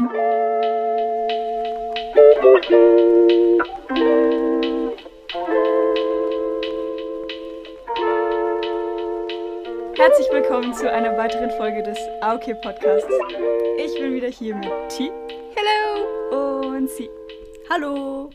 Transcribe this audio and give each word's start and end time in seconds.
Herzlich 0.00 0.16
willkommen 10.32 10.72
zu 10.72 10.90
einer 10.90 11.18
weiteren 11.18 11.50
Folge 11.50 11.82
des 11.82 11.98
AOK 12.22 12.62
Podcasts. 12.62 13.12
Ich 13.76 14.00
bin 14.00 14.14
wieder 14.14 14.28
hier 14.28 14.54
mit 14.56 14.70
T. 14.88 15.10
Hello! 15.54 16.70
Und 16.74 16.88
Sie. 16.88 17.10
Hallo! 17.68 18.30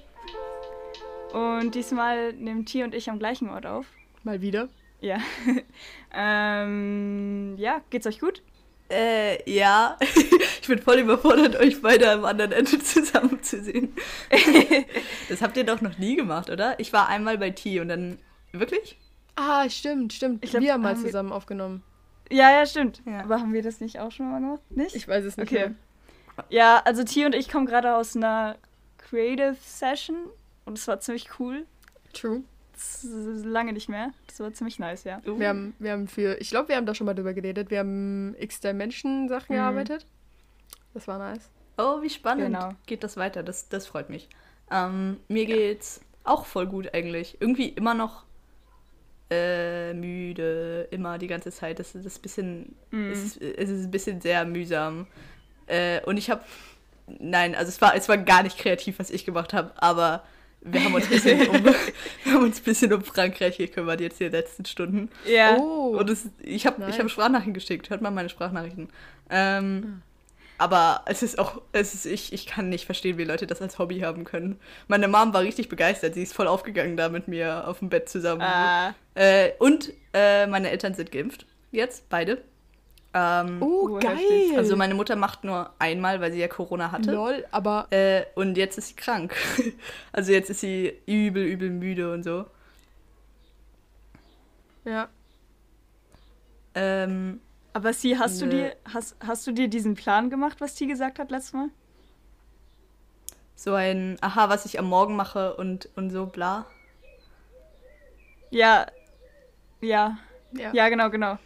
Und 1.34 1.74
diesmal 1.74 2.34
nehmen 2.34 2.68
T 2.68 2.84
und 2.84 2.94
ich 2.94 3.10
am 3.10 3.18
gleichen 3.18 3.50
Ort 3.50 3.66
auf. 3.66 3.88
Mal 4.24 4.42
wieder? 4.42 4.70
Ja. 5.02 5.18
ähm, 6.16 7.56
ja, 7.58 7.82
geht's 7.90 8.06
euch 8.06 8.20
gut? 8.20 8.44
Äh, 8.90 9.50
ja. 9.52 9.98
ich 10.62 10.68
bin 10.68 10.80
voll 10.80 11.00
überfordert, 11.00 11.56
euch 11.56 11.82
beide 11.82 12.12
am 12.12 12.26
anderen 12.26 12.52
Ende 12.52 12.78
zusammenzusehen. 12.84 13.94
das 15.30 15.42
habt 15.42 15.58
ihr 15.58 15.64
doch 15.64 15.82
noch 15.82 15.98
nie 15.98 16.16
gemacht, 16.16 16.50
oder? 16.50 16.80
Ich 16.80 16.94
war 16.94 17.08
einmal 17.08 17.38
bei 17.38 17.50
T 17.52 17.80
und 17.80 17.90
dann. 17.90 18.20
Wirklich? 18.52 18.98
Ah, 19.36 19.70
stimmt, 19.70 20.14
stimmt. 20.14 20.44
Ich 20.44 20.52
glaub, 20.52 20.64
wir 20.64 20.74
haben 20.74 20.82
mal 20.82 20.92
haben 20.94 21.02
wir- 21.02 21.08
zusammen 21.08 21.32
aufgenommen. 21.32 21.84
Ja, 22.32 22.52
ja, 22.52 22.66
stimmt. 22.66 23.02
Ja. 23.06 23.20
Aber 23.22 23.40
haben 23.40 23.54
wir 23.54 23.62
das 23.62 23.80
nicht 23.82 24.00
auch 24.00 24.12
schon 24.12 24.32
mal 24.32 24.40
gemacht? 24.40 24.62
Nicht? 24.72 24.96
Ich 24.96 25.08
weiß 25.08 25.26
es 25.26 25.38
nicht. 25.38 25.52
Okay. 25.52 25.70
mehr. 25.70 25.76
Ja, 26.50 26.82
also 26.84 27.04
T 27.04 27.26
und 27.26 27.36
ich 27.36 27.50
kommen 27.50 27.66
gerade 27.68 27.96
aus 27.96 28.16
einer 28.16 28.56
Creative 28.98 29.56
Session 29.62 30.16
und 30.66 30.78
es 30.78 30.88
war 30.88 31.00
ziemlich 31.00 31.40
cool. 31.40 31.66
True. 32.14 32.42
Lange 33.44 33.74
nicht 33.74 33.90
mehr. 33.90 34.12
Das 34.28 34.40
war 34.40 34.54
ziemlich 34.54 34.80
nice, 34.80 35.04
ja. 35.04 35.22
Uh. 35.26 35.40
Wir 35.40 35.50
haben, 35.50 35.74
wir 35.80 35.92
haben 35.92 36.08
für, 36.08 36.40
ich 36.42 36.50
glaube, 36.50 36.70
wir 36.70 36.76
haben 36.76 36.86
da 36.86 36.94
schon 36.96 37.06
mal 37.06 37.14
drüber 37.14 37.34
geredet. 37.34 37.70
Wir 37.72 37.80
haben 37.80 38.36
x 38.40 38.60
Dimension 38.60 39.28
Sachen 39.30 39.54
Mhm. 39.54 39.58
gearbeitet. 39.60 40.06
Das 40.94 41.08
war 41.08 41.18
nice. 41.18 41.50
Oh, 41.78 42.02
wie 42.02 42.10
spannend. 42.10 42.46
Genau. 42.46 42.74
Geht 42.86 43.04
das 43.04 43.18
weiter? 43.18 43.44
Das, 43.44 43.68
das 43.70 43.86
freut 43.88 44.10
mich. 44.10 44.30
Ähm, 44.72 45.18
mir 45.28 45.46
geht's 45.46 46.02
auch 46.24 46.46
voll 46.46 46.68
gut 46.68 46.94
eigentlich. 46.94 47.38
Irgendwie 47.42 47.70
immer 47.70 47.94
noch 47.94 48.24
äh, 49.30 49.94
müde, 49.94 50.88
immer 50.92 51.18
die 51.18 51.28
ganze 51.28 51.52
Zeit. 51.52 51.80
Das, 51.80 51.94
das 51.94 52.06
ist 52.06 52.20
ein 52.20 52.22
bisschen, 52.22 52.76
Mhm. 52.92 53.12
es, 53.12 53.24
ist, 53.24 53.42
es 53.42 53.70
ist 53.70 53.86
ein 53.86 53.92
bisschen 53.92 54.22
sehr 54.22 54.46
mühsam. 54.46 55.08
Äh, 55.68 56.02
und 56.02 56.18
ich 56.18 56.30
habe, 56.30 56.42
nein, 57.08 57.56
also 57.56 57.70
es 57.70 57.82
war, 57.82 57.96
es 57.96 58.08
war 58.08 58.18
gar 58.18 58.44
nicht 58.44 58.58
kreativ, 58.58 59.00
was 59.00 59.10
ich 59.10 59.26
gemacht 59.26 59.54
habe, 59.54 59.72
aber 59.82 60.24
wir 60.66 60.84
haben 60.84 60.96
uns 60.96 61.06
ein 61.06 61.10
bisschen 61.12 61.48
um, 61.48 61.64
wir 62.24 62.34
haben 62.34 62.44
uns 62.44 62.60
ein 62.60 62.64
bisschen 62.64 62.94
um 62.94 63.04
Frankreich 63.04 63.58
gekümmert 63.58 64.02
jetzt 64.02 64.20
in 64.20 64.32
den 64.32 64.40
letzten 64.40 64.66
Stunden. 64.66 65.10
Ja. 65.26 65.58
Oh. 65.58 65.98
Und 65.98 66.10
es, 66.10 66.28
ich 66.42 66.66
habe 66.66 66.86
ich 66.90 67.00
hab 67.00 67.10
Sprachnachrichten 67.10 67.54
geschickt. 67.54 67.90
Hört 67.90 68.02
mal 68.02 68.12
meine 68.12 68.30
Sprachnachrichten. 68.30 68.90
Ähm, 69.30 69.84
Hm. 69.84 70.02
Aber 70.58 71.02
es 71.06 71.22
ist 71.22 71.38
auch, 71.38 71.62
es 71.74 71.94
ist, 71.94 72.06
ich, 72.06 72.32
ich 72.32 72.46
kann 72.46 72.70
nicht 72.70 72.86
verstehen, 72.86 73.18
wie 73.18 73.26
Leute 73.26 73.46
das 73.46 73.62
als 73.62 73.78
Hobby 73.78 74.00
haben 74.00 74.24
können. 74.24 74.58
Meine 74.88 75.08
Mom 75.08 75.34
war 75.34 75.42
richtig 75.42 75.68
begeistert. 75.68 76.14
Sie 76.14 76.24
ist 76.24 76.34
voll 76.34 76.48
aufgegangen 76.48 76.96
da 76.96 77.10
mit 77.10 77.28
mir 77.28 77.68
auf 77.68 77.80
dem 77.80 77.90
Bett 77.90 78.08
zusammen. 78.08 78.42
Ah. 78.42 78.96
Äh, 79.16 79.52
und 79.60 79.92
äh, 80.14 80.48
meine 80.48 80.70
Eltern 80.70 80.94
sind 80.94 81.12
geimpft. 81.12 81.46
Jetzt, 81.72 82.08
beide. 82.08 82.42
Ähm, 83.18 83.62
Oh, 83.62 83.88
Oh, 83.88 84.00
geil. 84.00 84.18
heftig. 84.18 84.58
also 84.58 84.76
meine 84.76 84.94
Mutter 84.94 85.16
macht 85.16 85.44
nur 85.46 85.74
einmal, 85.80 86.20
weil 86.22 86.32
sie 86.34 86.40
ja 86.40 86.48
Corona 86.50 86.92
hatte. 86.92 87.14
Lol, 87.14 87.46
aber 87.52 87.88
Äh, 87.92 88.26
und 88.36 88.58
jetzt 88.58 88.78
ist 88.78 88.90
sie 88.90 88.96
krank. 88.96 89.34
also 90.12 90.32
jetzt 90.34 90.50
ist 90.50 90.60
sie 90.60 90.94
übel, 91.06 91.46
übel 91.46 91.70
müde 91.70 92.12
und 92.14 92.24
so. 92.24 92.46
ja. 94.86 95.10
Ähm, 96.76 97.40
Aber 97.74 97.94
sie, 97.94 98.18
hast 98.18 98.42
du 98.42 98.48
Nö. 98.48 98.52
dir, 98.52 98.76
hast, 98.92 99.16
hast 99.20 99.46
du 99.48 99.52
dir 99.52 99.68
diesen 99.68 99.96
Plan 99.96 100.30
gemacht, 100.32 100.62
was 100.62 100.74
T 100.76 100.88
gesagt 100.88 101.20
hat 101.20 101.30
letztes 101.32 101.54
Mal? 101.54 101.70
so 103.56 103.74
ein, 103.74 104.18
aha, 104.22 104.50
was 104.50 104.66
ich 104.66 104.80
am 104.80 104.86
Morgen 104.86 105.16
mache 105.16 105.56
und, 105.56 105.90
und 105.96 106.10
so 106.10 106.26
bla. 106.26 106.66
Ja. 108.52 108.86
Ja. 109.82 110.18
Ja. 110.52 110.72
Ja, 110.74 110.90
genau, 110.90 111.10
genau. 111.10 111.38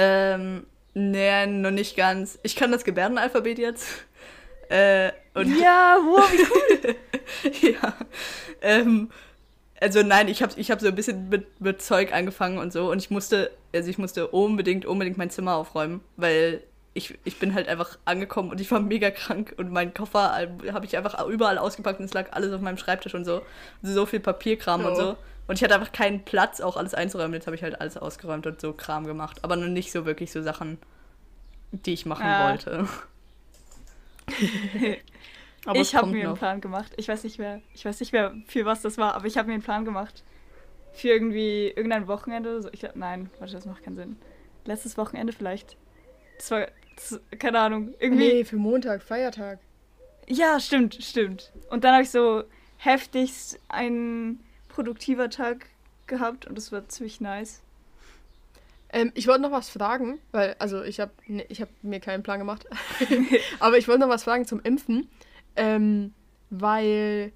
Ähm, 0.00 0.64
nee, 0.94 1.46
noch 1.46 1.72
nicht 1.72 1.96
ganz. 1.96 2.38
Ich 2.44 2.54
kann 2.54 2.70
das 2.70 2.84
Gebärdenalphabet 2.84 3.58
jetzt. 3.58 3.86
Äh, 4.68 5.10
und 5.34 5.58
Ja, 5.58 5.98
wow, 6.00 6.30
wie 6.32 6.44
cool. 6.44 7.72
ja. 7.82 7.94
Ähm, 8.62 9.10
also 9.80 10.02
nein, 10.02 10.28
ich 10.28 10.42
habe 10.42 10.52
ich 10.56 10.70
hab 10.70 10.80
so 10.80 10.88
ein 10.88 10.94
bisschen 10.94 11.28
mit, 11.28 11.60
mit 11.60 11.82
Zeug 11.82 12.12
angefangen 12.12 12.58
und 12.58 12.72
so 12.72 12.90
und 12.90 12.98
ich 12.98 13.10
musste, 13.10 13.50
also 13.74 13.88
ich 13.88 13.98
musste 13.98 14.28
unbedingt, 14.28 14.86
unbedingt 14.86 15.16
mein 15.18 15.30
Zimmer 15.30 15.54
aufräumen, 15.54 16.00
weil 16.16 16.62
ich, 16.94 17.16
ich 17.24 17.38
bin 17.38 17.54
halt 17.54 17.68
einfach 17.68 17.96
angekommen 18.04 18.50
und 18.50 18.60
ich 18.60 18.70
war 18.70 18.80
mega 18.80 19.10
krank 19.10 19.54
und 19.56 19.70
mein 19.70 19.94
Koffer 19.94 20.32
habe 20.72 20.84
ich 20.84 20.96
einfach 20.96 21.24
überall 21.28 21.58
ausgepackt 21.58 22.00
und 22.00 22.06
es 22.06 22.14
lag 22.14 22.32
alles 22.32 22.52
auf 22.52 22.60
meinem 22.60 22.76
Schreibtisch 22.78 23.14
und 23.14 23.24
so. 23.24 23.42
So 23.82 24.04
viel 24.04 24.20
Papierkram 24.20 24.84
und 24.84 24.92
Oh. 24.92 24.96
so. 24.96 25.16
Und 25.48 25.56
ich 25.56 25.64
hatte 25.64 25.74
einfach 25.74 25.90
keinen 25.92 26.24
Platz, 26.24 26.60
auch 26.60 26.76
alles 26.76 26.94
einzuräumen. 26.94 27.34
Jetzt 27.34 27.46
habe 27.46 27.56
ich 27.56 27.62
halt 27.64 27.80
alles 27.80 27.96
ausgeräumt 27.96 28.46
und 28.46 28.60
so 28.60 28.72
Kram 28.72 29.06
gemacht. 29.06 29.42
Aber 29.42 29.56
noch 29.56 29.66
nicht 29.66 29.90
so 29.90 30.06
wirklich 30.06 30.30
so 30.30 30.42
Sachen, 30.42 30.78
die 31.72 31.94
ich 31.94 32.06
machen 32.06 32.24
Ah. 32.26 32.50
wollte. 32.50 32.86
Ich 35.74 35.94
habe 35.94 36.06
mir 36.06 36.20
einen 36.20 36.30
noch. 36.30 36.38
Plan 36.38 36.60
gemacht. 36.60 36.92
Ich 36.96 37.08
weiß 37.08 37.24
nicht 37.24 37.38
mehr, 37.38 37.60
ich 37.74 37.84
weiß 37.84 38.00
nicht 38.00 38.12
mehr, 38.12 38.32
für 38.46 38.64
was 38.64 38.80
das 38.80 38.96
war, 38.96 39.14
aber 39.14 39.26
ich 39.26 39.36
habe 39.36 39.48
mir 39.48 39.54
einen 39.54 39.62
Plan 39.62 39.84
gemacht. 39.84 40.22
Für 40.92 41.08
irgendwie 41.08 41.68
irgendein 41.68 42.06
Wochenende. 42.08 42.50
oder 42.50 42.62
So. 42.62 42.68
Ich 42.72 42.80
glaube, 42.80 42.98
nein, 42.98 43.28
warte, 43.38 43.52
das 43.54 43.66
macht 43.66 43.82
keinen 43.82 43.96
Sinn. 43.96 44.16
Letztes 44.64 44.96
Wochenende 44.96 45.32
vielleicht. 45.32 45.76
Das 46.38 46.50
war, 46.52 46.68
das, 46.96 47.20
keine 47.38 47.58
Ahnung, 47.58 47.92
irgendwie. 47.98 48.28
Nee, 48.34 48.44
für 48.44 48.56
Montag, 48.56 49.02
Feiertag. 49.02 49.58
Ja, 50.26 50.58
stimmt, 50.60 50.94
stimmt. 51.02 51.52
Und 51.70 51.84
dann 51.84 51.92
habe 51.92 52.02
ich 52.04 52.10
so 52.10 52.44
heftigst 52.78 53.58
ein 53.68 54.40
produktiver 54.78 55.28
Tag 55.28 55.66
gehabt 56.06 56.46
und 56.46 56.56
das 56.56 56.70
war 56.70 56.88
ziemlich 56.88 57.20
nice. 57.20 57.62
Ähm, 58.92 59.10
ich 59.16 59.26
wollte 59.26 59.42
noch 59.42 59.50
was 59.50 59.68
fragen, 59.68 60.20
weil, 60.30 60.54
also 60.60 60.84
ich 60.84 61.00
habe 61.00 61.10
ne, 61.26 61.44
ich 61.48 61.60
hab 61.60 61.68
mir 61.82 61.98
keinen 61.98 62.22
Plan 62.22 62.38
gemacht. 62.38 62.64
Aber 63.58 63.76
ich 63.76 63.88
wollte 63.88 64.02
noch 64.02 64.08
was 64.08 64.22
fragen 64.22 64.46
zum 64.46 64.60
Impfen. 64.60 65.08
Ähm, 65.56 66.14
weil 66.50 67.32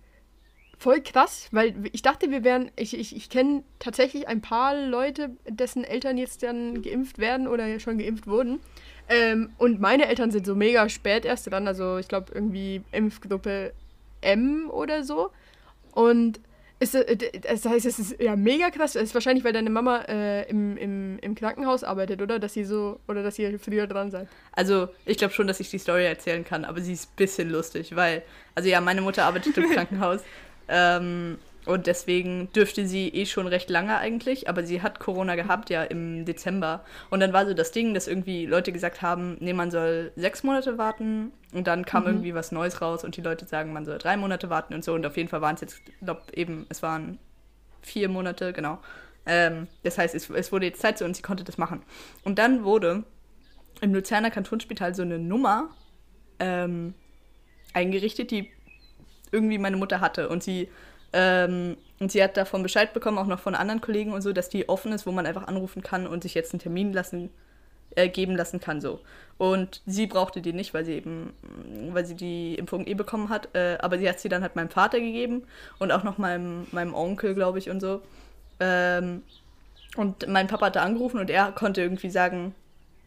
voll 0.78 1.00
krass, 1.00 1.48
weil 1.50 1.74
ich 1.90 2.02
dachte, 2.02 2.30
wir 2.30 2.44
wären, 2.44 2.70
ich, 2.76 2.96
ich, 2.96 3.16
ich 3.16 3.28
kenne 3.28 3.64
tatsächlich 3.80 4.28
ein 4.28 4.40
paar 4.40 4.76
Leute, 4.76 5.30
dessen 5.48 5.82
Eltern 5.82 6.18
jetzt 6.18 6.44
dann 6.44 6.80
geimpft 6.80 7.18
werden 7.18 7.48
oder 7.48 7.80
schon 7.80 7.98
geimpft 7.98 8.28
wurden. 8.28 8.60
Ähm, 9.08 9.50
und 9.58 9.80
meine 9.80 10.06
Eltern 10.06 10.30
sind 10.30 10.46
so 10.46 10.54
mega 10.54 10.88
spät 10.88 11.24
erst 11.24 11.50
dran, 11.50 11.66
also 11.66 11.98
ich 11.98 12.06
glaube 12.06 12.32
irgendwie 12.32 12.82
Impfgruppe 12.92 13.72
M 14.20 14.70
oder 14.70 15.02
so. 15.02 15.32
Und 15.90 16.38
ist, 16.82 16.94
äh, 16.94 17.16
das 17.40 17.64
heißt, 17.64 17.86
es 17.86 17.98
ist 17.98 18.20
ja 18.20 18.36
mega 18.36 18.70
krass. 18.70 18.94
Es 18.96 19.04
ist 19.04 19.14
wahrscheinlich, 19.14 19.44
weil 19.44 19.52
deine 19.52 19.70
Mama 19.70 20.02
äh, 20.08 20.48
im, 20.48 20.76
im, 20.76 21.18
im 21.20 21.34
Krankenhaus 21.34 21.84
arbeitet, 21.84 22.20
oder? 22.20 22.38
Dass 22.38 22.54
sie 22.54 22.64
so, 22.64 23.00
oder 23.08 23.22
dass 23.22 23.38
ihr 23.38 23.58
früher 23.58 23.86
dran 23.86 24.10
seid. 24.10 24.28
Also, 24.52 24.88
ich 25.06 25.16
glaube 25.16 25.32
schon, 25.32 25.46
dass 25.46 25.60
ich 25.60 25.70
die 25.70 25.78
Story 25.78 26.04
erzählen 26.04 26.44
kann, 26.44 26.64
aber 26.64 26.80
sie 26.80 26.92
ist 26.92 27.10
ein 27.10 27.16
bisschen 27.16 27.50
lustig, 27.50 27.94
weil, 27.96 28.22
also 28.54 28.68
ja, 28.68 28.80
meine 28.80 29.00
Mutter 29.00 29.24
arbeitet 29.24 29.56
im 29.56 29.70
Krankenhaus 29.72 30.20
ähm, 30.68 31.38
und 31.64 31.86
deswegen 31.86 32.50
dürfte 32.52 32.86
sie 32.86 33.08
eh 33.08 33.26
schon 33.26 33.46
recht 33.46 33.70
lange 33.70 33.96
eigentlich, 33.98 34.48
aber 34.48 34.64
sie 34.64 34.82
hat 34.82 34.98
Corona 34.98 35.36
gehabt 35.36 35.70
ja 35.70 35.82
im 35.82 36.24
Dezember 36.24 36.84
und 37.10 37.20
dann 37.20 37.32
war 37.32 37.46
so 37.46 37.54
das 37.54 37.70
Ding, 37.70 37.94
dass 37.94 38.08
irgendwie 38.08 38.46
Leute 38.46 38.72
gesagt 38.72 39.02
haben, 39.02 39.36
nee, 39.40 39.52
man 39.52 39.70
soll 39.70 40.12
sechs 40.16 40.42
Monate 40.42 40.78
warten 40.78 41.32
und 41.52 41.66
dann 41.66 41.84
kam 41.84 42.06
irgendwie 42.06 42.34
was 42.34 42.52
Neues 42.52 42.80
raus 42.80 43.04
und 43.04 43.16
die 43.16 43.22
Leute 43.22 43.46
sagen, 43.46 43.72
man 43.72 43.84
soll 43.84 43.98
drei 43.98 44.16
Monate 44.16 44.50
warten 44.50 44.74
und 44.74 44.84
so 44.84 44.94
und 44.94 45.06
auf 45.06 45.16
jeden 45.16 45.28
Fall 45.28 45.40
waren 45.40 45.54
es 45.54 45.60
jetzt, 45.60 45.80
glaube 46.00 46.22
eben, 46.34 46.66
es 46.68 46.82
waren 46.82 47.18
vier 47.82 48.08
Monate, 48.08 48.52
genau. 48.52 48.78
Ähm, 49.26 49.68
das 49.82 49.98
heißt, 49.98 50.14
es, 50.14 50.30
es 50.30 50.52
wurde 50.52 50.66
jetzt 50.66 50.80
Zeit 50.80 50.98
so 50.98 51.04
und 51.04 51.14
sie 51.14 51.22
konnte 51.22 51.44
das 51.44 51.58
machen. 51.58 51.82
Und 52.24 52.38
dann 52.38 52.64
wurde 52.64 53.04
im 53.80 53.94
Luzerner 53.94 54.30
Kantonsspital 54.30 54.94
so 54.94 55.02
eine 55.02 55.18
Nummer 55.18 55.70
ähm, 56.38 56.94
eingerichtet, 57.72 58.30
die 58.30 58.50
irgendwie 59.30 59.58
meine 59.58 59.76
Mutter 59.76 60.00
hatte. 60.00 60.28
Und 60.28 60.42
sie, 60.42 60.68
ähm, 61.12 61.76
und 62.00 62.10
sie 62.10 62.22
hat 62.22 62.36
davon 62.36 62.62
Bescheid 62.62 62.92
bekommen, 62.92 63.18
auch 63.18 63.26
noch 63.26 63.40
von 63.40 63.54
anderen 63.54 63.80
Kollegen 63.80 64.12
und 64.12 64.22
so, 64.22 64.32
dass 64.32 64.48
die 64.48 64.68
offen 64.68 64.92
ist, 64.92 65.06
wo 65.06 65.12
man 65.12 65.26
einfach 65.26 65.46
anrufen 65.46 65.82
kann 65.82 66.06
und 66.06 66.22
sich 66.22 66.34
jetzt 66.34 66.52
einen 66.52 66.60
Termin 66.60 66.92
lassen, 66.92 67.30
äh, 67.94 68.08
geben 68.08 68.34
lassen 68.34 68.60
kann. 68.60 68.80
so. 68.80 69.00
Und 69.38 69.82
sie 69.86 70.06
brauchte 70.06 70.40
die 70.40 70.52
nicht, 70.52 70.74
weil 70.74 70.84
sie 70.84 70.94
eben, 70.94 71.32
weil 71.92 72.06
sie 72.06 72.14
die 72.14 72.54
Impfung 72.54 72.86
eh 72.86 72.94
bekommen 72.94 73.28
hat. 73.28 73.54
Äh, 73.54 73.78
aber 73.80 73.98
sie 73.98 74.08
hat 74.08 74.20
sie 74.20 74.28
dann 74.28 74.42
halt 74.42 74.56
meinem 74.56 74.70
Vater 74.70 75.00
gegeben 75.00 75.44
und 75.78 75.92
auch 75.92 76.02
noch 76.02 76.18
meinem, 76.18 76.66
meinem 76.72 76.94
Onkel, 76.94 77.34
glaube 77.34 77.58
ich, 77.58 77.68
und 77.68 77.80
so. 77.80 78.00
Ähm, 78.60 79.22
und 79.96 80.26
mein 80.28 80.46
Papa 80.46 80.66
hatte 80.66 80.80
angerufen 80.80 81.20
und 81.20 81.28
er 81.28 81.52
konnte 81.52 81.82
irgendwie 81.82 82.10
sagen, 82.10 82.54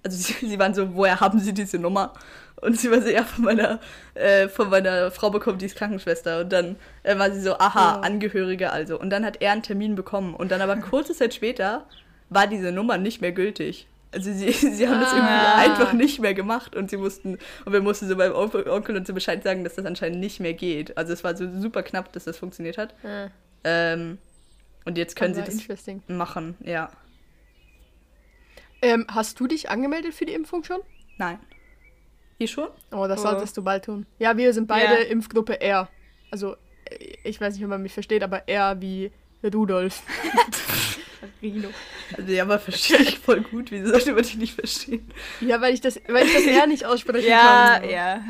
also 0.06 0.16
sie, 0.40 0.48
sie 0.48 0.58
waren 0.60 0.74
so, 0.74 0.96
woher 0.96 1.20
haben 1.20 1.40
Sie 1.40 1.54
diese 1.54 1.78
Nummer? 1.80 2.14
Und 2.62 2.80
sie 2.80 2.90
war 2.90 3.02
so, 3.02 3.10
ja, 3.10 3.24
von 3.24 3.44
meiner, 3.44 3.80
äh, 4.14 4.48
von 4.48 4.70
meiner 4.70 5.12
Frau 5.12 5.30
bekommen, 5.30 5.58
die 5.58 5.66
ist 5.66 5.76
Krankenschwester. 5.76 6.40
Und 6.42 6.54
dann 6.54 6.78
äh, 7.04 7.18
war 7.20 7.30
sie 7.32 7.42
so, 7.42 7.58
aha, 7.60 7.96
Ja. 7.96 8.00
Angehörige 8.00 8.72
also. 8.72 8.98
Und 8.98 9.10
dann 9.10 9.26
hat 9.26 9.42
er 9.42 9.52
einen 9.52 9.62
Termin 9.62 9.96
bekommen. 9.96 10.34
Und 10.34 10.52
dann 10.52 10.62
aber 10.62 10.78
kurze 10.78 11.14
Zeit 11.14 11.34
später 11.34 11.86
war 12.30 12.48
diese 12.48 12.72
Nummer 12.72 12.98
nicht 12.98 13.20
mehr 13.22 13.34
gültig. 13.34 13.88
Also 14.14 14.32
sie, 14.32 14.50
sie 14.54 14.88
haben 14.88 15.02
das 15.02 15.12
irgendwie 15.12 15.30
Ah. 15.34 15.58
einfach 15.58 15.92
nicht 15.94 16.20
mehr 16.22 16.34
gemacht 16.34 16.76
und 16.76 16.90
sie 16.90 16.96
mussten, 16.98 17.38
und 17.66 17.74
wir 17.74 17.82
mussten 17.82 18.08
so 18.08 18.16
beim 18.16 18.32
Onkel 18.34 18.96
und 18.96 19.06
so 19.06 19.14
Bescheid 19.14 19.44
sagen, 19.44 19.66
dass 19.66 19.76
das 19.76 19.86
anscheinend 19.86 20.20
nicht 20.22 20.40
mehr 20.40 20.54
geht. 20.54 20.98
Also 20.98 21.12
es 21.12 21.24
war 21.26 21.36
so 21.36 21.46
super 21.60 21.84
knapp, 21.84 22.14
dass 22.14 22.24
das 22.24 22.38
funktioniert 22.38 22.78
hat. 22.78 22.94
Ja, 23.04 23.30
Ähm, 23.66 24.18
und 24.86 24.98
jetzt 24.98 25.16
können 25.18 25.36
aber 25.38 25.52
sie 25.52 25.68
das 25.68 25.88
machen, 26.08 26.56
ja. 26.64 26.90
Ähm, 28.86 29.06
hast 29.10 29.40
du 29.40 29.48
dich 29.48 29.70
angemeldet 29.70 30.14
für 30.14 30.26
die 30.26 30.34
Impfung 30.34 30.64
schon? 30.64 30.80
Nein. 31.18 31.40
Ihr 32.38 32.48
schon? 32.48 32.68
Oh, 32.92 33.08
das 33.08 33.20
Oh. 33.20 33.24
solltest 33.24 33.58
du 33.58 33.64
bald 33.64 33.86
tun. 33.86 34.06
Ja, 34.20 34.38
wir 34.38 34.54
sind 34.54 34.68
beide 34.68 34.94
Ja. 35.04 35.10
Impfgruppe 35.10 35.60
R. 35.62 35.88
Also, 36.32 36.56
äh, 36.90 37.16
ich 37.24 37.40
weiß 37.42 37.54
nicht, 37.56 37.64
ob 37.64 37.70
man 37.70 37.82
mich 37.82 37.94
versteht, 37.94 38.22
aber 38.24 38.48
R 38.48 38.80
wie 38.82 39.12
Rudolf. 39.44 40.04
Rino. 41.42 41.70
Also 42.18 42.32
ja, 42.32 42.44
aber 42.44 42.60
verstehe 42.60 42.98
ich 43.00 43.18
voll 43.20 43.42
gut. 43.42 43.72
Wieso 43.72 43.90
sollte 43.90 44.14
man 44.14 44.22
dich 44.24 44.38
nicht 44.38 44.54
verstehen? 44.54 45.10
Ja, 45.42 45.60
weil 45.62 45.74
ich 45.74 45.82
das, 45.82 46.00
weil 46.08 46.26
ich 46.26 46.34
das 46.34 46.44
R 46.46 46.68
nicht 46.68 46.86
aussprechen 46.86 47.28
Ja, 47.30 47.80
kann. 47.80 47.90
ja. 47.90 48.24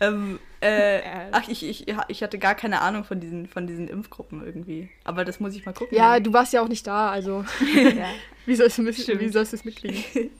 Ähm, 0.00 0.38
äh, 0.66 1.28
ach, 1.32 1.48
ich, 1.48 1.64
ich, 1.64 1.86
ich 2.08 2.22
hatte 2.22 2.38
gar 2.38 2.54
keine 2.54 2.80
Ahnung 2.80 3.04
von 3.04 3.20
diesen, 3.20 3.46
von 3.46 3.66
diesen 3.66 3.88
Impfgruppen 3.88 4.44
irgendwie. 4.44 4.90
Aber 5.04 5.24
das 5.24 5.40
muss 5.40 5.54
ich 5.54 5.64
mal 5.64 5.72
gucken. 5.72 5.96
Ja, 5.96 6.20
du 6.20 6.32
warst 6.32 6.52
ja 6.52 6.62
auch 6.62 6.68
nicht 6.68 6.86
da, 6.86 7.10
also 7.10 7.44
ja. 7.74 8.06
wie 8.44 8.54
sollst 8.54 8.78
du, 8.78 8.82
mit, 8.82 8.94
Stimmt. 8.96 9.20
wie 9.20 9.28
sollst 9.28 9.52
du 9.52 9.56
es 9.56 9.64
mitkriegen? 9.64 10.02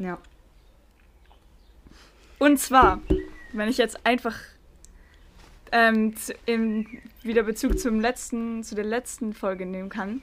Ja. 0.00 0.16
Und 2.38 2.60
zwar, 2.60 3.00
wenn 3.52 3.68
ich 3.68 3.78
jetzt 3.78 4.06
einfach 4.06 4.38
ähm, 5.72 6.16
zu, 6.16 6.34
im, 6.46 6.86
wieder 7.22 7.42
Bezug 7.42 7.78
zum 7.78 8.00
letzten, 8.00 8.62
zu 8.62 8.74
der 8.74 8.84
letzten 8.84 9.32
Folge 9.32 9.66
nehmen 9.66 9.88
kann. 9.88 10.22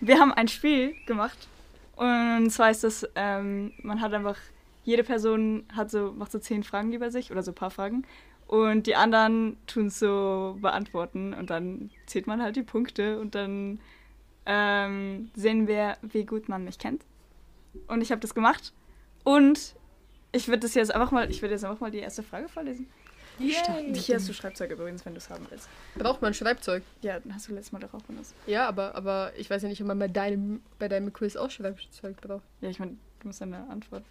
Wir 0.00 0.18
haben 0.18 0.32
ein 0.32 0.48
Spiel 0.48 0.94
gemacht. 1.06 1.48
Und 1.96 2.50
zwar 2.50 2.70
ist 2.70 2.84
das, 2.84 3.06
ähm, 3.14 3.72
man 3.82 4.00
hat 4.00 4.12
einfach, 4.14 4.36
jede 4.84 5.04
Person 5.04 5.64
hat 5.74 5.90
so, 5.90 6.12
macht 6.12 6.32
so 6.32 6.38
zehn 6.38 6.62
Fragen 6.62 6.92
über 6.92 7.10
sich 7.10 7.30
oder 7.30 7.42
so 7.42 7.50
ein 7.50 7.56
paar 7.56 7.70
Fragen. 7.70 8.06
Und 8.50 8.88
die 8.88 8.96
anderen 8.96 9.56
tun 9.68 9.86
es 9.86 10.00
so 10.00 10.58
beantworten. 10.60 11.34
Und 11.34 11.50
dann 11.50 11.88
zählt 12.06 12.26
man 12.26 12.42
halt 12.42 12.56
die 12.56 12.64
Punkte 12.64 13.20
und 13.20 13.36
dann 13.36 13.78
ähm, 14.44 15.30
sehen 15.36 15.68
wir, 15.68 15.98
wie 16.02 16.24
gut 16.24 16.48
man 16.48 16.64
mich 16.64 16.80
kennt. 16.80 17.04
Und 17.86 18.00
ich 18.00 18.10
habe 18.10 18.20
das 18.20 18.34
gemacht. 18.34 18.72
Und 19.22 19.76
ich 20.32 20.48
würde 20.48 20.58
das 20.58 20.74
jetzt 20.74 20.92
einfach 20.92 21.12
mal, 21.12 21.30
ich 21.30 21.42
würde 21.42 21.54
jetzt 21.54 21.64
einfach 21.64 21.78
mal 21.78 21.92
die 21.92 22.00
erste 22.00 22.24
Frage 22.24 22.48
vorlesen. 22.48 22.88
Yay. 23.38 23.94
Hier 23.94 24.16
hast 24.16 24.28
du 24.28 24.32
Schreibzeug 24.32 24.72
übrigens, 24.72 25.06
wenn 25.06 25.14
du 25.14 25.18
es 25.18 25.30
haben 25.30 25.46
willst. 25.48 25.68
Braucht 25.94 26.20
man 26.20 26.34
Schreibzeug? 26.34 26.82
Ja, 27.02 27.20
dann 27.20 27.32
hast 27.32 27.46
du 27.46 27.54
letztes 27.54 27.70
Mal 27.70 27.78
doch 27.78 27.94
auch 27.94 28.02
benutzt. 28.02 28.34
Ja, 28.48 28.66
aber, 28.66 28.96
aber 28.96 29.30
ich 29.36 29.48
weiß 29.48 29.62
ja 29.62 29.68
nicht, 29.68 29.80
ob 29.80 29.86
man 29.86 30.00
bei 30.00 30.08
deinem, 30.08 30.60
bei 30.80 30.88
deinem 30.88 31.12
Quiz 31.12 31.36
auch 31.36 31.50
Schreibzeug 31.50 32.20
braucht. 32.20 32.42
Ja, 32.62 32.68
ich 32.68 32.80
meine, 32.80 32.96
du 33.20 33.28
musst 33.28 33.40
deine 33.40 33.70
Antwort 33.70 34.02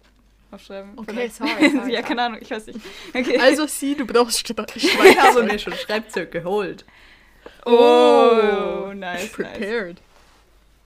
aufschreiben. 0.52 0.92
Okay, 0.96 1.10
Vielleicht. 1.12 1.34
sorry, 1.36 1.70
sorry, 1.70 1.92
ja, 1.92 2.02
keine 2.02 2.22
Ahnung, 2.22 2.38
ich 2.40 2.50
weiß 2.50 2.66
nicht. 2.66 2.80
Okay. 3.14 3.38
Also 3.40 3.66
sie, 3.66 3.94
du 3.96 4.06
brauchst 4.06 4.38
Schre- 4.46 4.66
Ich 4.76 4.84
habe 4.88 5.12
Schreibzeug. 5.14 5.52
mir 5.52 5.58
schon 5.58 5.72
Schreibzeug 5.74 6.30
geholt. 6.32 6.84
oh, 7.66 8.92
nice, 8.94 9.22
nice. 9.22 9.32
Prepared. 9.32 10.00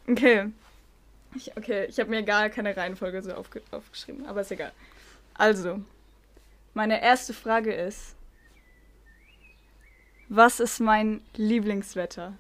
Okay. 0.09 0.51
Ich, 1.35 1.57
okay, 1.57 1.87
ich 1.87 1.99
habe 1.99 2.11
mir 2.11 2.23
gar 2.23 2.49
keine 2.49 2.77
Reihenfolge 2.77 3.21
so 3.23 3.33
aufge 3.35 3.61
aufgeschrieben, 3.73 4.27
aber 4.27 4.43
ist 4.43 4.53
egal. 4.53 4.73
Also, 5.35 5.81
meine 6.75 7.03
erste 7.03 7.33
Frage 7.35 7.73
ist, 7.73 8.15
was 10.29 10.61
ist 10.61 10.81
mein 10.81 11.23
Lieblingswetter? 11.35 12.35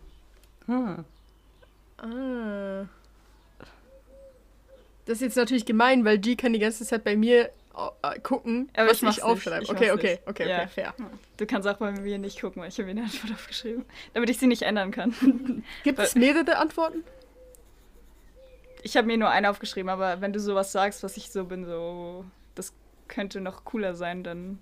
Hm. 0.66 1.04
Ah. 1.98 2.84
Das 5.06 5.16
ist 5.16 5.20
jetzt 5.22 5.36
natürlich 5.36 5.66
gemein, 5.66 6.04
weil 6.04 6.18
G 6.18 6.34
kann 6.36 6.52
die 6.52 6.58
ganze 6.58 6.84
Zeit 6.84 7.04
bei 7.04 7.16
mir 7.16 7.50
äh, 8.02 8.18
gucken, 8.20 8.70
Aber 8.74 8.86
was 8.88 8.96
ich 8.98 9.02
ich 9.02 9.08
nicht, 9.08 9.22
aufschreibe. 9.22 9.68
Okay, 9.68 9.90
okay, 9.90 10.18
okay, 10.26 10.48
Ja. 10.48 10.58
okay, 10.62 10.68
fair. 10.68 10.94
Du 11.36 11.46
kannst 11.46 11.68
auch 11.68 11.76
bei 11.76 11.92
mir 11.92 12.18
nicht 12.18 12.40
gucken, 12.40 12.62
weil 12.62 12.68
ich 12.68 12.78
habe 12.78 12.84
mir 12.86 12.92
eine 12.92 13.02
Antwort 13.02 13.32
aufgeschrieben, 13.34 13.84
damit 14.14 14.30
ich 14.30 14.38
sie 14.38 14.46
nicht 14.46 14.62
ändern 14.62 14.90
kann. 14.92 15.64
Gibt 15.82 15.98
es 15.98 16.14
mehrere 16.14 16.56
Antworten? 16.56 17.04
Ich 18.82 18.96
habe 18.96 19.06
mir 19.06 19.16
nur 19.16 19.30
eine 19.30 19.50
aufgeschrieben, 19.50 19.88
aber 19.88 20.20
wenn 20.20 20.32
du 20.32 20.40
sowas 20.40 20.70
sagst, 20.72 21.02
was 21.02 21.16
ich 21.16 21.30
so 21.30 21.44
bin, 21.44 21.64
so, 21.64 22.24
das 22.54 22.72
könnte 23.08 23.40
noch 23.40 23.64
cooler 23.64 23.94
sein, 23.94 24.22
dann. 24.22 24.58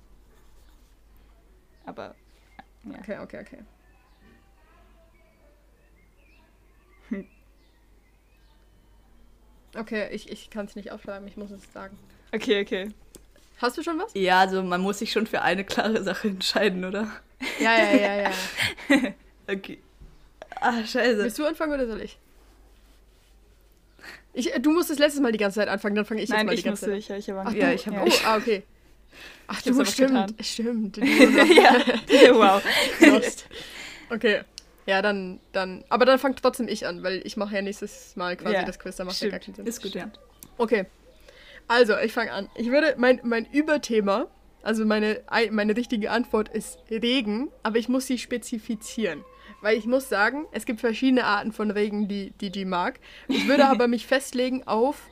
Aber. 1.85 2.15
Ja. 2.85 2.99
Okay, 3.01 3.19
okay, 3.19 3.41
okay. 3.41 3.59
Hm. 7.09 7.27
Okay, 9.75 10.09
ich, 10.13 10.31
ich 10.31 10.51
kann 10.51 10.67
es 10.67 10.77
nicht 10.77 10.91
aufschreiben, 10.93 11.27
ich 11.27 11.37
muss 11.37 11.51
es 11.51 11.61
sagen. 11.73 11.99
Okay, 12.35 12.61
okay. 12.63 12.91
Hast 13.59 13.79
du 13.79 13.83
schon 13.83 13.99
was? 13.99 14.13
Ja, 14.15 14.41
also 14.41 14.63
man 14.63 14.81
muss 14.81 14.99
sich 14.99 15.13
schon 15.13 15.27
für 15.27 15.43
eine 15.43 15.65
klare 15.65 16.03
Sache 16.03 16.29
entscheiden, 16.29 16.85
oder? 16.85 17.09
Ja, 17.61 17.77
ja, 17.77 17.93
ja, 17.97 18.17
ja. 18.23 18.33
Okay. 19.49 19.79
Ah, 20.61 20.85
scheiße. 20.85 21.19
Willst 21.19 21.39
du 21.39 21.45
anfangen 21.47 21.73
oder 21.73 21.87
soll 21.87 22.01
ich? 22.03 22.17
ich? 24.33 24.55
äh, 24.55 24.61
Du 24.61 24.71
musst 24.73 24.91
das 24.91 24.99
letztes 24.99 25.21
Mal 25.21 25.33
die 25.33 25.39
ganze 25.39 25.57
Zeit 25.61 25.69
anfangen, 25.69 25.95
dann 25.97 26.05
fange 26.05 26.23
ich 26.23 26.29
jetzt 26.29 26.37
Nein, 26.37 26.47
mal 26.47 26.53
die 26.53 26.59
ich 26.61 26.65
ganze 26.65 26.91
musste, 26.91 27.07
Zeit 27.09 27.19
ich, 27.19 27.29
ich 27.29 27.35
habe 27.35 27.49
Ach, 27.49 27.53
Ja, 27.53 27.73
ich 27.73 27.87
hab 27.87 27.95
Oh, 27.95 28.09
auch. 28.09 28.25
ah, 28.25 28.37
okay. 28.37 28.63
Ach 29.49 29.59
Ich 29.59 29.65
du, 29.65 29.85
stimmt, 29.85 30.11
getan. 30.11 30.35
stimmt. 30.41 30.97
ja. 30.99 31.81
wow. 32.35 32.63
Lost. 33.01 33.47
Okay. 34.11 34.43
Ja, 34.87 35.01
dann, 35.03 35.41
dann. 35.53 35.85
Aber 35.89 36.05
dann 36.05 36.19
fang 36.19 36.35
trotzdem 36.35 36.69
ich 36.69 36.87
an, 36.87 37.03
weil 37.03 37.23
ich 37.25 37.37
mache 37.37 37.55
ja 37.55 37.63
nächstes 37.63 38.17
Mal 38.17 38.37
quasi 38.37 38.55
Ja, 38.55 38.65
das 38.65 38.79
Quiz, 38.79 38.97
da 38.97 39.05
macht 39.05 39.21
ja 39.21 39.29
gar 39.29 39.39
keinen 39.39 39.55
Sinn. 39.55 39.67
Ist 39.67 39.83
gut, 39.83 39.95
ja. 39.95 40.11
Okay. 40.59 40.87
Also, 41.69 41.97
ich 41.99 42.13
fange 42.13 42.33
an. 42.33 42.49
Ich 42.57 42.69
würde, 42.71 42.95
mein, 42.99 43.21
mein 43.23 43.47
Überthema, 43.53 44.27
also 44.63 44.85
meine, 44.85 45.21
ei- 45.29 45.51
meine 45.51 45.77
richtige 45.77 46.11
Antwort 46.11 46.49
ist 46.49 46.79
Regen, 46.91 47.51
aber 47.63 47.79
ich 47.79 47.89
muss 47.89 48.07
sie 48.07 48.19
spezifizieren. 48.19 49.25
Weil 49.61 49.77
ich 49.79 49.87
muss 49.87 50.09
sagen, 50.09 50.47
es 50.53 50.67
gibt 50.67 50.81
verschiedene 50.81 51.25
Arten 51.25 51.53
von 51.53 51.71
Regen, 51.71 52.09
die, 52.09 52.33
die 52.51 52.65
mag. 52.65 52.99
Ich 53.29 53.47
würde 53.47 53.67
aber 53.67 53.87
mich 53.89 54.07
festlegen 54.07 54.65
auf 54.67 55.09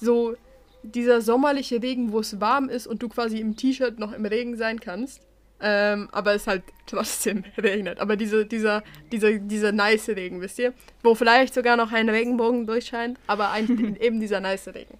so 0.00 0.34
dieser 0.82 1.20
sommerliche 1.22 1.80
Regen, 1.82 2.12
wo 2.12 2.18
es 2.18 2.40
warm 2.40 2.68
ist 2.68 2.86
und 2.88 3.02
du 3.02 3.08
quasi 3.08 3.38
im 3.38 3.56
T-Shirt 3.56 3.98
noch 3.98 4.12
im 4.12 4.26
Regen 4.26 4.56
sein 4.56 4.80
kannst. 4.80 5.20
Ähm, 5.66 6.10
aber 6.12 6.34
es 6.34 6.46
halt 6.46 6.62
trotzdem 6.84 7.42
regnet. 7.56 7.98
Aber 7.98 8.16
diese, 8.16 8.44
dieser, 8.44 8.82
dieser, 9.10 9.32
dieser 9.38 9.72
nice 9.72 10.10
Regen, 10.10 10.42
wisst 10.42 10.58
ihr? 10.58 10.74
Wo 11.02 11.14
vielleicht 11.14 11.54
sogar 11.54 11.78
noch 11.78 11.90
ein 11.90 12.10
Regenbogen 12.10 12.66
durchscheint, 12.66 13.18
aber 13.26 13.50
ein, 13.50 13.96
eben 14.00 14.20
dieser 14.20 14.40
nice 14.40 14.68
Regen. 14.68 14.98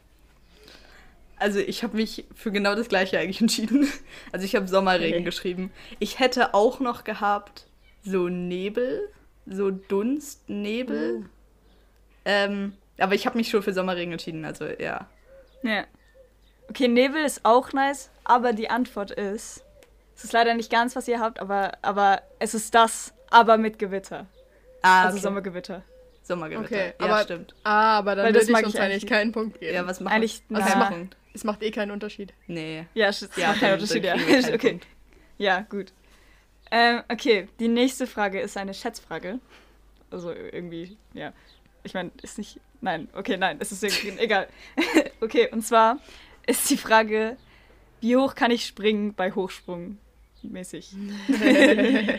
Also 1.36 1.58
ich 1.58 1.82
habe 1.82 1.96
mich 1.98 2.24
für 2.34 2.50
genau 2.50 2.74
das 2.74 2.88
gleiche 2.88 3.18
eigentlich 3.18 3.40
entschieden. 3.42 3.86
Also 4.32 4.46
ich 4.46 4.56
habe 4.56 4.66
Sommerregen 4.66 5.16
Okay. 5.16 5.24
geschrieben. 5.24 5.70
Ich 5.98 6.18
hätte 6.18 6.54
auch 6.54 6.80
noch 6.80 7.04
gehabt 7.04 7.66
so 8.02 8.28
Nebel, 8.28 9.08
so 9.44 9.70
Dunst, 9.70 10.48
Nebel. 10.48 11.26
Ähm, 12.24 12.72
aber 12.96 13.14
ich 13.14 13.26
habe 13.26 13.36
mich 13.36 13.48
schon 13.50 13.62
für 13.62 13.74
Sommerregen 13.74 14.12
entschieden, 14.12 14.44
also 14.46 14.64
ja. 14.64 15.08
Ja. 15.62 15.84
Okay, 16.70 16.88
Nebel 16.88 17.22
ist 17.22 17.44
auch 17.44 17.72
nice, 17.74 18.10
aber 18.24 18.54
die 18.54 18.70
Antwort 18.70 19.10
ist. 19.10 19.63
Es 20.16 20.24
ist 20.24 20.32
leider 20.32 20.54
nicht 20.54 20.70
ganz, 20.70 20.94
was 20.96 21.08
ihr 21.08 21.20
habt, 21.20 21.40
aber, 21.40 21.72
aber 21.82 22.22
es 22.38 22.54
ist 22.54 22.74
das, 22.74 23.12
aber 23.30 23.58
mit 23.58 23.78
Gewitter. 23.78 24.26
Ah, 24.82 25.04
Also 25.04 25.16
okay. 25.16 25.22
Sommergewitter. 25.24 25.82
Sommergewitter. 26.22 26.64
Okay, 26.64 26.92
ja, 27.00 27.06
aber- 27.06 27.22
stimmt. 27.24 27.54
Ah, 27.64 27.98
aber 27.98 28.14
dann 28.14 28.26
Weil 28.26 28.34
würde 28.34 28.44
ich 28.46 28.50
uns 28.50 28.58
ich 28.74 28.80
eigentlich 28.80 28.80
eigentlich 28.80 29.06
keinen 29.06 29.32
Punkt 29.32 29.60
geben. 29.60 29.74
Ja, 29.74 29.86
was 29.86 30.00
macht 30.00 30.14
Eigentlich, 30.14 30.42
was 30.48 30.62
Also 30.62 30.72
es 30.72 30.78
macht- 30.78 31.16
Es 31.34 31.44
macht 31.44 31.62
eh 31.62 31.70
keinen 31.70 31.90
Unterschied. 31.90 32.32
Nee. 32.46 32.86
Ja, 32.94 33.08
es 33.08 33.28
Ja, 33.36 33.48
macht 33.48 33.60
keinen 33.60 33.74
Unterschied. 33.74 34.04
Ja. 34.04 34.16
wir 34.16 34.24
keinen 34.40 34.54
okay. 34.54 34.70
Punkt. 34.70 34.86
Ja, 35.36 35.60
gut. 35.68 35.92
Ähm, 36.70 37.02
okay, 37.10 37.48
die 37.58 37.68
nächste 37.68 38.06
Frage 38.06 38.40
ist 38.40 38.56
eine 38.56 38.72
Schätzfrage. 38.72 39.40
Also 40.10 40.30
irgendwie, 40.32 40.96
ja. 41.12 41.32
Ich 41.82 41.92
meine, 41.94 42.10
ist 42.22 42.38
nicht. 42.38 42.60
Nein, 42.80 43.08
okay, 43.14 43.36
nein, 43.36 43.56
es 43.60 43.72
ist 43.72 43.82
irgendwie, 43.82 44.18
egal. 44.22 44.46
okay, 45.20 45.48
und 45.50 45.62
zwar 45.62 45.98
ist 46.46 46.68
die 46.70 46.76
Frage, 46.76 47.36
wie 48.00 48.16
hoch 48.16 48.34
kann 48.34 48.50
ich 48.50 48.64
springen 48.66 49.14
bei 49.14 49.32
Hochsprung 49.32 49.98
mäßig? 50.52 50.94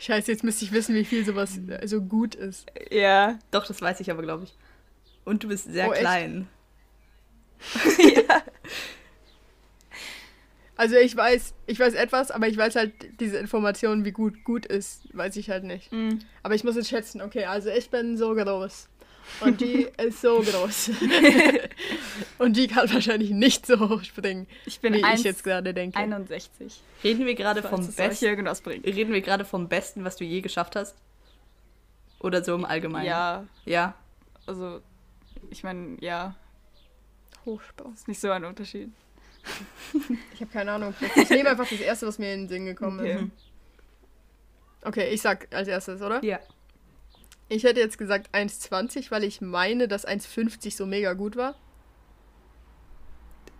Scheiße, 0.00 0.30
jetzt 0.30 0.44
müsste 0.44 0.64
ich 0.64 0.72
wissen, 0.72 0.94
wie 0.94 1.04
viel 1.04 1.24
sowas 1.24 1.58
so 1.84 2.00
gut 2.00 2.34
ist. 2.34 2.66
Ja. 2.90 3.38
Doch, 3.50 3.66
das 3.66 3.80
weiß 3.80 4.00
ich 4.00 4.10
aber, 4.10 4.22
glaube 4.22 4.44
ich. 4.44 4.54
Und 5.24 5.44
du 5.44 5.48
bist 5.48 5.70
sehr 5.70 5.88
Oh, 5.88 5.92
klein. 5.92 6.48
ja. 7.98 8.42
Also 10.76 10.94
ich 10.96 11.16
weiß, 11.16 11.54
ich 11.66 11.80
weiß 11.80 11.94
etwas, 11.94 12.30
aber 12.30 12.46
ich 12.46 12.56
weiß 12.56 12.76
halt 12.76 12.92
diese 13.20 13.36
Information, 13.38 14.04
wie 14.04 14.12
gut 14.12 14.44
gut 14.44 14.64
ist, 14.64 15.08
weiß 15.12 15.34
ich 15.36 15.50
halt 15.50 15.64
nicht. 15.64 15.92
Mm. 15.92 16.20
Aber 16.44 16.54
ich 16.54 16.62
muss 16.62 16.76
jetzt 16.76 16.88
schätzen, 16.88 17.20
okay, 17.20 17.46
also 17.46 17.68
ich 17.68 17.90
bin 17.90 18.16
so 18.16 18.32
groß. 18.32 18.88
Und 19.40 19.60
die 19.60 19.88
ist 19.98 20.20
so 20.20 20.40
groß. 20.40 20.90
und 22.38 22.56
die 22.56 22.66
kann 22.66 22.92
wahrscheinlich 22.92 23.30
nicht 23.30 23.66
so 23.66 23.78
hoch 23.88 24.02
springen, 24.02 24.46
Ich 24.66 24.80
bin 24.80 24.94
wie 24.94 25.04
eins- 25.04 25.20
ich 25.20 25.24
jetzt 25.26 25.44
gerade 25.44 25.72
denke. 25.74 25.96
61. 25.98 26.80
Reden 27.04 27.26
wir 27.26 27.34
gerade 27.34 27.62
vom 27.62 27.86
Besten? 27.86 28.26
Reden 28.84 29.12
wir 29.12 29.20
gerade 29.20 29.44
vom 29.44 29.68
Besten, 29.68 30.04
was 30.04 30.16
du 30.16 30.24
je 30.24 30.40
geschafft 30.40 30.76
hast? 30.76 30.96
Oder 32.20 32.42
so 32.42 32.54
im 32.54 32.64
Allgemeinen? 32.64 33.06
Ja, 33.06 33.46
Ja. 33.64 33.94
also, 34.46 34.80
ich 35.50 35.62
meine, 35.62 35.96
ja, 36.00 36.34
Hochsprung. 37.44 37.94
ist 37.94 38.08
nicht 38.08 38.20
so 38.20 38.30
ein 38.30 38.44
Unterschied. 38.44 38.90
Ich 40.34 40.40
habe 40.42 40.50
keine 40.52 40.72
Ahnung. 40.72 40.94
Ich 41.16 41.30
nehme 41.30 41.48
einfach 41.50 41.66
das 41.68 41.80
erste, 41.80 42.06
was 42.06 42.18
mir 42.18 42.32
in 42.34 42.40
den 42.42 42.48
Sinn 42.48 42.66
gekommen 42.66 42.98
ist. 43.04 43.16
Okay. 43.16 43.30
Okay, 44.84 45.08
ich 45.10 45.20
sag 45.22 45.48
als 45.54 45.66
erstes, 45.68 46.00
oder? 46.02 46.22
Ja. 46.24 46.38
Ich 47.48 47.64
hätte 47.64 47.80
jetzt 47.80 47.98
gesagt 47.98 48.34
1,20, 48.34 49.10
weil 49.10 49.24
ich 49.24 49.40
meine, 49.40 49.88
dass 49.88 50.06
1,50 50.06 50.76
so 50.76 50.86
mega 50.86 51.14
gut 51.14 51.36
war. 51.36 51.54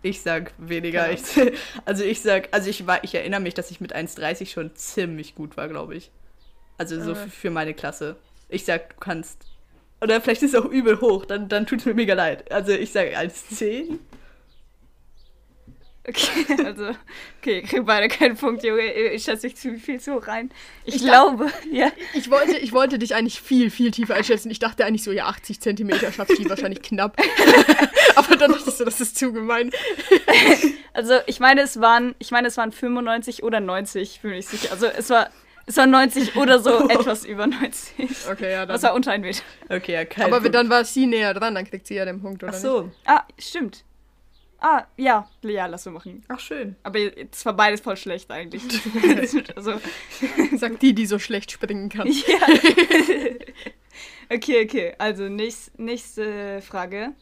Ich 0.03 0.21
sag 0.23 0.53
weniger. 0.59 1.11
Ich, 1.11 1.23
also 1.85 2.05
ich 2.05 2.21
sag, 2.21 2.49
also 2.53 2.71
ich 2.71 2.87
war, 2.87 3.03
ich 3.03 3.15
erinnere 3.15 3.41
mich, 3.41 3.55
dass 3.55 3.71
ich 3.71 3.81
mit 3.81 3.95
1,30 3.97 4.51
schon 4.51 4.75
ziemlich 4.77 5.35
gut 5.35 5.57
war, 5.57 5.69
glaube 5.69 5.97
ich. 5.97 6.11
Also 6.77 7.03
so 7.03 7.13
f- 7.13 7.33
für 7.35 7.51
meine 7.51 7.75
Klasse. 7.75 8.17
Ich 8.49 8.65
sag, 8.65 8.91
du 8.91 8.97
kannst. 9.01 9.47
Oder 10.01 10.21
vielleicht 10.21 10.43
ist 10.43 10.55
es 10.55 10.61
auch 10.61 10.67
übel 10.71 11.01
hoch, 11.01 11.25
dann, 11.25 11.49
dann 11.49 11.67
tut 11.67 11.81
es 11.81 11.87
mir 11.87 11.95
mega 11.95 12.15
leid. 12.15 12.53
Also 12.53 12.71
ich 12.73 12.93
sag 12.93 13.09
1,10. 13.17 13.99
Okay, 16.09 16.47
also, 16.65 16.91
okay, 17.41 17.59
ich 17.59 17.69
krieg 17.71 17.85
beide 17.85 18.09
keinen 18.09 18.37
Punkt, 18.37 18.63
Junge. 18.65 18.93
Ich 19.13 19.25
schätze 19.25 19.47
mich 19.47 19.57
zu 19.57 19.77
viel 19.79 20.01
zu 20.01 20.15
hoch 20.15 20.27
rein. 20.27 20.51
Ich, 20.85 20.97
Ich 20.97 21.03
glaube, 21.03 21.51
ja. 21.71 21.91
Ich 22.15 22.31
wollte, 22.31 22.57
ich 22.57 22.73
wollte 22.73 22.99
dich 22.99 23.15
eigentlich 23.15 23.41
viel, 23.43 23.71
viel 23.71 23.91
tiefer 23.91 24.15
einschätzen. 24.15 24.51
Ich 24.51 24.59
dachte 24.59 24.85
eigentlich 24.87 25.05
so, 25.05 25.13
ja, 25.13 25.27
80 25.27 25.61
Zentimeter 25.61 26.11
schafft 26.11 26.39
die 26.39 26.49
wahrscheinlich 26.49 26.81
knapp. 26.83 27.17
Aber 28.17 28.37
dann 28.37 28.53
dachte 28.53 28.69
ich 28.69 28.75
so, 28.75 28.85
das 28.85 29.01
ist 29.01 29.19
zu 29.19 29.33
gemein. 29.33 29.71
Also, 30.95 31.15
ich 31.27 31.39
meine, 31.39 31.61
es 31.61 31.81
waren, 31.81 32.17
ich 32.19 32.33
meine, 32.33 32.49
es 32.49 32.57
waren 32.57 32.73
95 32.73 33.45
oder 33.45 33.61
90, 33.61 34.21
bin 34.21 34.33
ich 34.33 34.49
sicher. 34.49 34.73
Also, 34.73 34.87
es 34.87 35.11
war, 35.11 35.31
es 35.67 35.77
war 35.77 35.87
90 35.87 36.35
oder 36.35 36.59
so 36.59 36.89
etwas 36.89 37.25
über 37.25 37.47
90. 37.47 37.95
Okay, 38.33 38.51
ja, 38.51 38.67
Das 38.67 38.81
dann. 38.81 38.89
war 38.89 38.97
unter 38.97 39.13
ein 39.13 39.21
Meter. 39.21 39.43
Okay, 39.69 39.93
ja, 39.93 40.05
kein 40.05 40.25
Aber 40.25 40.41
Punkt. 40.41 40.55
dann 40.57 40.71
war 40.71 40.85
sie 40.85 41.07
näher 41.07 41.35
dran, 41.35 41.55
dann 41.55 41.65
kriegt 41.67 41.87
sie 41.87 41.95
ja 41.95 42.05
den 42.05 42.21
Punkt, 42.21 42.43
oder 42.43 42.53
Ach 42.53 42.59
so. 42.59 42.91
Ah, 43.05 43.23
stimmt. 43.39 43.85
Ah, 44.61 44.87
ja, 44.97 45.29
ja, 45.43 45.67
lass 45.67 45.85
so 45.85 45.91
machen. 45.93 46.25
Ach 46.29 46.41
schön. 46.41 46.75
Aber 46.83 46.99
es 46.99 47.47
war 47.47 47.53
beides 47.53 47.81
voll 47.81 47.97
schlecht 47.97 48.31
eigentlich. 48.31 48.63
also? 49.57 49.81
Sagt 50.57 50.83
die, 50.83 50.95
die 50.95 51.07
so 51.07 51.21
schlecht 51.21 51.53
springen 51.53 51.89
kann. 51.89 52.09
ja. 52.27 52.39
okay, 54.31 54.65
okay. 54.65 54.95
Also, 54.99 55.29
nächst, 55.29 55.79
nächste 55.79 56.61
Frage 56.63 57.13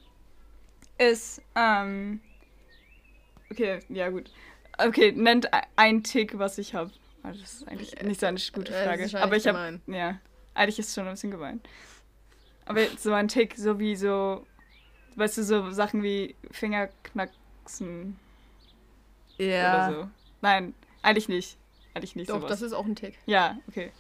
ist, 0.97 1.43
ähm, 1.55 2.21
okay, 3.50 3.81
ja 3.90 4.09
gut. 4.09 4.31
Okay, 4.78 5.12
nennt 5.12 5.50
ein 5.76 6.02
Tick, 6.02 6.38
was 6.38 6.57
ich 6.57 6.75
habe. 6.75 6.90
Das 7.23 7.37
ist 7.37 7.69
eigentlich 7.69 8.00
nicht 8.02 8.21
so 8.21 8.26
eine 8.26 8.38
gute 8.52 8.73
Äh, 8.73 8.85
Frage. 8.85 9.05
ist 9.05 9.14
Aber 9.14 9.37
ich 9.37 9.47
habe, 9.47 9.81
ja, 9.88 10.21
eigentlich 10.55 10.78
ist 10.78 10.88
es 10.88 10.95
schon 10.95 11.07
ein 11.07 11.14
bisschen 11.14 11.33
gemein. 11.33 11.61
Aber 12.64 12.83
so 12.99 13.12
ein 13.12 13.28
Tick, 13.28 13.57
so 13.57 13.78
wie 13.78 13.97
so, 13.97 14.47
weißt 15.17 15.39
du, 15.39 15.43
so 15.45 15.71
Sachen 15.73 16.03
wie 16.03 16.35
Fingerknacksen 16.51 18.17
Ja. 19.39 19.89
oder 19.89 19.95
so. 20.03 20.09
Nein, 20.43 20.75
eigentlich 21.03 21.29
nicht. 21.29 21.57
Eigentlich 21.95 22.15
nicht 22.17 22.31
Doch, 22.31 22.37
sowas. 22.37 22.51
das 22.51 22.63
ist 22.63 22.73
auch 22.73 22.85
ein 22.87 22.95
Tick. 22.97 23.19
ja, 23.27 23.59
okay. 23.69 23.91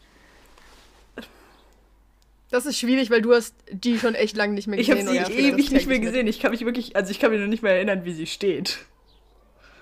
Das 2.50 2.64
ist 2.64 2.78
schwierig, 2.78 3.10
weil 3.10 3.22
du 3.22 3.34
hast 3.34 3.56
die 3.72 3.98
schon 3.98 4.14
echt 4.14 4.36
lange 4.36 4.54
nicht 4.54 4.68
mehr 4.68 4.78
Ich 4.78 4.86
gesehen. 4.86 5.08
habe 5.08 5.16
sie 5.16 5.20
ich 5.22 5.24
krieg 5.26 5.36
das 5.50 5.52
ewig 5.54 5.70
nicht 5.72 5.86
mehr 5.88 5.98
gesehen. 5.98 6.26
Ich 6.28 6.38
kann 6.38 6.52
mich 6.52 6.64
wirklich, 6.64 6.94
also 6.94 7.10
ich 7.10 7.18
kann 7.18 7.32
mich 7.32 7.40
noch 7.40 7.48
nicht 7.48 7.62
mehr 7.64 7.72
erinnern, 7.74 8.04
wie 8.04 8.12
sie 8.12 8.26
steht. 8.28 8.78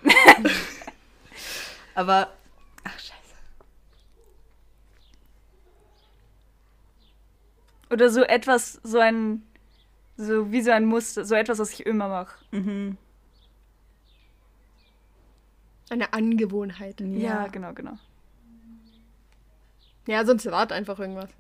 Aber, 1.94 2.32
ach 2.84 2.98
scheiße. 2.98 3.12
Oder 7.90 8.08
so 8.10 8.22
etwas, 8.22 8.80
so 8.82 8.98
ein, 8.98 9.42
so 10.16 10.50
wie 10.52 10.62
so 10.62 10.70
ein 10.70 10.84
Muster, 10.84 11.24
so 11.24 11.34
etwas, 11.34 11.58
was 11.58 11.72
ich 11.72 11.86
immer 11.86 12.08
mache. 12.08 12.38
Mhm. 12.52 12.96
Eine 15.90 16.12
Angewohnheit. 16.12 17.00
Ja. 17.00 17.46
genau, 17.48 17.72
genau. 17.72 17.98
Ja, 20.06 20.24
sonst 20.24 20.46
rat 20.46 20.72
einfach 20.72 20.98
irgendwas. 20.98 21.30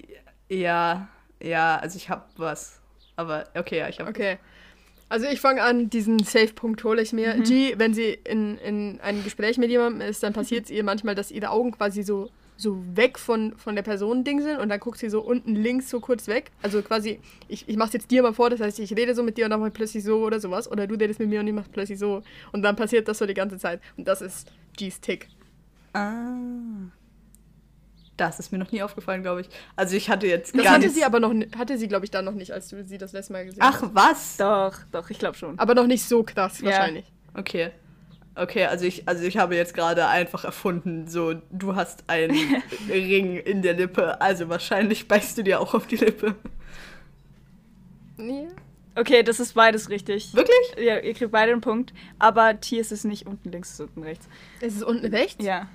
Ja, 0.48 1.08
ja, 1.40 1.76
also 1.76 1.96
ich 1.96 2.08
habe 2.08 2.24
was. 2.36 2.80
Aber 3.16 3.48
okay, 3.54 3.78
ja, 3.78 3.88
ich 3.88 4.00
habe. 4.00 4.10
Okay. 4.10 4.38
Also 5.08 5.26
ich 5.26 5.40
fange 5.40 5.62
an, 5.62 5.90
diesen 5.90 6.18
Safe-Punkt 6.18 6.82
hole 6.82 7.00
ich 7.00 7.12
mir. 7.12 7.34
G, 7.40 7.74
wenn 7.78 7.94
sie 7.94 8.18
in, 8.24 8.58
in 8.58 9.00
einem 9.00 9.22
Gespräch 9.22 9.58
mit 9.58 9.70
jemandem 9.70 10.08
ist, 10.08 10.22
dann 10.22 10.32
passiert 10.32 10.64
es 10.64 10.70
ihr 10.70 10.82
manchmal, 10.82 11.14
dass 11.14 11.30
ihre 11.30 11.50
Augen 11.50 11.72
quasi 11.72 12.02
so, 12.02 12.30
so 12.56 12.82
weg 12.96 13.18
von, 13.18 13.56
von 13.56 13.74
der 13.74 13.82
Person 13.82 14.22
Ding 14.24 14.40
sind 14.40 14.58
und 14.58 14.68
dann 14.68 14.78
guckt 14.78 14.98
sie 14.98 15.08
so 15.10 15.20
unten 15.20 15.54
links 15.56 15.90
so 15.90 15.98
kurz 16.00 16.28
weg. 16.28 16.52
Also 16.62 16.82
quasi, 16.82 17.18
ich, 17.48 17.68
ich 17.68 17.76
mach's 17.76 17.92
jetzt 17.92 18.10
dir 18.10 18.22
mal 18.22 18.32
vor, 18.32 18.48
das 18.50 18.60
heißt, 18.60 18.78
ich 18.78 18.94
rede 18.96 19.14
so 19.14 19.22
mit 19.24 19.36
dir 19.36 19.46
und 19.46 19.50
dann 19.50 19.60
mach 19.60 19.66
ich 19.68 19.74
plötzlich 19.74 20.04
so 20.04 20.24
oder 20.24 20.38
sowas. 20.38 20.70
Oder 20.70 20.86
du 20.86 20.94
redest 20.94 21.18
mit 21.18 21.28
mir 21.28 21.40
und 21.40 21.48
ich 21.48 21.52
mach 21.54 21.66
plötzlich 21.72 21.98
so. 21.98 22.22
Und 22.52 22.62
dann 22.62 22.76
passiert 22.76 23.08
das 23.08 23.18
so 23.18 23.26
die 23.26 23.34
ganze 23.34 23.58
Zeit. 23.58 23.80
Und 23.96 24.06
das 24.06 24.22
ist 24.22 24.50
G's 24.76 25.00
Tick. 25.00 25.28
Ah. 25.92 26.36
Das 28.16 28.38
ist 28.38 28.52
mir 28.52 28.58
noch 28.58 28.70
nie 28.70 28.80
aufgefallen, 28.82 29.22
glaube 29.22 29.40
ich. 29.40 29.48
Also 29.74 29.96
ich 29.96 30.08
hatte 30.08 30.28
jetzt 30.28 30.54
Das 30.54 30.62
gar 30.62 30.74
hatte 30.74 30.82
nichts. 30.82 30.94
sie 30.94 31.04
aber 31.04 31.18
noch, 31.18 31.34
hatte 31.58 31.76
sie, 31.76 31.88
glaube 31.88 32.04
ich, 32.04 32.12
dann 32.12 32.24
noch 32.24 32.34
nicht, 32.34 32.52
als 32.52 32.68
du 32.68 32.84
sie 32.84 32.96
das 32.98 33.12
letzte 33.12 33.32
Mal 33.32 33.44
gesehen 33.44 33.60
Ach, 33.60 33.82
hast. 33.82 33.94
was? 33.94 34.36
Doch, 34.36 34.78
doch, 34.92 35.10
ich 35.10 35.18
glaube 35.18 35.36
schon. 35.36 35.58
Aber 35.58 35.74
noch 35.74 35.88
nicht 35.88 36.04
so 36.04 36.22
krass, 36.22 36.60
Ja. 36.60 36.66
wahrscheinlich. 36.66 37.06
Okay. 37.34 37.72
Okay, 38.36 38.64
also 38.64 38.84
ich, 38.84 39.06
also 39.08 39.22
ich 39.24 39.36
habe 39.38 39.54
jetzt 39.54 39.74
gerade 39.74 40.06
einfach 40.08 40.44
erfunden, 40.44 41.06
so, 41.06 41.34
du 41.52 41.76
hast 41.76 42.04
einen 42.08 42.36
Ring 42.88 43.36
in 43.36 43.62
der 43.62 43.74
Lippe, 43.74 44.20
also 44.20 44.48
wahrscheinlich 44.48 45.06
beißt 45.06 45.38
du 45.38 45.42
dir 45.44 45.60
auch 45.60 45.72
auf 45.74 45.86
die 45.86 45.96
Lippe. 45.96 46.34
Ja. 48.18 48.46
Okay, 48.96 49.22
das 49.24 49.40
ist 49.40 49.54
beides 49.54 49.88
richtig. 49.88 50.34
Wirklich? 50.34 50.56
Ja, 50.78 50.98
ihr 50.98 51.14
kriegt 51.14 51.32
beide 51.32 51.52
einen 51.52 51.60
Punkt. 51.60 51.92
Aber 52.18 52.60
T 52.60 52.78
ist 52.78 52.92
es 52.92 53.04
nicht 53.04 53.26
unten 53.26 53.50
links, 53.50 53.70
es 53.70 53.74
ist 53.74 53.80
unten 53.80 54.02
rechts. 54.04 54.28
Ist 54.60 54.76
es 54.76 54.82
unten 54.82 55.06
rechts? 55.06 55.44
Ja, 55.44 55.68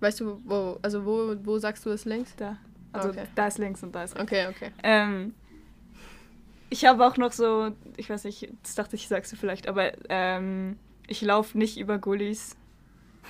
Weißt 0.00 0.18
du, 0.20 0.40
wo, 0.46 0.78
also 0.80 1.04
wo, 1.04 1.36
wo 1.44 1.58
sagst 1.58 1.84
du 1.84 1.90
es 1.90 2.06
links? 2.06 2.34
da. 2.36 2.56
Also 2.92 3.10
Okay. 3.10 3.24
da 3.34 3.46
ist 3.46 3.58
links 3.58 3.82
und 3.82 3.94
da 3.94 4.04
ist 4.04 4.16
rechts. 4.16 4.32
Okay, 4.32 4.46
okay. 4.48 4.70
Ähm, 4.82 5.34
ich 6.70 6.86
habe 6.86 7.06
auch 7.06 7.16
noch 7.18 7.32
so, 7.32 7.72
ich 7.96 8.08
weiß 8.08 8.24
nicht, 8.24 8.48
das 8.62 8.74
dachte 8.74 8.96
ich, 8.96 9.06
sagst 9.08 9.30
du 9.32 9.36
vielleicht, 9.36 9.68
aber 9.68 9.92
ähm, 10.08 10.76
ich 11.10 11.20
laufe 11.20 11.58
nicht 11.58 11.76
über 11.78 11.98
Gullis. 11.98 12.56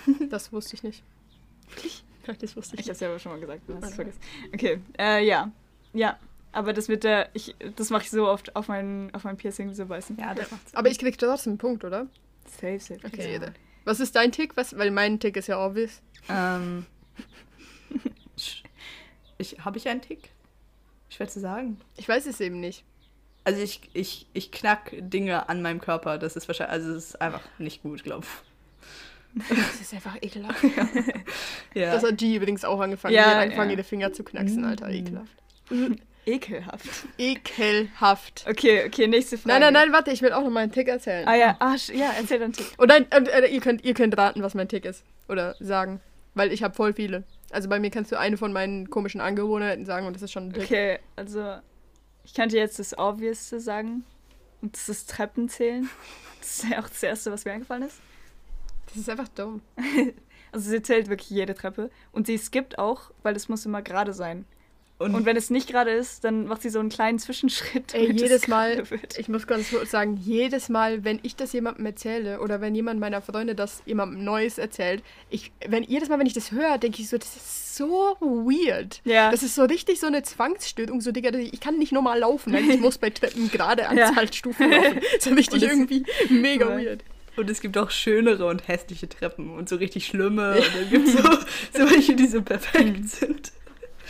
Das 0.30 0.52
wusste 0.52 0.76
ich 0.76 0.82
nicht. 0.84 1.02
Ja, 2.26 2.34
das 2.34 2.56
wusste 2.56 2.76
ich 2.76 2.80
Ich 2.82 2.86
habe 2.86 2.92
es 2.92 3.00
ja 3.00 3.08
aber 3.08 3.18
schon 3.18 3.32
mal 3.32 3.40
gesagt, 3.40 3.62
du 3.66 3.74
hast 3.74 3.82
es 3.82 3.88
Okay. 3.88 3.94
vergessen. 3.96 4.20
Okay, 4.54 4.80
äh, 4.98 5.26
ja. 5.26 5.50
Ja, 5.92 6.18
aber 6.52 6.72
das 6.72 6.86
mit 6.88 7.02
der, 7.02 7.28
ich, 7.32 7.56
das 7.76 7.90
mache 7.90 8.02
ich 8.04 8.10
so 8.10 8.28
oft 8.28 8.54
auf 8.54 8.68
mein, 8.68 9.12
auf 9.14 9.24
mein 9.24 9.36
Piercing 9.36 9.72
so 9.74 9.86
beißen. 9.86 10.16
Ja, 10.18 10.34
das 10.34 10.50
macht's. 10.50 10.74
Aber 10.74 10.88
ich 10.88 10.98
krieg 10.98 11.18
trotzdem 11.18 11.52
einen 11.52 11.58
Punkt, 11.58 11.84
oder? 11.84 12.06
Safe, 12.44 12.78
safe. 12.78 13.00
Okay. 13.04 13.40
Ja. 13.40 13.52
Was 13.84 13.98
ist 14.00 14.14
dein 14.14 14.30
Tick? 14.30 14.56
Was, 14.56 14.76
weil 14.78 14.90
mein 14.90 15.18
Tick 15.18 15.36
ist 15.36 15.48
ja 15.48 15.64
obvious. 15.64 16.00
Ähm. 16.28 16.86
Ich, 19.38 19.56
habe 19.64 19.78
ich 19.78 19.88
einen 19.88 20.02
Tick? 20.02 20.30
Schwer 21.08 21.26
zu 21.28 21.40
sagen. 21.40 21.80
Ich 21.96 22.06
weiß 22.08 22.26
es 22.26 22.40
eben 22.40 22.60
nicht. 22.60 22.84
Also 23.44 23.62
ich, 23.62 23.80
ich, 23.94 24.26
ich 24.32 24.52
knack 24.52 24.92
Dinge 24.98 25.48
an 25.48 25.62
meinem 25.62 25.80
Körper. 25.80 26.18
Das 26.18 26.36
ist 26.36 26.46
wahrscheinlich, 26.48 26.72
also 26.72 26.92
es 26.92 27.04
ist 27.10 27.20
einfach 27.20 27.42
nicht 27.58 27.82
gut, 27.82 28.04
glaube 28.04 28.26
Das 29.34 29.80
ist 29.80 29.94
einfach 29.94 30.16
ekelhaft. 30.20 30.62
ich. 31.74 31.80
Ja. 31.80 31.92
Das 31.92 32.02
hat 32.02 32.18
G 32.18 32.36
übrigens 32.36 32.64
auch 32.64 32.80
angefangen. 32.80 33.14
Ja, 33.14 33.24
die 33.24 33.30
hat 33.30 33.42
angefangen, 33.42 33.70
ja. 33.70 33.76
ihre 33.76 33.84
Finger 33.84 34.12
zu 34.12 34.24
knacksen, 34.24 34.64
Alter. 34.64 34.88
Mm. 34.88 34.92
Ekelhaft. 34.92 35.32
Ekelhaft. 36.26 36.88
Ekelhaft. 37.16 38.44
Okay, 38.48 38.84
okay, 38.86 39.06
nächste 39.06 39.38
Frage. 39.38 39.48
Nein, 39.48 39.60
nein, 39.60 39.72
nein, 39.72 39.92
warte, 39.92 40.10
ich 40.10 40.20
will 40.20 40.32
auch 40.32 40.42
noch 40.42 40.50
mal 40.50 40.60
einen 40.60 40.72
Tick 40.72 40.88
erzählen. 40.88 41.26
Ah 41.26 41.34
ja, 41.34 41.56
ah, 41.60 41.74
sch- 41.74 41.94
ja, 41.94 42.12
erzähl 42.16 42.38
dann 42.38 42.52
Tick. 42.52 42.66
Und 42.76 42.88
nein, 42.88 43.06
äh, 43.10 43.22
äh, 43.22 43.52
ihr, 43.52 43.60
könnt, 43.60 43.84
ihr 43.84 43.94
könnt 43.94 44.16
raten, 44.18 44.42
was 44.42 44.54
mein 44.54 44.68
Tick 44.68 44.84
ist. 44.84 45.04
Oder 45.28 45.56
sagen. 45.60 46.00
Weil 46.34 46.52
ich 46.52 46.62
habe 46.62 46.74
voll 46.74 46.92
viele. 46.92 47.24
Also 47.50 47.68
bei 47.68 47.80
mir 47.80 47.90
kannst 47.90 48.12
du 48.12 48.18
eine 48.18 48.36
von 48.36 48.52
meinen 48.52 48.90
komischen 48.90 49.20
Angewohnheiten 49.20 49.84
sagen 49.86 50.06
und 50.06 50.14
das 50.14 50.22
ist 50.22 50.32
schon 50.32 50.48
ein 50.48 50.52
Tick. 50.52 50.64
Okay, 50.64 50.98
also 51.16 51.56
ich 52.24 52.34
könnte 52.34 52.56
jetzt 52.56 52.78
das 52.78 52.96
Obviousste 52.98 53.60
sagen. 53.60 54.04
Und 54.62 54.76
das 54.76 54.88
ist 54.88 55.10
Treppenzählen. 55.10 55.88
Das 56.40 56.64
ist 56.64 56.70
ja 56.70 56.80
auch 56.80 56.88
das 56.88 57.02
Erste, 57.02 57.32
was 57.32 57.44
mir 57.44 57.52
eingefallen 57.52 57.84
ist. 57.84 58.00
Das 58.86 58.96
ist 58.96 59.08
einfach 59.08 59.28
dumm. 59.28 59.62
Also 60.52 60.68
sie 60.70 60.82
zählt 60.82 61.08
wirklich 61.08 61.30
jede 61.30 61.54
Treppe. 61.54 61.90
Und 62.10 62.26
sie 62.26 62.36
skippt 62.36 62.76
auch, 62.76 63.12
weil 63.22 63.36
es 63.36 63.48
muss 63.48 63.66
immer 63.66 63.82
gerade 63.82 64.12
sein. 64.12 64.46
Und, 65.00 65.14
Und 65.14 65.24
wenn 65.24 65.34
es 65.36 65.48
nicht 65.48 65.66
gerade 65.66 65.90
ist, 65.92 66.24
dann 66.24 66.44
macht 66.46 66.60
sie 66.60 66.68
so 66.68 66.78
einen 66.78 66.90
kleinen 66.90 67.18
Zwischenschritt. 67.18 67.94
Ey, 67.94 68.12
jedes 68.12 68.48
Mal, 68.48 68.82
ich 69.16 69.28
muss 69.30 69.46
ganz 69.46 69.70
kurz 69.70 69.90
sagen, 69.90 70.18
jedes 70.22 70.68
Mal, 70.68 71.04
wenn 71.04 71.18
ich 71.22 71.34
das 71.36 71.54
jemandem 71.54 71.86
erzähle 71.86 72.38
oder 72.40 72.60
wenn 72.60 72.74
jemand 72.74 73.00
meiner 73.00 73.22
Freunde 73.22 73.54
das 73.54 73.82
jemandem 73.86 74.22
Neues 74.24 74.58
erzählt, 74.58 75.02
ich, 75.30 75.52
wenn, 75.66 75.84
jedes 75.84 76.10
Mal, 76.10 76.18
wenn 76.18 76.26
ich 76.26 76.34
das 76.34 76.52
höre, 76.52 76.76
denke 76.76 77.00
ich 77.00 77.08
so, 77.08 77.16
das 77.16 77.34
ist 77.34 77.76
so 77.76 78.14
weird. 78.20 79.00
Ja. 79.04 79.30
Das 79.30 79.42
ist 79.42 79.54
so 79.54 79.64
richtig 79.64 80.00
so 80.00 80.06
eine 80.06 80.22
Zwangsstörung, 80.22 81.00
so, 81.00 81.12
Digga, 81.12 81.30
ich 81.38 81.60
kann 81.60 81.78
nicht 81.78 81.92
normal 81.92 82.18
laufen, 82.18 82.52
nein, 82.52 82.68
ich 82.68 82.78
muss 82.80 82.98
bei 82.98 83.08
Treppen 83.08 83.50
gerade 83.50 83.88
Anzahl 83.88 84.30
Stufen 84.30 84.70
laufen. 84.70 85.00
So 85.18 85.30
richtig 85.30 85.62
Und 85.62 85.68
es- 85.68 85.72
irgendwie 85.72 86.04
mega 86.28 86.78
Ja. 86.78 86.84
weird. 86.84 87.04
und 87.36 87.48
es 87.48 87.62
gibt 87.62 87.78
auch 87.78 87.90
schönere 87.90 88.44
und 88.44 88.68
hässliche 88.68 89.08
Treppen 89.08 89.48
und 89.50 89.66
so 89.70 89.76
richtig 89.76 90.04
schlimme. 90.06 90.56
Und 90.56 90.70
dann 90.76 90.90
gibt 90.90 91.08
es 91.08 91.14
so, 91.14 91.22
so 91.72 91.90
welche, 91.90 92.14
die 92.16 92.26
so 92.26 92.42
perfekt 92.42 93.08
sind. 93.08 93.52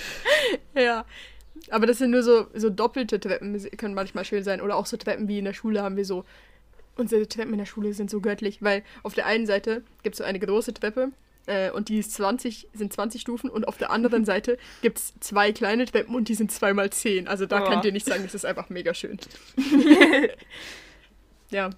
Ja. 0.75 1.05
Aber 1.71 1.87
das 1.87 1.99
sind 1.99 2.11
nur 2.11 2.23
so, 2.23 2.47
so 2.55 2.71
doppelte 2.71 3.21
Treppen, 3.21 3.61
können 3.77 3.95
manchmal 3.95 4.25
schön 4.25 4.43
sein. 4.43 4.61
Oder 4.61 4.77
auch 4.77 4.87
so 4.87 4.97
Treppen 4.97 5.29
wie 5.29 5.39
in 5.39 5.45
der 5.45 5.53
Schule 5.53 5.83
haben 5.83 5.97
wir 5.97 6.05
so. 6.05 6.25
Unsere 6.97 7.29
Treppen 7.29 7.53
in 7.53 7.59
der 7.59 7.67
Schule 7.67 7.93
sind 7.95 8.11
so 8.11 8.21
göttlich, 8.21 8.63
weil 8.63 8.83
auf 9.03 9.15
der 9.15 9.27
einen 9.27 9.47
Seite 9.47 9.83
gibt 10.03 10.15
es 10.15 10.19
so 10.19 10.25
eine 10.25 10.39
große 10.39 10.75
Treppe 10.75 11.11
äh, 11.47 11.71
und 11.71 11.89
die 11.89 11.99
ist 11.99 12.13
20, 12.15 12.69
sind 12.75 12.93
20 12.93 13.21
Stufen 13.21 13.49
und 13.51 13.67
auf 13.69 13.79
der 13.79 13.91
anderen 13.91 14.25
Seite 14.25 14.59
gibt 14.83 14.99
es 14.99 15.15
zwei 15.21 15.53
kleine 15.53 15.85
Treppen 15.87 16.15
und 16.15 16.29
die 16.29 16.35
sind 16.35 16.51
zweimal 16.53 16.91
10. 16.91 17.29
Also 17.29 17.47
da 17.47 17.63
Oh. 17.65 17.69
könnt 17.69 17.85
ihr 17.85 17.93
nicht 17.93 18.07
sagen, 18.07 18.23
das 18.25 18.35
ist 18.35 18.45
einfach 18.45 18.69
mega 18.71 18.93
schön. 18.95 19.19
ja. 21.51 21.71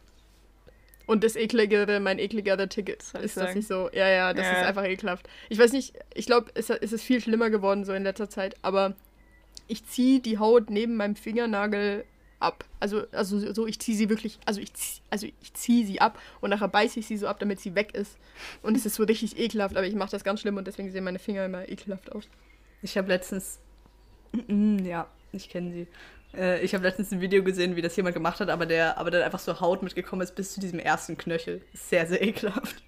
Und 1.13 1.23
das 1.25 1.37
ekligere, 1.37 2.01
mein 2.01 2.19
ekligerer 2.19 2.69
Ticket 2.71 3.03
ist, 3.03 3.15
dass 3.15 3.35
sagen? 3.35 3.59
ich 3.59 3.67
so, 3.67 3.91
ja, 3.93 4.09
ja, 4.09 4.33
das 4.33 4.47
Ja. 4.47 4.53
ist 4.61 4.67
einfach 4.67 4.85
ekelhaft. 4.85 5.29
Ich 5.51 5.59
weiß 5.59 5.73
nicht, 5.73 5.93
ich 6.15 6.25
glaube, 6.25 6.51
es, 6.55 6.71
es 6.71 6.93
ist 6.93 7.03
viel 7.05 7.21
schlimmer 7.21 7.51
geworden 7.51 7.85
so 7.85 7.93
in 7.93 8.03
letzter 8.03 8.31
Zeit, 8.31 8.57
aber 8.63 8.95
ich 9.69 9.85
ziehe 9.85 10.21
die 10.21 10.39
Haut 10.39 10.71
neben 10.71 10.97
meinem 10.97 11.15
Fingernagel 11.15 12.05
ab. 12.41 12.65
Also, 12.81 13.05
also 13.13 13.53
so, 13.53 13.67
ich 13.67 13.79
ziehe 13.79 13.97
sie 13.97 14.09
wirklich, 14.09 14.39
also 14.47 14.61
ich, 14.61 14.71
zieh- 14.73 15.01
also 15.11 15.27
ich 15.43 15.53
ziehe 15.53 15.85
sie 15.87 16.01
ab 16.01 16.19
und 16.41 16.49
nachher 16.51 16.69
beiße 16.69 16.99
ich 16.99 17.07
sie 17.07 17.19
so 17.19 17.27
ab, 17.29 17.39
damit 17.41 17.61
sie 17.61 17.75
weg 17.75 17.95
ist. 17.95 18.17
Und 18.63 18.75
es 18.77 18.87
ist 18.87 18.95
so 18.95 19.05
richtig 19.05 19.39
ekelhaft, 19.39 19.77
aber 19.77 19.87
ich 19.87 19.95
mache 19.95 20.11
das 20.13 20.25
ganz 20.25 20.41
schlimm 20.41 20.57
und 20.57 20.67
deswegen 20.67 20.91
sehen 20.91 21.05
meine 21.05 21.19
Finger 21.19 21.45
immer 21.45 21.69
ekelhaft 21.69 22.11
aus. 22.13 22.25
Ich 22.81 22.97
habe 22.97 23.09
letztens. 23.09 23.61
Mm, 24.49 24.79
Ja, 24.85 25.07
ich 25.33 25.49
kenne 25.51 25.73
sie. 25.73 25.87
Äh, 26.35 26.63
ich 26.63 26.75
habe 26.75 26.85
letztens 26.85 27.13
ein 27.13 27.21
Video 27.21 27.43
gesehen, 27.43 27.77
wie 27.77 27.83
das 27.83 27.97
jemand 27.97 28.15
gemacht 28.15 28.41
hat, 28.41 28.49
aber 28.49 28.67
der, 28.67 28.99
aber 28.99 29.11
dann 29.11 29.23
einfach 29.23 29.39
so 29.39 29.61
Haut 29.61 29.83
mitgekommen 29.83 30.23
ist 30.23 30.35
bis 30.35 30.53
zu 30.55 30.61
diesem 30.61 30.79
ersten 30.79 31.17
Knöchel. 31.17 31.63
Sehr, 31.75 32.07
sehr 32.07 32.23
ekelhaft. 32.27 32.83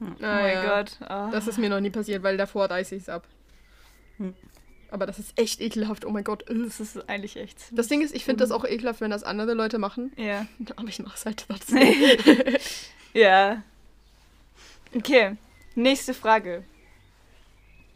Oh 0.00 0.06
mein 0.20 0.66
Gott. 0.66 0.96
ah. 1.08 1.30
Das 1.30 1.46
ist 1.46 1.58
mir 1.58 1.70
noch 1.70 1.80
nie 1.80 1.90
passiert, 1.90 2.22
weil 2.22 2.36
davor 2.36 2.70
reiße 2.70 2.94
ich 2.96 3.02
es 3.02 3.08
ab. 3.08 3.26
Hm. 4.16 4.34
Aber 4.90 5.06
das 5.06 5.18
ist 5.18 5.38
echt 5.38 5.60
ekelhaft, 5.60 6.04
oh 6.04 6.10
mein 6.10 6.24
Gott. 6.24 6.44
Das 6.48 6.80
ist 6.80 7.08
eigentlich 7.08 7.36
echt. 7.36 7.58
Das 7.70 7.88
Ding 7.88 8.02
ist, 8.02 8.14
ich 8.14 8.24
finde 8.24 8.44
das 8.44 8.50
auch 8.50 8.64
ekelhaft, 8.64 9.00
wenn 9.00 9.10
das 9.10 9.22
andere 9.22 9.54
Leute 9.54 9.78
machen. 9.78 10.12
Ja. 10.16 10.46
Aber 10.76 10.88
ich 10.88 10.98
mache 10.98 11.16
es 11.16 11.24
halt 11.24 11.44
trotzdem. 11.48 11.82
Ja. 13.14 13.62
Okay, 14.94 15.36
nächste 15.74 16.14
Frage. 16.14 16.64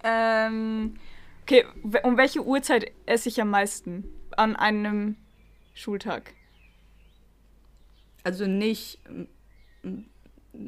Ähm, 0.05 0.99
okay, 1.47 1.65
um 2.03 2.17
welche 2.17 2.45
Uhrzeit 2.45 2.91
esse 3.07 3.29
ich 3.29 3.41
am 3.41 3.51
meisten 3.51 4.05
an 4.37 4.57
einem 4.57 5.17
Schultag? 5.75 6.33
Also 8.25 8.47
nicht. 8.47 8.99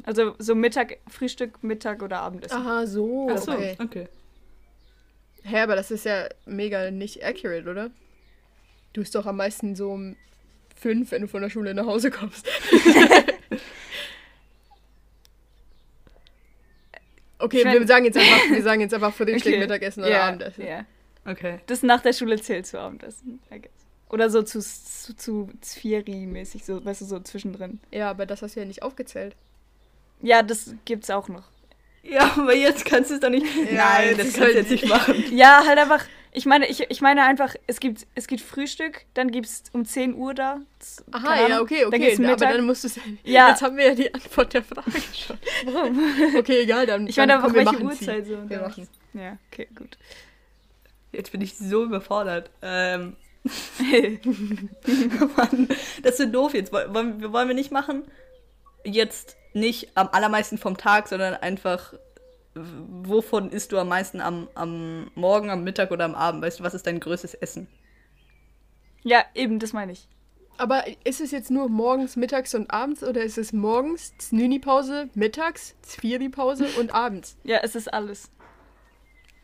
Also 0.05 0.35
so 0.39 0.55
Mittag, 0.55 0.99
Frühstück, 1.09 1.63
Mittag 1.65 2.03
oder 2.03 2.21
Abendessen. 2.21 2.57
Aha, 2.57 2.87
so. 2.87 3.29
Achso, 3.29 3.53
Okay. 3.53 3.77
okay. 3.83 4.09
Hä, 5.43 5.61
aber 5.61 5.75
das 5.77 5.91
ist 5.91 6.05
ja 6.05 6.29
mega 6.47 6.91
nicht 6.91 7.25
accurate, 7.25 7.69
oder? 7.69 7.91
Du 8.93 9.01
bist 9.01 9.15
doch 9.15 9.27
am 9.27 9.37
meisten 9.37 9.75
so 9.75 9.91
um 9.93 10.17
fünf, 10.77 11.11
wenn 11.11 11.23
du 11.23 11.29
von 11.29 11.43
der 11.43 11.51
Schule 11.51 11.75
nach 11.75 11.87
Hause 11.87 12.11
kommst. 12.11 12.47
okay, 17.39 17.65
wir 17.65 17.87
sagen 17.87 18.05
jetzt 18.05 18.17
einfach, 18.19 18.51
wir 18.51 18.63
sagen 18.63 18.81
jetzt 18.81 18.95
einfach 18.95 19.13
Frühstück, 19.15 19.47
Okay. 19.47 19.59
Mittagessen 19.59 20.01
oder 20.03 20.11
Ja, 20.11 20.29
Abendessen. 20.29 20.67
Ja. 20.67 20.85
Okay. 21.25 21.59
Das 21.67 21.83
nach 21.83 22.01
der 22.01 22.13
Schule 22.13 22.41
zählt 22.41 22.67
zu 22.67 22.79
Abendessen, 22.79 23.41
I 23.53 23.61
guess. 23.61 23.73
Oder 24.11 24.31
so 24.31 24.43
zu, 24.43 24.61
zu, 24.61 25.15
zu 25.15 25.51
Zvieri-mäßig, 25.61 26.65
so, 26.65 26.83
weißt 26.83 27.03
du, 27.03 27.05
so 27.05 27.21
zwischendrin. 27.21 27.79
Ja, 27.91 28.09
aber 28.11 28.25
das 28.25 28.41
hast 28.41 28.57
du 28.57 28.61
ja 28.61 28.67
nicht 28.67 28.83
aufgezählt. 28.83 29.37
Ja, 30.23 30.43
das 30.43 30.75
gibt's 30.87 31.11
auch 31.11 31.29
noch. 31.29 31.45
Ja, 32.03 32.33
aber 32.37 32.55
jetzt 32.55 32.85
kannst 32.87 33.11
du 33.11 33.15
es 33.15 33.21
doch 33.21 33.29
nicht. 33.29 33.45
Ja, 33.71 33.99
Nein, 33.99 34.17
das 34.17 34.33
kannst 34.33 34.55
du 34.55 34.57
jetzt 34.57 34.71
nicht 34.71 34.89
machen. 34.89 35.25
Ja, 35.31 35.63
halt 35.67 35.79
einfach. 35.79 36.05
Ich 36.39 36.47
meine, 36.47 36.69
ich, 36.69 36.89
ich 36.89 37.01
meine 37.01 37.25
einfach, 37.25 37.57
es 37.67 37.81
gibt, 37.81 38.07
es 38.15 38.29
gibt 38.29 38.41
Frühstück, 38.41 39.05
dann 39.15 39.33
gibt's 39.33 39.65
um 39.73 39.85
10 39.85 40.15
Uhr 40.15 40.35
da. 40.35 40.61
Aha, 41.11 41.37
ja, 41.41 41.47
Ahnung, 41.47 41.59
okay, 41.63 41.81
Dann 41.91 41.95
okay. 41.95 42.27
Aber 42.27 42.37
dann 42.37 42.65
musst 42.65 42.85
du 42.85 42.89
es. 42.89 43.01
Ja. 43.25 43.49
Jetzt 43.49 43.61
haben 43.63 43.77
wir 43.77 43.89
ja 43.89 43.95
die 43.97 44.15
Antwort 44.15 44.55
der 44.55 44.63
Frage 44.63 44.93
schon. 45.13 45.37
Warum? 45.65 46.01
Okay, 46.39 46.61
egal, 46.61 46.87
dann. 46.87 47.09
Ich 47.09 47.17
meine 47.17 47.33
dann, 47.33 47.43
komm, 47.43 47.55
welche 47.55 47.65
machen 47.73 47.79
sie. 47.91 48.07
Uhrzeit 48.07 48.27
so. 48.27 48.49
Wir 48.49 48.61
machen. 48.61 48.89
Ja, 49.15 49.37
okay, 49.51 49.67
gut. 49.75 49.99
Jetzt 51.11 51.33
bin 51.33 51.41
ich 51.41 51.59
so 51.59 51.83
überfordert. 51.85 52.51
Ähm. 52.63 53.17
Mann, 55.37 55.69
das 56.03 56.13
ist 56.13 56.19
so 56.19 56.27
doof 56.27 56.55
jetzt. 56.55 56.73
Woll- 56.73 56.95
Wollen, 56.95 57.21
wir- 57.21 57.33
wollen 57.33 57.49
wir 57.49 57.55
nicht 57.55 57.73
machen? 57.73 58.05
Jetzt 58.85 59.37
nicht 59.55 59.89
am 59.97 60.09
allermeisten 60.13 60.57
vom 60.59 60.77
Tag, 60.77 61.09
sondern 61.09 61.35
einfach, 61.35 61.95
wovon 62.89 63.51
isst 63.51 63.73
du 63.73 63.79
am 63.79 63.89
meisten 63.89 64.21
am, 64.21 64.49
am 64.55 65.11
Morgen, 65.15 65.51
am 65.51 65.65
Mittag 65.65 65.91
oder 65.91 66.05
am 66.05 66.15
Abend? 66.15 66.43
Weißt 66.43 66.61
du, 66.61 66.65
was 66.65 66.75
ist 66.75 66.87
dein 66.87 67.01
größtes 67.01 67.35
Essen? 67.35 67.69
Ja, 69.03 69.25
eben, 69.35 69.59
das 69.59 69.73
meine 69.73 69.93
ich. 69.93 70.09
Aber 70.59 70.85
ist 71.05 71.21
es 71.21 71.31
jetzt 71.31 71.51
nur 71.51 71.69
morgens, 71.69 72.17
mittags 72.17 72.55
und 72.55 72.71
abends 72.71 73.05
oder 73.05 73.23
ist 73.23 73.39
es 73.39 73.53
morgens, 73.53 74.17
Znüni-Pause, 74.19 75.09
mittags, 75.15 75.77
Zviri-Pause 75.83 76.67
und 76.81 76.93
abends? 76.93 77.37
Ja, 77.45 77.59
es 77.63 77.77
ist 77.77 77.93
alles. 77.93 78.31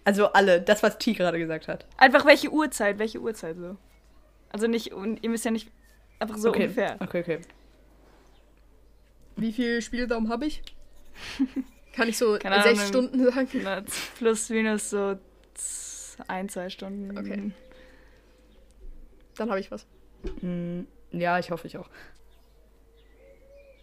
Also 0.04 0.32
alle, 0.32 0.60
das, 0.60 0.82
was 0.82 0.98
T 0.98 1.12
gerade 1.12 1.38
gesagt 1.38 1.68
hat. 1.68 1.86
Einfach 1.96 2.26
welche 2.26 2.50
Uhrzeit, 2.50 2.98
welche 2.98 3.20
Uhrzeit 3.20 3.56
so. 3.56 3.76
Also 4.50 4.66
nicht, 4.66 4.92
und 4.92 5.22
ihr 5.22 5.30
müsst 5.30 5.44
ja 5.44 5.50
nicht 5.52 5.70
einfach 6.18 6.36
so 6.36 6.48
okay. 6.48 6.64
ungefähr. 6.64 6.96
Okay, 7.00 7.20
okay. 7.20 7.40
Wie 9.36 9.52
viel 9.52 9.82
Spielraum 9.82 10.28
habe 10.28 10.46
ich? 10.46 10.62
Kann 11.94 12.08
ich 12.08 12.18
so 12.18 12.38
Keine 12.38 12.62
sechs 12.62 12.78
Ahnung. 12.78 12.88
Stunden 12.88 13.24
sagen? 13.30 13.48
Na, 13.62 13.82
plus, 14.18 14.48
minus 14.50 14.90
so 14.90 15.16
ein, 16.28 16.48
zwei 16.48 16.68
Stunden. 16.68 17.16
Okay. 17.16 17.52
Dann 19.36 19.50
habe 19.50 19.60
ich 19.60 19.70
was. 19.70 19.86
Hm, 20.40 20.86
ja, 21.12 21.38
ich 21.38 21.50
hoffe, 21.50 21.66
ich 21.66 21.76
auch. 21.76 21.88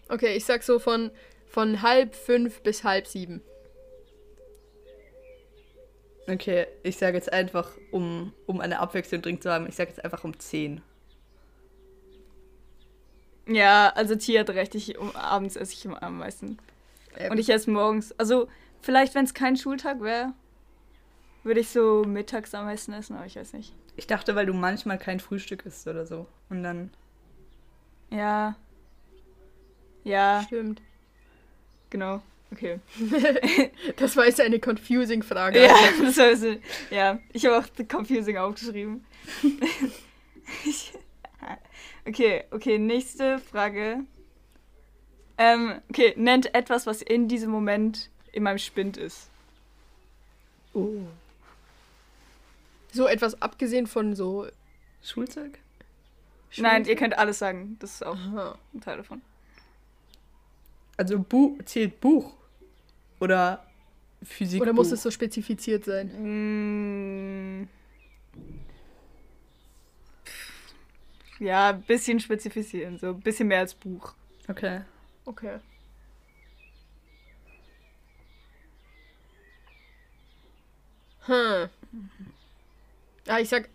Okay, 0.10 0.36
ich 0.36 0.46
sag 0.46 0.64
so 0.64 0.80
von, 0.80 1.12
von 1.48 1.82
halb 1.82 2.16
fünf 2.16 2.62
bis 2.62 2.84
halb 2.84 3.08
sieben. 3.08 3.42
Okay, 6.28 6.68
ich 6.84 6.98
sage 6.98 7.18
jetzt 7.18 7.32
einfach, 7.32 7.72
um, 7.92 8.34
um 8.46 8.62
eine 8.62 8.80
Abwechslung 8.80 9.22
drin 9.22 9.42
zu 9.42 9.50
haben, 9.52 9.68
ich 9.68 9.76
sage 9.76 9.90
jetzt 9.90 10.04
einfach 10.04 10.24
um 10.24 10.38
10. 10.38 10.82
Ja, 13.48 13.90
also 13.96 14.16
Tia 14.16 14.42
hat 14.42 14.50
recht, 14.52 14.76
ich, 14.76 14.98
um, 14.98 15.16
abends 15.16 15.56
esse 15.56 15.74
ich 15.74 15.84
immer 15.84 16.02
am 16.04 16.20
meisten. 16.20 16.58
Ähm, 17.18 17.32
Und 17.32 17.38
ich 17.38 17.50
esse 17.50 17.70
morgens. 17.72 18.12
Also, 18.20 18.48
vielleicht, 18.82 19.16
wenn 19.16 19.26
es 19.26 19.34
kein 19.34 19.58
Schultag 19.58 20.02
wäre, 20.02 20.34
würde 21.44 21.60
ich 21.60 21.70
so 21.70 22.04
mittags 22.06 22.54
am 22.54 22.66
meisten 22.66 22.94
essen, 22.94 23.16
aber 23.16 23.26
ich 23.26 23.36
weiß 23.36 23.54
nicht. 23.54 23.74
Ich 23.96 24.08
dachte, 24.08 24.36
weil 24.36 24.46
du 24.46 24.54
manchmal 24.54 24.98
kein 24.98 25.20
Frühstück 25.20 25.66
isst 25.66 25.88
oder 25.88 26.06
so. 26.06 26.28
Und 26.50 26.64
dann. 26.64 26.92
Ja. 28.10 28.56
Ja, 30.04 30.44
Stimmt. 30.48 30.82
genau. 31.90 32.22
Okay. 32.52 32.80
Das 33.98 34.18
war 34.18 34.26
jetzt 34.26 34.42
eine 34.42 34.60
confusing 34.60 35.24
Frage. 35.24 35.64
Ja, 35.64 35.74
das 36.02 36.18
war 36.18 36.36
so, 36.36 36.56
ja, 36.90 37.20
ich 37.34 37.46
habe 37.46 37.58
auch 37.58 37.66
the 37.78 37.86
confusing 37.86 38.38
aufgeschrieben. 38.38 39.06
Okay, 42.04 42.46
okay, 42.50 42.80
nächste 42.80 43.38
Frage. 43.38 44.00
Ähm, 45.42 45.82
okay, 45.90 46.14
nennt 46.18 46.54
etwas, 46.54 46.86
was 46.86 47.02
in 47.02 47.28
diesem 47.28 47.50
Moment 47.50 48.12
in 48.32 48.44
meinem 48.44 48.60
Spind 48.60 48.96
ist. 48.96 49.28
Oh. 50.76 51.02
So 52.92 53.08
etwas 53.08 53.42
abgesehen 53.42 53.88
von 53.88 54.16
so. 54.16 54.48
Schulzeug? 55.02 55.58
Nein, 56.58 56.86
ihr 56.86 56.96
könnt 56.96 57.18
alles 57.18 57.40
sagen. 57.40 57.76
Das 57.80 57.96
ist 57.96 58.06
auch 58.06 58.16
Aha. 58.16 58.56
ein 58.72 58.82
Teil 58.82 58.98
davon. 58.98 59.24
Also 60.96 61.18
Bu 61.18 61.58
zählt 61.66 62.00
Buch. 62.00 62.34
Oder 63.20 63.66
Physik. 64.22 64.62
Oder 64.62 64.74
muss 64.74 64.92
es 64.92 65.02
so 65.02 65.10
spezifiziert 65.10 65.86
sein? 65.86 67.64
Mm. 67.64 67.68
Ja, 71.40 71.70
ein 71.70 71.82
bisschen 71.82 72.20
spezifizieren, 72.20 73.00
so 73.00 73.08
ein 73.08 73.22
bisschen 73.22 73.48
mehr 73.48 73.62
als 73.62 73.74
Buch. 73.74 74.14
Okay. 74.48 74.82
Okay. 75.26 75.60
Hm. 81.28 81.70
Ah, 83.28 83.40
ich 83.40 83.50
sag. 83.50 83.70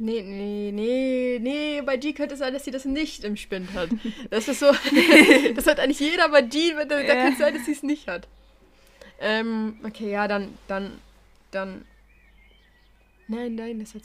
Nee, 0.00 0.22
nee, 0.22 0.70
nee, 0.72 1.38
nee, 1.40 1.82
bei 1.82 1.96
G 1.96 2.12
könnte 2.12 2.34
es 2.34 2.38
sein, 2.38 2.52
dass 2.52 2.64
sie 2.64 2.70
das 2.70 2.84
nicht 2.84 3.24
im 3.24 3.36
Spind 3.36 3.72
hat. 3.74 3.88
Das 4.30 4.46
ist 4.46 4.60
so. 4.60 4.66
das 5.56 5.66
hat 5.66 5.80
eigentlich 5.80 5.98
jeder 5.98 6.28
bei 6.28 6.42
G, 6.42 6.72
da, 6.72 6.84
da 6.84 7.00
Ja. 7.00 7.14
könnte 7.14 7.32
es 7.32 7.38
sein, 7.38 7.54
dass 7.54 7.64
sie 7.64 7.72
es 7.72 7.82
nicht 7.82 8.06
hat. 8.06 8.28
Ähm, 9.18 9.80
okay, 9.84 10.12
ja, 10.12 10.28
dann, 10.28 10.56
dann, 10.68 11.00
dann. 11.50 11.84
Nein, 13.26 13.56
nein, 13.56 13.80
das 13.80 13.92
hat 13.94 14.02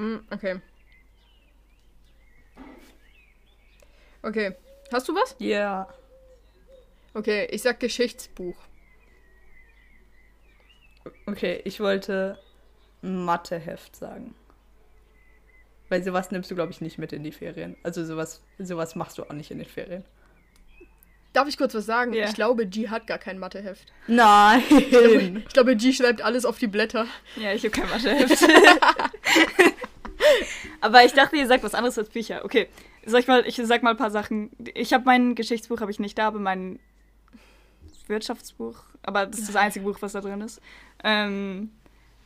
Mm, 0.00 0.20
okay. 0.30 0.60
Okay. 4.22 4.56
Hast 4.90 5.08
du 5.08 5.14
was? 5.14 5.36
Ja. 5.38 5.88
Okay, 7.12 7.46
ich 7.50 7.60
sag 7.60 7.80
Geschichtsbuch. 7.80 8.56
Okay, 11.26 11.60
ich 11.64 11.80
wollte 11.80 12.38
Matheheft 13.02 13.94
sagen. 13.94 14.34
Weil 15.90 16.02
sowas 16.02 16.30
nimmst 16.30 16.50
du, 16.50 16.54
glaube 16.54 16.72
ich, 16.72 16.80
nicht 16.80 16.98
mit 16.98 17.12
in 17.12 17.22
die 17.22 17.32
Ferien. 17.32 17.76
Also 17.82 18.04
sowas, 18.04 18.42
sowas 18.58 18.94
machst 18.94 19.18
du 19.18 19.24
auch 19.24 19.32
nicht 19.32 19.50
in 19.50 19.58
den 19.58 19.68
Ferien. 19.68 20.04
Darf 21.32 21.46
ich 21.46 21.58
kurz 21.58 21.74
was 21.74 21.84
sagen? 21.84 22.12
Ja. 22.14 22.24
Ich 22.24 22.34
glaube, 22.34 22.66
G 22.66 22.88
hat 22.88 23.06
gar 23.06 23.18
kein 23.18 23.38
Matheheft. 23.38 23.92
Nein! 24.06 24.62
Ich 24.70 25.52
glaube, 25.52 25.76
G 25.76 25.92
schreibt 25.92 26.22
alles 26.22 26.44
auf 26.44 26.58
die 26.58 26.66
Blätter. 26.68 27.06
Ja, 27.36 27.52
ich 27.52 27.64
habe 27.64 27.70
kein 27.70 27.88
Matheheft. 27.88 28.42
Aber 30.80 31.04
ich 31.04 31.12
dachte, 31.12 31.36
ihr 31.36 31.46
sagt 31.46 31.62
was 31.64 31.74
anderes 31.74 31.98
als 31.98 32.08
Bücher. 32.08 32.44
Okay, 32.44 32.68
soll 33.06 33.20
ich 33.20 33.26
mal, 33.26 33.44
ich 33.46 33.56
sag 33.62 33.82
mal 33.82 33.90
ein 33.90 33.96
paar 33.96 34.10
Sachen. 34.10 34.50
Ich 34.74 34.92
habe 34.92 35.04
mein 35.04 35.34
Geschichtsbuch 35.34 35.80
habe 35.80 35.90
ich 35.90 35.98
nicht 36.00 36.18
da, 36.18 36.26
aber 36.28 36.38
mein 36.38 36.78
Wirtschaftsbuch. 38.06 38.76
Aber 39.02 39.26
das 39.26 39.40
ist 39.40 39.48
das 39.48 39.56
einzige 39.56 39.84
Buch, 39.84 39.98
was 40.00 40.12
da 40.12 40.20
drin 40.20 40.40
ist. 40.40 40.60
Ähm, 41.04 41.70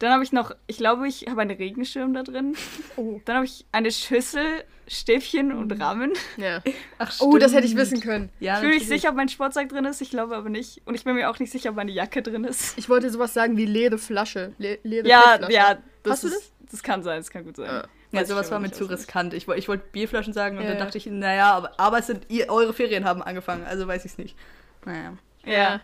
dann 0.01 0.13
habe 0.13 0.25
ich 0.25 0.33
noch, 0.33 0.53
ich 0.67 0.79
glaube, 0.79 1.07
ich 1.07 1.27
habe 1.29 1.43
einen 1.43 1.57
Regenschirm 1.57 2.15
da 2.15 2.23
drin. 2.23 2.57
Oh. 2.97 3.21
Dann 3.25 3.37
habe 3.37 3.47
ich 3.47 3.65
eine 3.71 3.91
Schüssel, 3.93 4.65
Stäbchen 4.89 5.53
und 5.53 5.71
Rahmen. 5.81 6.13
Ja. 6.37 6.63
Ach, 6.99 7.15
Oh, 7.21 7.39
das 7.39 7.53
hätte 7.53 7.65
ich 7.67 7.73
stimmt. 7.73 7.83
wissen 7.93 8.01
können. 8.01 8.31
Ja, 8.41 8.55
Ich 8.55 8.61
bin 8.61 8.69
mir 8.71 8.75
nicht 8.75 8.83
natürlich. 8.85 9.01
sicher, 9.03 9.11
ob 9.11 9.17
mein 9.17 9.29
Sportsack 9.29 9.69
drin 9.69 9.85
ist. 9.85 10.01
Ich 10.03 10.11
glaube 10.11 10.37
aber 10.37 10.49
nicht. 10.51 10.83
Und 10.85 10.95
ich 10.95 11.05
bin 11.05 11.15
mir 11.15 11.31
auch 11.31 11.39
nicht 11.39 11.53
sicher, 11.53 11.71
ob 11.71 11.77
meine 11.77 11.93
Jacke 11.93 12.23
drin 12.23 12.45
ist. 12.45 12.77
Ich 12.77 12.89
wollte 12.89 13.09
sowas 13.11 13.33
sagen 13.33 13.57
wie 13.57 13.67
leere 13.67 13.99
Flasche. 13.99 14.53
Le 14.59 14.79
leere 14.83 15.07
Ja, 15.07 15.21
PET-Flasche. 15.39 15.53
ja. 15.53 15.79
Das 16.03 16.13
Hast 16.13 16.25
du 16.25 16.29
ist, 16.29 16.53
Das 16.75 16.83
kann 16.83 17.05
sein, 17.05 17.21
das 17.21 17.31
kann 17.31 17.45
gut 17.45 17.55
sein. 17.57 17.85
Ja, 18.11 18.21
ich 18.23 18.27
sowas 18.27 18.51
war 18.51 18.59
mir 18.59 18.73
zu 18.73 18.87
riskant. 18.87 19.33
Ich, 19.33 19.47
ich 19.47 19.69
wollte 19.69 19.85
Bierflaschen 19.93 20.33
sagen 20.33 20.57
und 20.57 20.65
Ja, 20.65 20.71
dann 20.71 20.79
ja. 20.79 20.85
dachte 20.85 20.99
ich, 20.99 21.07
naja, 21.07 21.53
aber, 21.53 21.79
aber 21.79 21.99
es 22.01 22.09
sind 22.09 22.27
ihr, 22.31 22.49
eure 22.49 22.75
Ferien 22.75 23.05
haben 23.05 23.23
angefangen, 23.23 23.65
also 23.65 23.87
weiß 23.87 24.05
ich 24.05 24.11
es 24.13 24.19
nicht. 24.19 24.37
Naja. 24.85 25.17
Ja. 25.45 25.81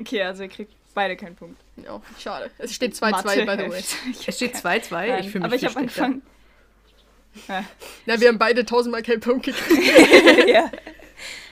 Okay, 0.00 0.22
also 0.24 0.42
ihr 0.42 0.48
kriegt 0.48 0.72
beide 0.94 1.16
keinen 1.16 1.36
Punkt. 1.36 1.60
Ja, 1.76 2.02
schade. 2.18 2.50
Es 2.58 2.74
steht 2.74 2.94
2-2, 2.94 3.22
by 3.46 3.62
the 3.62 3.70
way. 3.70 3.84
Es 4.26 4.34
steht 4.36 4.54
hab 4.56 4.72
2-2. 4.72 4.88
keinen- 4.90 5.20
Ich 5.20 5.30
fühle 5.30 5.44
mich 5.44 5.44
Aber 5.44 5.54
ich 5.54 5.64
habe 5.64 5.76
angefangen. 5.76 6.22
Ja. 7.46 7.64
Na, 8.06 8.20
wir 8.20 8.28
haben 8.28 8.38
beide 8.38 8.64
tausendmal 8.64 9.02
keinen 9.02 9.20
Punkt 9.20 9.44
gekriegt. 9.46 10.48
ja. 10.48 10.72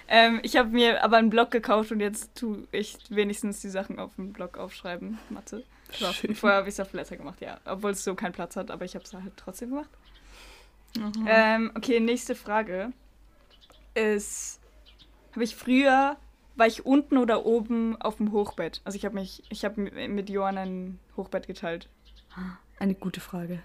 Ähm, 0.08 0.40
ich 0.42 0.56
habe 0.56 0.70
mir 0.70 1.04
aber 1.04 1.18
einen 1.18 1.30
Blog 1.30 1.50
gekauft 1.52 1.92
und 1.92 2.00
jetzt 2.00 2.34
tue 2.34 2.66
ich 2.72 2.96
wenigstens 3.08 3.60
die 3.60 3.68
Sachen 3.68 4.00
auf 4.00 4.16
dem 4.16 4.32
Blog 4.32 4.58
aufschreiben. 4.58 5.18
Mathe. 5.30 5.62
Schön. 5.92 6.34
Vorher 6.34 6.58
habe 6.58 6.68
ich 6.68 6.74
es 6.74 6.80
auf 6.80 6.90
Blätter 6.90 7.16
gemacht, 7.16 7.40
ja. 7.40 7.60
Obwohl 7.64 7.92
es 7.92 8.02
so 8.02 8.14
keinen 8.14 8.32
Platz 8.32 8.56
hat, 8.56 8.70
aber 8.70 8.84
ich 8.84 8.94
habe 8.94 9.04
es 9.04 9.12
halt 9.12 9.36
trotzdem 9.36 9.70
gemacht. 9.70 9.90
Mhm. 10.96 11.26
Ähm, 11.28 11.72
okay, 11.76 12.00
nächste 12.00 12.34
Frage 12.34 12.92
ist: 13.94 14.60
Habe 15.32 15.44
ich 15.44 15.54
früher, 15.54 16.16
war 16.56 16.66
ich 16.66 16.86
unten 16.86 17.18
oder 17.18 17.46
oben 17.46 18.00
auf 18.00 18.16
dem 18.16 18.32
Hochbett? 18.32 18.80
Also 18.84 18.96
ich 18.96 19.04
habe 19.04 19.14
mich, 19.14 19.42
ich 19.50 19.64
habe 19.64 19.80
mit 19.80 20.30
Johann 20.30 20.58
ein 20.58 20.98
Hochbett 21.16 21.46
geteilt. 21.46 21.88
Eine 22.78 22.94
gute 22.94 23.20
Frage. 23.20 23.62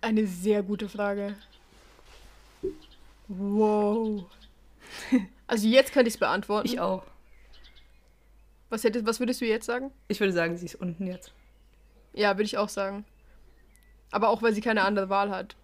Eine 0.00 0.26
sehr 0.26 0.62
gute 0.62 0.88
Frage. 0.88 1.36
Wow. 3.28 4.24
Also 5.50 5.66
jetzt 5.66 5.94
könnte 5.94 6.08
ich 6.08 6.14
es 6.14 6.20
beantworten. 6.20 6.68
Ich 6.68 6.78
auch. 6.78 7.04
Was, 8.70 8.84
hättest, 8.84 9.06
was 9.06 9.18
würdest 9.18 9.40
du 9.40 9.46
jetzt 9.46 9.66
sagen? 9.66 9.90
Ich 10.08 10.20
würde 10.20 10.32
sagen, 10.32 10.56
sie 10.56 10.66
ist 10.66 10.74
unten 10.74 11.06
jetzt. 11.06 11.32
Ja, 12.12 12.30
würde 12.36 12.44
ich 12.44 12.58
auch 12.58 12.68
sagen. 12.68 13.04
Aber 14.10 14.28
auch, 14.28 14.42
weil 14.42 14.52
sie 14.54 14.60
keine 14.60 14.82
andere 14.82 15.08
Wahl 15.08 15.30
hat. 15.30 15.56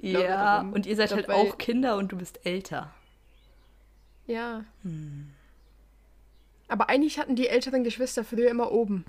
Ja, 0.00 0.56
darum. 0.58 0.72
und 0.72 0.86
ihr 0.86 0.96
seid 0.96 1.12
halt 1.12 1.26
glaub, 1.26 1.38
weil- 1.38 1.48
auch 1.50 1.58
Kinder 1.58 1.96
und 1.96 2.12
du 2.12 2.16
bist 2.18 2.40
älter. 2.44 2.90
Ja. 4.26 4.64
Hm. 4.82 5.30
Aber 6.68 6.88
eigentlich 6.88 7.18
hatten 7.18 7.36
die 7.36 7.48
älteren 7.48 7.84
Geschwister 7.84 8.24
früher 8.24 8.50
immer 8.50 8.72
oben. 8.72 9.04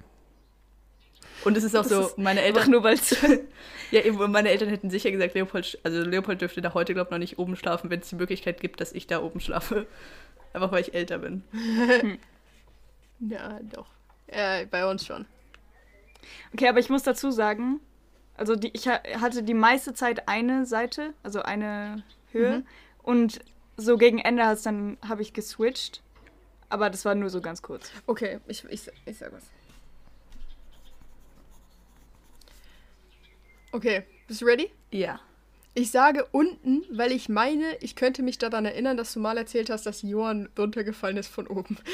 Und 1.44 1.58
es 1.58 1.63
ist 1.63 1.76
auch 1.76 1.84
Das 1.84 1.89
so, 1.89 2.02
ist 2.02 2.18
meine 2.18 2.41
Eltern, 2.41 2.70
nur 2.72 2.84
weil 2.84 2.98
ja, 3.91 4.02
eben, 4.02 4.32
meine 4.32 4.50
Eltern 4.50 4.70
hätten 4.70 4.89
sicher 4.89 5.12
gesagt, 5.12 5.34
Leopold, 5.36 5.80
also 5.84 6.02
Leopold 6.02 6.41
dürfte 6.41 6.62
da 6.62 6.74
heute, 6.74 6.94
glaube 6.94 7.08
ich, 7.10 7.12
noch 7.12 7.18
nicht 7.20 7.39
oben 7.39 7.56
schlafen, 7.56 7.89
wenn 7.89 8.00
es 8.00 8.10
die 8.10 8.15
Möglichkeit 8.15 8.60
gibt, 8.62 8.82
dass 8.82 8.91
ich 8.94 9.08
da 9.08 9.22
oben 9.22 9.39
schlafe. 9.39 9.86
Einfach 10.54 10.72
weil 10.72 10.82
ich 10.82 10.94
älter 10.94 11.18
bin. 11.20 11.44
Ja, 13.19 13.60
doch. 13.63 13.88
Äh, 14.28 14.65
bei 14.65 14.86
uns 14.89 15.06
schon. 15.06 15.25
Okay, 16.54 16.67
aber 16.67 16.80
ich 16.80 16.89
muss 16.89 17.04
dazu 17.04 17.32
sagen, 17.32 17.80
also 18.36 18.56
die, 18.56 18.71
ich 18.73 18.88
ha- 18.88 19.01
hatte 19.21 19.43
die 19.43 19.54
meiste 19.54 19.93
Zeit 19.93 20.28
eine 20.28 20.65
Seite, 20.65 21.13
also 21.23 21.41
eine 21.41 22.04
Höhe. 22.32 22.60
Mhm. 22.60 22.67
Und 23.04 23.39
so 23.78 23.97
gegen 23.97 24.19
Ende 24.19 24.45
hat's 24.45 24.63
dann 24.63 24.97
habe 25.08 25.21
ich 25.21 25.34
geswitcht. 25.34 26.01
Aber 26.69 26.89
das 26.89 27.06
war 27.06 27.13
nur 27.15 27.30
so 27.30 27.41
ganz 27.41 27.62
kurz. 27.62 27.91
Okay, 28.08 28.39
ich, 28.47 28.63
ich, 28.65 28.89
ich 29.06 29.17
sag 29.17 29.32
was. 29.32 29.43
Okay, 33.71 34.04
bist 34.28 34.41
du 34.41 34.45
ready? 34.45 34.71
Ja. 34.91 35.19
Ich 35.77 35.91
sage 35.91 36.25
unten, 36.31 36.83
weil 36.89 37.11
ich 37.11 37.27
meine, 37.29 37.65
ich 37.81 37.95
könnte 37.95 38.23
mich 38.23 38.38
daran 38.38 38.65
erinnern, 38.65 38.95
dass 38.97 39.13
du 39.13 39.19
mal 39.19 39.38
erzählt 39.38 39.69
hast, 39.69 39.85
dass 39.85 40.01
Johann 40.01 40.47
runtergefallen 40.57 41.17
ist 41.17 41.27
von 41.27 41.47
oben. 41.47 41.77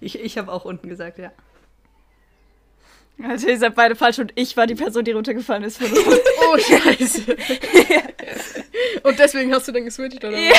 Ich, 0.00 0.18
ich 0.18 0.38
habe 0.38 0.52
auch 0.52 0.64
unten 0.64 0.88
gesagt, 0.88 1.18
ja. 1.18 1.32
Also 3.22 3.48
ihr 3.48 3.58
seid 3.58 3.74
beide 3.74 3.96
falsch 3.96 4.18
und 4.20 4.32
ich 4.36 4.56
war 4.56 4.66
die 4.68 4.76
Person, 4.76 5.04
die 5.04 5.10
runtergefallen 5.10 5.64
ist. 5.64 5.78
Von 5.78 5.90
oben. 5.90 6.18
Oh, 6.50 6.56
scheiße. 6.56 7.36
Und 9.02 9.18
deswegen 9.18 9.52
hast 9.52 9.68
du 9.68 9.72
dann 9.72 9.84
geswitcht, 9.84 10.24
oder? 10.24 10.38
Ja. 10.38 10.52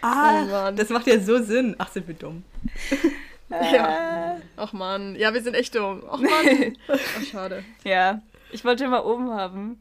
Ah, 0.00 0.42
Oh 0.42 0.46
Mann. 0.46 0.76
das 0.76 0.88
macht 0.88 1.06
ja 1.06 1.20
so 1.20 1.40
Sinn. 1.42 1.76
Ach, 1.78 1.88
sind 1.92 2.08
wir 2.08 2.14
dumm. 2.16 2.42
Ja. 3.50 4.40
Ach 4.56 4.72
man, 4.72 5.14
ja, 5.14 5.32
wir 5.32 5.40
sind 5.42 5.54
echt 5.54 5.74
dumm. 5.76 6.02
Ach 6.10 6.18
man. 6.18 6.76
Ach, 6.88 6.98
schade. 7.30 7.64
ja, 7.84 8.20
ich 8.50 8.64
wollte 8.64 8.84
immer 8.84 9.04
oben 9.06 9.30
haben. 9.30 9.80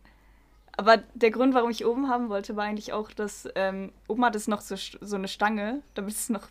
Aber 0.79 0.97
der 1.15 1.31
Grund, 1.31 1.55
warum 1.55 1.71
ich 1.71 1.87
oben 1.87 2.07
haben 2.07 2.29
wollte, 2.29 2.55
war 2.55 2.65
eigentlich 2.65 2.93
auch, 2.93 3.11
dass 3.11 3.49
ähm, 3.55 3.91
oben 4.07 4.23
hat 4.23 4.35
es 4.35 4.47
noch 4.47 4.61
so, 4.61 4.75
so 4.75 5.15
eine 5.15 5.27
Stange, 5.27 5.81
damit 5.95 6.13
es 6.13 6.29
noch 6.29 6.49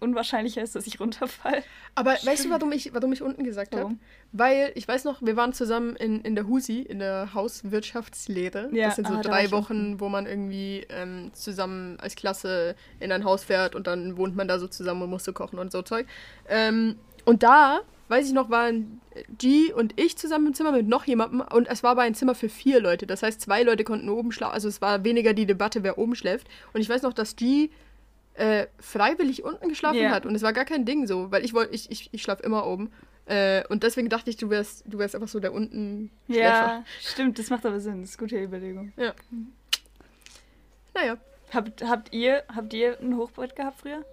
unwahrscheinlicher 0.00 0.62
ist, 0.62 0.76
dass 0.76 0.86
ich 0.86 1.00
runterfall. 1.00 1.62
Aber 1.94 2.10
weißt 2.10 2.44
du, 2.44 2.50
warum 2.50 2.72
ich, 2.72 2.92
warum 2.92 3.14
ich 3.14 3.22
unten 3.22 3.42
gesagt 3.42 3.74
habe? 3.74 3.94
Weil, 4.32 4.72
ich 4.74 4.86
weiß 4.86 5.04
noch, 5.04 5.22
wir 5.22 5.36
waren 5.36 5.54
zusammen 5.54 5.96
in, 5.96 6.20
in 6.20 6.34
der 6.34 6.46
HUSI, 6.46 6.82
in 6.82 6.98
der 6.98 7.32
Hauswirtschaftslehre. 7.32 8.68
Ja, 8.72 8.88
das 8.88 8.96
sind 8.96 9.08
so 9.08 9.14
ah, 9.14 9.22
drei. 9.22 9.50
Wochen, 9.50 9.98
wo 9.98 10.10
man 10.10 10.26
irgendwie 10.26 10.86
ähm, 10.90 11.30
zusammen 11.32 11.98
als 12.00 12.16
Klasse 12.16 12.74
in 13.00 13.12
ein 13.12 13.24
Haus 13.24 13.44
fährt 13.44 13.74
und 13.74 13.86
dann 13.86 14.18
wohnt 14.18 14.36
man 14.36 14.46
da 14.46 14.58
so 14.58 14.68
zusammen 14.68 15.02
und 15.02 15.10
muss 15.10 15.24
so 15.24 15.32
kochen 15.32 15.58
und 15.58 15.72
so 15.72 15.80
Zeug. 15.80 16.06
Ähm, 16.48 16.96
und 17.24 17.42
da, 17.42 17.80
weiß 18.08 18.26
ich 18.26 18.32
noch, 18.32 18.50
waren 18.50 19.00
G 19.38 19.72
und 19.72 19.98
ich 19.98 20.16
zusammen 20.16 20.48
im 20.48 20.54
Zimmer 20.54 20.72
mit 20.72 20.86
noch 20.88 21.04
jemandem 21.06 21.40
und 21.40 21.68
es 21.68 21.82
war 21.82 21.92
aber 21.92 22.02
ein 22.02 22.14
Zimmer 22.14 22.34
für 22.34 22.48
vier 22.48 22.80
Leute. 22.80 23.06
Das 23.06 23.22
heißt, 23.22 23.40
zwei 23.40 23.62
Leute 23.62 23.84
konnten 23.84 24.08
oben 24.08 24.32
schlafen. 24.32 24.54
Also 24.54 24.68
es 24.68 24.80
war 24.80 25.04
weniger 25.04 25.32
die 25.32 25.46
Debatte, 25.46 25.82
wer 25.82 25.98
oben 25.98 26.14
schläft. 26.14 26.46
Und 26.72 26.80
ich 26.80 26.88
weiß 26.88 27.02
noch, 27.02 27.12
dass 27.12 27.36
G 27.36 27.70
äh, 28.34 28.66
freiwillig 28.80 29.44
unten 29.44 29.68
geschlafen 29.68 29.98
Ja. 30.00 30.10
hat. 30.10 30.26
Und 30.26 30.34
es 30.34 30.42
war 30.42 30.52
gar 30.52 30.64
kein 30.64 30.84
Ding 30.84 31.06
so, 31.06 31.30
weil 31.30 31.44
ich 31.44 31.54
wollte, 31.54 31.74
ich, 31.74 31.90
ich, 31.90 32.08
ich 32.12 32.22
schlafe 32.22 32.42
immer 32.42 32.66
oben. 32.66 32.90
Äh, 33.26 33.66
und 33.68 33.82
deswegen 33.84 34.08
dachte 34.10 34.28
ich, 34.28 34.36
du 34.36 34.50
wärst, 34.50 34.84
du 34.86 34.98
wärst 34.98 35.14
einfach 35.14 35.28
so 35.28 35.40
der 35.40 35.52
unten 35.54 36.10
Schläfer. 36.26 36.42
Ja, 36.50 36.84
stimmt, 37.00 37.38
das 37.38 37.48
macht 37.48 37.64
aber 37.64 37.80
Sinn. 37.80 38.02
Das 38.02 38.10
ist 38.10 38.18
eine 38.18 38.28
gute 38.28 38.42
Überlegung. 38.42 38.92
Naja. 40.92 41.16
Habt, 41.52 41.82
habt, 41.84 42.12
ihr, 42.12 42.42
habt 42.54 42.74
ihr 42.74 42.98
ein 43.00 43.16
Hochbett 43.16 43.54
gehabt 43.56 43.80
früher? 43.80 44.04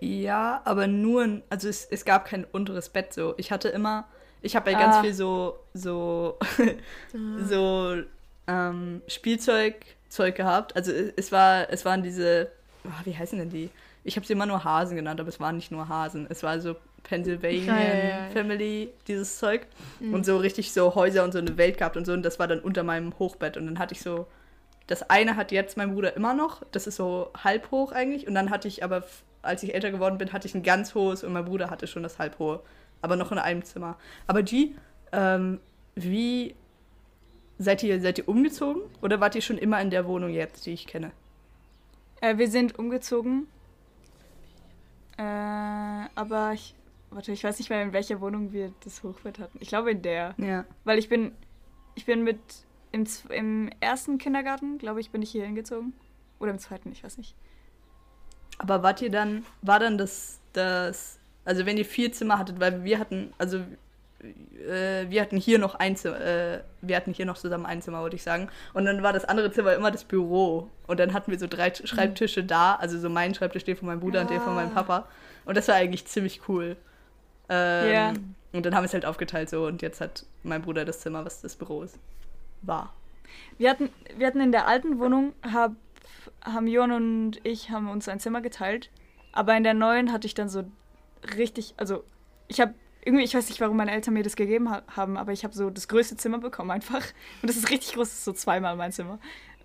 Ja, 0.00 0.60
aber 0.64 0.86
nur, 0.86 1.22
ein- 1.22 1.42
also 1.50 1.68
es, 1.68 1.84
es 1.90 2.04
gab 2.04 2.24
kein 2.26 2.44
unteres 2.44 2.88
Bett 2.88 3.12
so. 3.12 3.34
Ich 3.36 3.50
hatte 3.50 3.68
immer, 3.68 4.06
ich 4.42 4.54
habe 4.56 4.70
ja 4.70 4.78
ganz 4.78 4.96
Ah. 4.96 5.02
viel 5.02 5.14
so, 5.14 5.58
so, 5.74 6.38
so 7.44 7.96
ähm, 8.46 9.02
Spielzeug 9.06 9.74
Zeug 10.08 10.36
gehabt. 10.36 10.74
Also 10.74 10.90
es, 11.16 11.32
war, 11.32 11.70
es 11.70 11.84
waren 11.84 12.02
diese, 12.02 12.50
ah, 12.84 13.00
wie 13.04 13.16
heißen 13.16 13.38
denn 13.38 13.50
die? 13.50 13.68
Ich 14.04 14.16
habe 14.16 14.26
sie 14.26 14.32
immer 14.32 14.46
nur 14.46 14.64
Hasen 14.64 14.96
genannt, 14.96 15.20
aber 15.20 15.28
es 15.28 15.38
waren 15.38 15.56
nicht 15.56 15.70
nur 15.70 15.88
Hasen. 15.88 16.26
Es 16.30 16.42
war 16.42 16.58
so 16.60 16.76
Pennsylvanian 17.02 17.66
Ja, 17.66 17.94
ja. 18.08 18.30
Family, 18.32 18.90
dieses 19.06 19.38
Zeug. 19.38 19.66
Mhm. 20.00 20.14
Und 20.14 20.24
so 20.24 20.38
richtig 20.38 20.72
so 20.72 20.94
Häuser 20.94 21.24
und 21.24 21.32
so 21.32 21.38
eine 21.38 21.58
Welt 21.58 21.76
gehabt 21.76 21.96
und 21.98 22.06
so. 22.06 22.12
Und 22.14 22.22
das 22.22 22.38
war 22.38 22.46
dann 22.46 22.60
unter 22.60 22.84
meinem 22.84 23.18
Hochbett. 23.18 23.58
Und 23.58 23.66
dann 23.66 23.78
hatte 23.78 23.92
ich 23.94 24.00
so, 24.00 24.26
das 24.86 25.10
eine 25.10 25.36
hat 25.36 25.52
jetzt 25.52 25.76
mein 25.76 25.92
Bruder 25.92 26.16
immer 26.16 26.32
noch. 26.32 26.62
Das 26.72 26.86
ist 26.86 26.96
so 26.96 27.30
halb 27.44 27.70
hoch 27.70 27.92
eigentlich. 27.92 28.26
Und 28.26 28.34
dann 28.34 28.48
hatte 28.48 28.66
ich 28.66 28.82
aber, 28.82 29.04
als 29.42 29.62
ich 29.62 29.74
älter 29.74 29.90
geworden 29.90 30.18
bin, 30.18 30.32
hatte 30.32 30.48
ich 30.48 30.54
ein 30.54 30.62
ganz 30.62 30.94
hohes 30.94 31.24
und 31.24 31.32
mein 31.32 31.44
Bruder 31.44 31.70
hatte 31.70 31.86
schon 31.86 32.02
das 32.02 32.18
halb 32.18 32.38
hohe. 32.38 32.60
Aber 33.00 33.16
noch 33.16 33.30
in 33.30 33.38
einem 33.38 33.64
Zimmer. 33.64 33.96
Aber 34.26 34.42
G, 34.42 34.74
ähm, 35.12 35.60
wie 35.94 36.54
seid 37.58 37.82
ihr, 37.82 38.00
seid 38.00 38.18
ihr 38.18 38.28
umgezogen? 38.28 38.82
Oder 39.02 39.20
wart 39.20 39.34
ihr 39.34 39.42
schon 39.42 39.58
immer 39.58 39.80
in 39.80 39.90
der 39.90 40.06
Wohnung 40.06 40.30
jetzt, 40.30 40.66
die 40.66 40.72
ich 40.72 40.86
kenne? 40.86 41.12
Äh, 42.20 42.38
wir 42.38 42.48
sind 42.48 42.78
umgezogen. 42.78 43.46
Äh, 45.16 45.22
aber 45.22 46.52
ich. 46.54 46.74
Warte, 47.10 47.32
ich 47.32 47.42
weiß 47.42 47.58
nicht 47.58 47.70
mehr, 47.70 47.82
in 47.82 47.94
welcher 47.94 48.20
Wohnung 48.20 48.52
wir 48.52 48.70
das 48.84 49.02
Hochbett 49.02 49.38
hatten. 49.38 49.58
Ich 49.60 49.68
glaube 49.68 49.92
in 49.92 50.02
der. 50.02 50.34
Ja. 50.38 50.64
Weil 50.84 50.98
ich 50.98 51.08
bin. 51.08 51.32
Ich 51.94 52.04
bin 52.04 52.22
mit 52.22 52.38
im, 52.92 53.06
im 53.30 53.70
ersten 53.80 54.18
Kindergarten, 54.18 54.78
glaube 54.78 55.00
ich, 55.00 55.10
bin 55.10 55.22
ich 55.22 55.30
hier 55.30 55.44
hingezogen. 55.44 55.94
Oder 56.38 56.52
im 56.52 56.58
zweiten, 56.58 56.92
ich 56.92 57.02
weiß 57.02 57.18
nicht. 57.18 57.34
Aber 58.58 58.82
wart 58.82 59.00
ihr 59.02 59.10
dann, 59.10 59.44
war 59.62 59.78
dann 59.78 59.98
das, 59.98 60.40
das, 60.52 61.18
also 61.44 61.64
wenn 61.66 61.76
ihr 61.76 61.84
vier 61.84 62.12
Zimmer 62.12 62.38
hattet, 62.38 62.60
weil 62.60 62.84
wir 62.84 62.98
hatten, 62.98 63.32
also 63.38 63.58
äh, 64.18 65.08
wir 65.08 65.22
hatten 65.22 65.36
hier 65.36 65.58
noch 65.58 65.76
ein 65.76 65.96
Zimmer, 65.96 66.20
äh, 66.20 66.60
wir 66.80 66.96
hatten 66.96 67.12
hier 67.12 67.26
noch 67.26 67.38
zusammen 67.38 67.66
ein 67.66 67.80
Zimmer, 67.82 68.02
würde 68.02 68.16
ich 68.16 68.22
sagen. 68.22 68.48
Und 68.74 68.84
dann 68.84 69.02
war 69.02 69.12
das 69.12 69.24
andere 69.24 69.52
Zimmer 69.52 69.74
immer 69.74 69.90
das 69.90 70.04
Büro. 70.04 70.68
Und 70.86 70.98
dann 71.00 71.12
hatten 71.12 71.30
wir 71.30 71.38
so 71.38 71.46
drei 71.46 71.72
Schreibtische 71.72 72.42
da, 72.44 72.74
also 72.74 72.98
so 72.98 73.08
mein 73.08 73.34
Schreibtisch, 73.34 73.64
der 73.64 73.76
von 73.76 73.86
meinem 73.86 74.00
Bruder 74.00 74.22
und 74.22 74.30
der 74.30 74.40
von 74.40 74.54
meinem 74.54 74.74
Papa. 74.74 75.06
Und 75.44 75.56
das 75.56 75.68
war 75.68 75.76
eigentlich 75.76 76.06
ziemlich 76.06 76.42
cool. 76.48 76.76
Ähm, 77.48 77.92
Ja. 77.92 78.12
Und 78.52 78.64
dann 78.64 78.74
haben 78.74 78.82
wir 78.82 78.86
es 78.86 78.94
halt 78.94 79.04
aufgeteilt 79.04 79.50
so 79.50 79.66
und 79.66 79.82
jetzt 79.82 80.00
hat 80.00 80.24
mein 80.42 80.62
Bruder 80.62 80.84
das 80.84 81.00
Zimmer, 81.00 81.24
was 81.24 81.42
das 81.42 81.54
Büro 81.54 81.82
ist. 81.82 81.98
War. 82.62 82.94
Wir 83.58 83.70
hatten, 83.70 83.90
wir 84.16 84.26
hatten 84.26 84.40
in 84.40 84.52
der 84.52 84.66
alten 84.66 84.98
Wohnung, 84.98 85.34
hab, 85.42 85.72
haben 86.44 86.66
Jon 86.66 86.92
und 86.92 87.40
ich 87.44 87.70
haben 87.70 87.88
uns 87.88 88.08
ein 88.08 88.20
Zimmer 88.20 88.40
geteilt. 88.40 88.90
Aber 89.32 89.56
in 89.56 89.64
der 89.64 89.74
neuen 89.74 90.12
hatte 90.12 90.26
ich 90.26 90.34
dann 90.34 90.48
so 90.48 90.64
richtig, 91.36 91.74
also 91.76 92.04
ich 92.48 92.60
habe 92.60 92.74
irgendwie, 93.04 93.24
ich 93.24 93.34
weiß 93.34 93.48
nicht, 93.48 93.60
warum 93.60 93.76
meine 93.76 93.92
Eltern 93.92 94.14
mir 94.14 94.22
das 94.22 94.36
gegeben 94.36 94.70
ha 94.70 94.82
haben, 94.94 95.16
aber 95.16 95.32
ich 95.32 95.44
habe 95.44 95.54
so 95.54 95.70
das 95.70 95.88
größte 95.88 96.16
Zimmer 96.16 96.38
bekommen 96.38 96.70
einfach. 96.70 97.04
Und 97.42 97.48
das 97.48 97.56
ist 97.56 97.70
richtig 97.70 97.94
groß, 97.94 98.08
das 98.08 98.18
ist 98.18 98.24
so 98.24 98.32
zweimal 98.32 98.76
mein 98.76 98.92
Zimmer. 98.92 99.18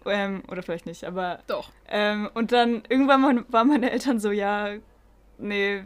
Ähm, 0.06 0.44
oder 0.50 0.64
vielleicht 0.64 0.86
nicht, 0.86 1.06
aber. 1.06 1.40
Doch. 1.48 1.72
Ähm, 1.88 2.30
und 2.34 2.52
dann 2.52 2.84
irgendwann 2.90 3.22
mal 3.22 3.46
waren 3.50 3.68
meine 3.68 3.92
Eltern 3.92 4.20
so, 4.20 4.32
ja, 4.32 4.76
nee, 5.38 5.84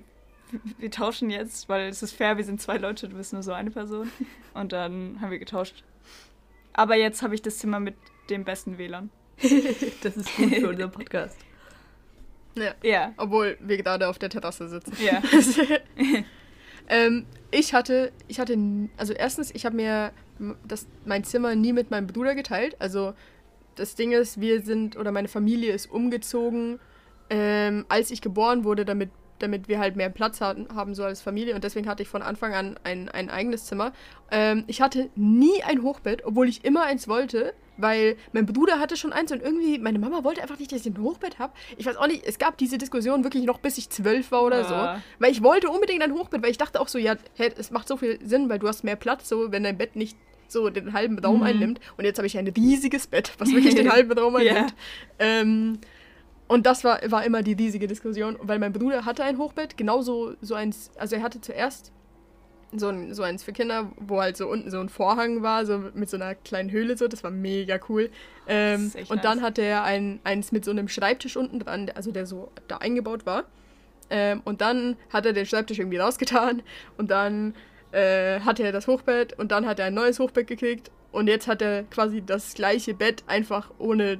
wir 0.78 0.92
tauschen 0.92 1.30
jetzt, 1.30 1.70
weil 1.70 1.90
es 1.90 2.02
ist 2.02 2.14
fair, 2.14 2.38
wir 2.38 2.44
sind 2.44 2.62
zwei 2.62 2.78
Leute, 2.78 3.10
du 3.10 3.18
bist 3.18 3.34
nur 3.34 3.44
so 3.44 3.54
eine 3.54 3.72
Person. 3.72 4.12
Und 4.54 4.72
dann 4.72 5.20
haben 5.22 5.32
wir 5.32 5.40
getauscht. 5.40 5.84
Aber 6.74 6.96
jetzt 6.96 7.22
habe 7.22 7.36
ich 7.36 7.42
das 7.42 7.58
Zimmer 7.58 7.80
mit 7.80 7.96
dem 8.30 8.44
besten 8.44 8.78
WLAN. 8.78 9.10
Das 10.04 10.18
ist 10.18 10.36
gut 10.36 10.56
für 10.56 10.70
unseren 10.70 10.92
Podcast. 10.92 11.38
Ja. 12.56 12.74
Ja, 12.82 13.14
Obwohl 13.18 13.56
wir 13.60 13.78
gerade 13.78 14.08
auf 14.08 14.18
der 14.18 14.30
Terrasse 14.30 14.68
sitzen. 14.68 14.94
ja. 15.00 15.22
ähm, 16.90 17.28
ich 17.52 17.72
hatte, 17.72 18.12
ich 18.28 18.40
hatte, 18.40 18.58
also 18.98 19.14
erstens, 19.14 19.52
ich 19.54 19.64
habe 19.64 19.76
mir 19.76 20.12
das, 20.68 20.88
mein 21.06 21.24
Zimmer 21.24 21.54
nie 21.54 21.72
mit 21.72 21.92
meinem 21.92 22.08
Bruder 22.08 22.34
geteilt. 22.34 22.76
Also 22.80 23.14
das 23.76 23.94
Ding 23.94 24.12
ist, 24.12 24.42
wir 24.42 24.62
sind, 24.62 24.98
oder 24.98 25.12
meine 25.12 25.28
Familie 25.28 25.72
ist 25.72 25.92
umgezogen, 25.92 26.80
ähm, 27.30 27.86
als 27.90 28.12
ich 28.12 28.22
geboren 28.22 28.64
wurde, 28.64 28.86
damit, 28.86 29.12
damit 29.40 29.68
wir 29.68 29.80
halt 29.80 29.96
mehr 29.96 30.10
Platz 30.10 30.42
hatten, 30.42 30.68
haben, 30.74 30.96
so 30.96 31.04
als 31.04 31.22
Familie. 31.22 31.54
Und 31.56 31.64
deswegen 31.64 31.88
hatte 31.88 32.04
ich 32.04 32.10
von 32.10 32.22
Anfang 32.22 32.54
an 32.54 32.80
ein, 32.84 33.10
ein 33.10 33.30
eigenes 33.30 33.66
Zimmer. 33.66 33.94
Ähm, 34.32 34.64
ich 34.68 34.82
hatte 34.82 35.10
nie 35.16 35.62
ein 35.64 35.84
Hochbett, 35.84 36.26
obwohl 36.26 36.50
ich 36.50 36.66
immer 36.66 36.84
eins 36.84 37.08
wollte. 37.08 37.54
Weil 37.78 38.18
mein 38.34 38.46
Bruder 38.46 38.80
hatte 38.80 38.98
schon 38.98 39.14
eins 39.14 39.32
und 39.32 39.42
irgendwie, 39.42 39.78
meine 39.80 40.00
Mama 40.00 40.24
wollte 40.24 40.42
einfach 40.42 40.58
nicht, 40.58 40.72
dass 40.72 40.82
ich 40.86 40.88
ein 40.88 41.02
Hochbett 41.02 41.38
habe. 41.40 41.54
Ich 41.78 41.86
weiß 41.86 41.98
auch 41.98 42.08
nicht, 42.08 42.26
es 42.26 42.40
gab 42.40 42.58
diese 42.58 42.78
Diskussion 42.78 43.24
wirklich 43.24 43.44
noch 43.44 43.60
bis 43.60 43.78
ich 43.78 43.90
zwölf 43.90 44.32
war 44.32 44.44
oder 44.44 44.64
so. 44.64 44.74
Ah. 44.74 45.02
Weil 45.20 45.32
ich 45.32 45.44
wollte 45.44 45.70
unbedingt 45.70 46.02
ein 46.02 46.14
Hochbett, 46.14 46.42
weil 46.42 46.50
ich 46.52 46.58
dachte 46.58 46.82
auch 46.82 46.88
so, 46.88 46.98
ja, 46.98 47.16
hä, 47.36 47.52
es 47.58 47.72
macht 47.72 47.88
so 47.88 47.98
viel 47.98 48.20
Sinn, 48.26 48.50
weil 48.50 48.60
du 48.60 48.68
hast 48.68 48.84
mehr 48.84 48.96
Platz, 48.96 49.30
so 49.30 49.52
wenn 49.52 49.64
dein 49.64 49.78
Bett 49.78 49.96
nicht 49.96 50.18
so 50.48 50.70
den 50.70 50.94
halben 50.94 51.20
Raum 51.20 51.38
Mhm. 51.40 51.44
einnimmt. 51.44 51.80
Und 51.98 52.06
jetzt 52.06 52.18
habe 52.18 52.26
ich 52.28 52.38
ein 52.38 52.48
riesiges 52.48 53.06
Bett, 53.08 53.32
was 53.38 53.52
wirklich 53.52 53.76
den 53.76 53.92
halben 53.92 54.18
Raum 54.18 54.36
einnimmt. 54.38 54.74
Ähm, 55.20 55.80
und 56.48 56.66
das 56.66 56.84
war, 56.86 57.00
war 57.12 57.26
immer 57.26 57.44
die 57.44 57.54
riesige 57.54 57.88
Diskussion, 57.88 58.38
weil 58.42 58.58
mein 58.58 58.72
Bruder 58.72 59.04
hatte 59.06 59.24
ein 59.24 59.38
Hochbett, 59.38 59.78
genauso 59.78 60.34
so 60.42 60.56
eins, 60.56 60.92
also 60.98 61.16
er 61.18 61.22
hatte 61.22 61.42
zuerst 61.42 61.92
so, 62.76 62.90
ein, 62.90 63.14
so 63.14 63.24
eins 63.24 63.44
für 63.44 63.54
Kinder, 63.54 63.92
wo 63.98 64.20
halt 64.22 64.36
so 64.38 64.48
unten 64.48 64.70
so 64.70 64.80
ein 64.80 64.90
Vorhang 64.90 65.42
war, 65.42 65.66
so 65.66 65.86
mit 65.94 66.10
so 66.10 66.18
einer 66.18 66.36
kleinen 66.36 66.70
Höhle 66.72 66.98
so, 66.98 67.08
das 67.08 67.24
war 67.24 67.32
mega 67.32 67.80
cool. 67.90 68.10
Ähm, 68.48 68.92
und 69.10 69.24
dann 69.24 69.38
nice. 69.38 69.46
hatte 69.46 69.62
er 69.62 69.84
ein, 69.84 70.20
eins 70.24 70.52
mit 70.52 70.66
so 70.66 70.72
einem 70.72 70.88
Schreibtisch 70.88 71.38
unten 71.38 71.60
dran, 71.60 71.90
also 71.96 72.12
der 72.12 72.26
so 72.26 72.52
da 72.68 72.78
eingebaut 72.78 73.26
war. 73.26 73.46
Ähm, 74.10 74.42
und 74.46 74.62
dann 74.62 74.98
hat 75.12 75.26
er 75.26 75.34
den 75.34 75.46
Schreibtisch 75.46 75.80
irgendwie 75.80 75.98
rausgetan 75.98 76.62
und 76.98 77.12
dann 77.12 77.54
äh, 77.92 78.40
hatte 78.42 78.64
er 78.64 78.72
das 78.72 78.88
Hochbett 78.88 79.38
und 79.40 79.52
dann 79.52 79.66
hat 79.66 79.80
er 79.80 79.86
ein 79.86 79.94
neues 79.94 80.20
Hochbett 80.20 80.48
gekriegt 80.48 80.92
und 81.12 81.28
jetzt 81.28 81.48
hat 81.48 81.62
er 81.62 81.84
quasi 81.84 82.22
das 82.26 82.54
gleiche 82.54 82.94
Bett 82.94 83.24
einfach 83.28 83.72
ohne 83.80 84.20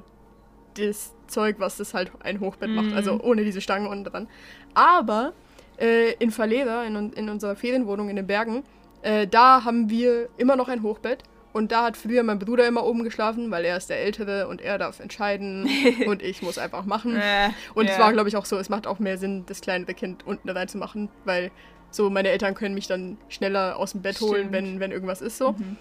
das 0.74 1.14
Zeug, 1.26 1.56
was 1.58 1.76
das 1.76 1.92
halt 1.92 2.10
ein 2.20 2.40
Hochbett 2.40 2.70
macht, 2.70 2.86
Mhm. 2.90 2.94
also 2.96 3.20
ohne 3.20 3.44
diese 3.44 3.60
Stangen 3.60 3.86
unten 3.86 4.04
dran. 4.04 4.28
Aber 4.74 5.32
äh, 5.78 6.12
in 6.18 6.30
Verleda, 6.30 6.84
in, 6.84 7.12
in 7.12 7.28
unserer 7.28 7.56
Ferienwohnung 7.56 8.08
in 8.08 8.16
den 8.16 8.26
Bergen, 8.26 8.64
äh, 9.02 9.26
da 9.26 9.64
haben 9.64 9.88
wir 9.90 10.28
immer 10.36 10.56
noch 10.56 10.68
ein 10.68 10.82
Hochbett. 10.82 11.22
Und 11.54 11.72
da 11.72 11.84
hat 11.84 11.96
früher 11.96 12.22
mein 12.22 12.38
Bruder 12.38 12.68
immer 12.68 12.84
oben 12.84 13.02
geschlafen, 13.04 13.50
weil 13.50 13.64
er 13.64 13.78
ist 13.78 13.88
der 13.88 13.98
Ältere 14.00 14.48
und 14.48 14.60
er 14.60 14.76
darf 14.78 15.00
entscheiden 15.00 15.68
und 16.06 16.22
ich 16.22 16.42
muss 16.42 16.58
einfach 16.58 16.84
machen. 16.84 17.16
Äh, 17.16 17.50
Und 17.74 17.86
ja. 17.86 17.92
es 17.92 17.98
war, 17.98 18.12
glaube 18.12 18.28
ich, 18.28 18.36
auch 18.36 18.44
so, 18.44 18.58
es 18.58 18.68
macht 18.68 18.86
auch 18.86 18.98
mehr 18.98 19.16
Sinn, 19.16 19.44
das 19.46 19.60
kleinere 19.62 19.94
Kind 19.94 20.26
unten 20.26 20.48
reinzumachen, 20.50 21.08
weil 21.24 21.50
so 21.90 22.10
meine 22.10 22.28
Eltern 22.28 22.54
können 22.54 22.74
mich 22.74 22.86
dann 22.86 23.16
schneller 23.28 23.76
aus 23.76 23.92
dem 23.92 24.02
Bett 24.02 24.20
holen, 24.20 24.48
Stimmt. 24.48 24.52
wenn, 24.52 24.80
wenn 24.80 24.92
irgendwas 24.92 25.22
ist 25.22 25.38
so. 25.38 25.52
Mhm. 25.52 25.76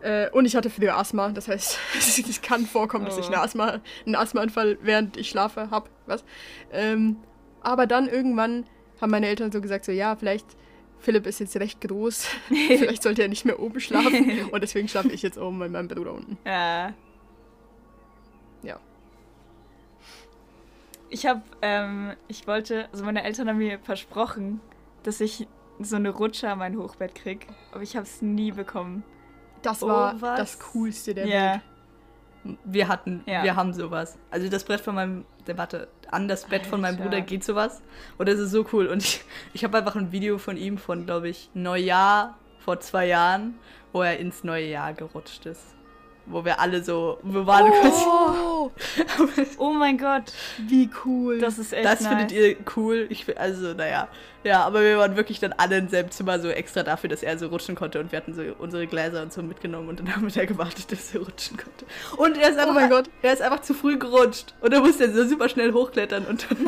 Äh, 0.00 0.30
und 0.30 0.46
ich 0.46 0.56
hatte 0.56 0.70
früher 0.70 0.96
Asthma, 0.96 1.28
das 1.30 1.48
heißt, 1.48 1.78
es 1.98 2.40
kann 2.40 2.64
vorkommen, 2.64 3.04
dass 3.04 3.18
ich 3.18 3.26
Oh. 3.26 3.32
eine 3.32 3.40
Asthma, 3.42 3.80
einen 4.06 4.14
Asthmaanfall 4.14 4.78
während 4.80 5.16
ich 5.18 5.28
schlafe 5.28 5.70
habe, 5.70 5.90
was. 6.06 6.24
Ähm, 6.72 7.16
aber 7.60 7.86
dann 7.86 8.08
irgendwann 8.08 8.64
haben 9.00 9.10
meine 9.10 9.26
Eltern 9.28 9.52
so 9.52 9.60
gesagt, 9.60 9.84
so 9.84 9.92
ja, 9.92 10.16
vielleicht 10.16 10.46
Philipp 11.00 11.26
ist 11.26 11.38
jetzt 11.40 11.56
recht 11.56 11.80
groß, 11.80 12.24
vielleicht 12.48 13.02
sollte 13.02 13.22
er 13.22 13.28
nicht 13.28 13.44
mehr 13.44 13.60
oben 13.60 13.80
schlafen 13.80 14.44
und 14.50 14.60
deswegen 14.62 14.88
schlafe 14.88 15.10
ich 15.12 15.22
jetzt 15.22 15.38
oben 15.38 15.58
bei 15.58 15.68
meinem 15.68 15.88
Bruder 15.88 16.12
unten. 16.14 16.36
Ja. 16.44 16.92
Ja. 18.62 18.80
Ich 21.10 21.26
habe, 21.26 21.42
ähm, 21.62 22.12
ich 22.26 22.46
wollte, 22.46 22.88
also 22.92 23.04
meine 23.04 23.22
Eltern 23.24 23.48
haben 23.48 23.58
mir 23.58 23.78
versprochen, 23.78 24.60
dass 25.04 25.20
ich 25.20 25.46
so 25.80 25.96
eine 25.96 26.10
Rutsche 26.10 26.50
an 26.50 26.58
mein 26.58 26.76
Hochbett 26.76 27.14
krieg, 27.14 27.46
aber 27.72 27.82
ich 27.82 27.96
habe 27.96 28.04
es 28.04 28.20
nie 28.20 28.52
bekommen. 28.52 29.04
Das 29.62 29.82
Oh, 29.82 29.88
war 29.88 30.20
was? 30.20 30.38
das 30.38 30.58
Coolste 30.58 31.14
der 31.14 31.26
Ja. 31.26 31.52
Welt. 32.44 32.58
Wir 32.64 32.88
hatten, 32.88 33.22
Ja. 33.26 33.42
wir 33.42 33.56
haben 33.56 33.72
sowas. 33.72 34.18
Also 34.30 34.48
das 34.48 34.64
Brett 34.64 34.80
von 34.80 34.94
meinem, 34.94 35.24
der 35.46 35.56
warte, 35.58 35.88
an 36.10 36.28
das 36.28 36.46
Bett 36.46 36.66
von 36.66 36.80
meinem 36.80 36.96
Alter. 36.96 37.04
Bruder 37.04 37.20
geht 37.20 37.44
sowas. 37.44 37.82
Und 38.16 38.28
das 38.28 38.38
ist 38.38 38.50
so 38.50 38.66
cool. 38.72 38.86
Und 38.86 39.02
ich, 39.04 39.24
ich 39.52 39.64
habe 39.64 39.78
einfach 39.78 39.96
ein 39.96 40.12
Video 40.12 40.38
von 40.38 40.56
ihm 40.56 40.78
von, 40.78 41.06
glaube 41.06 41.28
ich, 41.28 41.50
Neujahr 41.54 42.38
vor 42.58 42.80
zwei 42.80 43.06
Jahren, 43.06 43.58
wo 43.92 44.02
er 44.02 44.18
ins 44.18 44.44
neue 44.44 44.66
Jahr 44.66 44.92
gerutscht 44.92 45.46
ist. 45.46 45.77
Wo 46.30 46.44
wir 46.44 46.60
alle 46.60 46.84
so, 46.84 47.18
wir 47.22 47.46
waren 47.46 47.70
quasi. 47.72 48.04
Oh, 48.06 48.70
Oh 49.56 49.72
mein 49.72 49.96
Gott, 49.96 50.24
wie 50.68 50.90
cool. 51.04 51.38
das 51.38 51.58
ist 51.58 51.72
echt 51.72 51.84
Das 51.84 52.00
nice. 52.00 52.08
findet 52.08 52.32
ihr 52.32 52.56
cool. 52.76 53.06
Ich, 53.08 53.38
also, 53.38 53.72
naja. 53.74 54.08
Ja, 54.44 54.64
aber 54.64 54.82
wir 54.82 54.98
waren 54.98 55.16
wirklich 55.16 55.40
dann 55.40 55.52
alle 55.54 55.78
im 55.78 55.88
selben 55.88 56.10
Zimmer 56.10 56.38
so 56.38 56.48
extra 56.48 56.82
dafür, 56.82 57.08
dass 57.10 57.22
er 57.22 57.38
so 57.38 57.48
rutschen 57.48 57.74
konnte. 57.74 57.98
Und 58.00 58.12
wir 58.12 58.18
hatten 58.18 58.34
so 58.34 58.42
unsere 58.58 58.86
Gläser 58.86 59.22
und 59.22 59.32
so 59.32 59.42
mitgenommen. 59.42 59.88
Und 59.88 60.00
dann 60.00 60.14
haben 60.14 60.22
wir 60.22 60.30
da 60.30 60.44
gewartet, 60.44 60.92
dass 60.92 61.14
er 61.14 61.20
rutschen 61.22 61.56
konnte. 61.56 61.86
Und 62.16 62.36
er 62.36 62.50
ist 62.50 62.58
einfach, 62.58 62.74
mein 62.74 62.90
Gott. 62.90 63.08
Er 63.22 63.32
ist 63.32 63.42
einfach 63.42 63.60
zu 63.62 63.74
früh 63.74 63.98
gerutscht. 63.98 64.54
Und 64.60 64.72
dann 64.72 64.82
musste 64.82 65.04
er 65.04 65.12
so 65.12 65.26
super 65.26 65.48
schnell 65.48 65.72
hochklettern. 65.72 66.24
Und 66.26 66.46
dann 66.50 66.58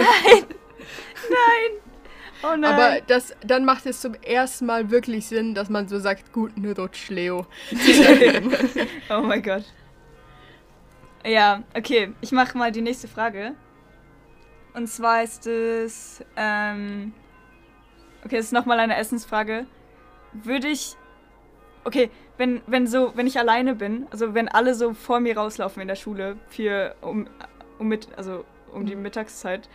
Oh 2.42 2.56
nein. 2.56 2.64
Aber 2.64 3.00
das, 3.06 3.34
dann 3.44 3.64
macht 3.64 3.86
es 3.86 4.00
zum 4.00 4.14
ersten 4.14 4.66
Mal 4.66 4.90
wirklich 4.90 5.26
Sinn, 5.26 5.54
dass 5.54 5.68
man 5.68 5.88
so 5.88 5.98
sagt, 5.98 6.32
guten 6.32 6.70
Rutsch, 6.72 7.10
Leo. 7.10 7.46
oh 9.10 9.20
mein 9.20 9.42
Gott. 9.42 9.64
Ja, 11.24 11.62
okay, 11.76 12.12
ich 12.20 12.32
mache 12.32 12.56
mal 12.56 12.72
die 12.72 12.80
nächste 12.80 13.08
Frage. 13.08 13.54
Und 14.72 14.86
zwar 14.86 15.22
ist 15.22 15.46
es, 15.46 16.24
ähm, 16.36 17.12
okay, 18.24 18.36
es 18.36 18.46
ist 18.46 18.52
nochmal 18.52 18.80
eine 18.80 18.96
Essensfrage. 18.96 19.66
Würde 20.32 20.68
ich, 20.68 20.96
okay, 21.84 22.10
wenn, 22.38 22.62
wenn 22.66 22.86
so, 22.86 23.12
wenn 23.16 23.26
ich 23.26 23.38
alleine 23.38 23.74
bin, 23.74 24.06
also 24.10 24.32
wenn 24.32 24.48
alle 24.48 24.74
so 24.74 24.94
vor 24.94 25.20
mir 25.20 25.36
rauslaufen 25.36 25.82
in 25.82 25.88
der 25.88 25.96
Schule 25.96 26.38
für, 26.48 26.94
um, 27.02 27.28
um 27.78 27.88
mit, 27.88 28.08
also 28.16 28.44
um 28.72 28.86
die 28.86 28.96
Mittagszeit, 28.96 29.68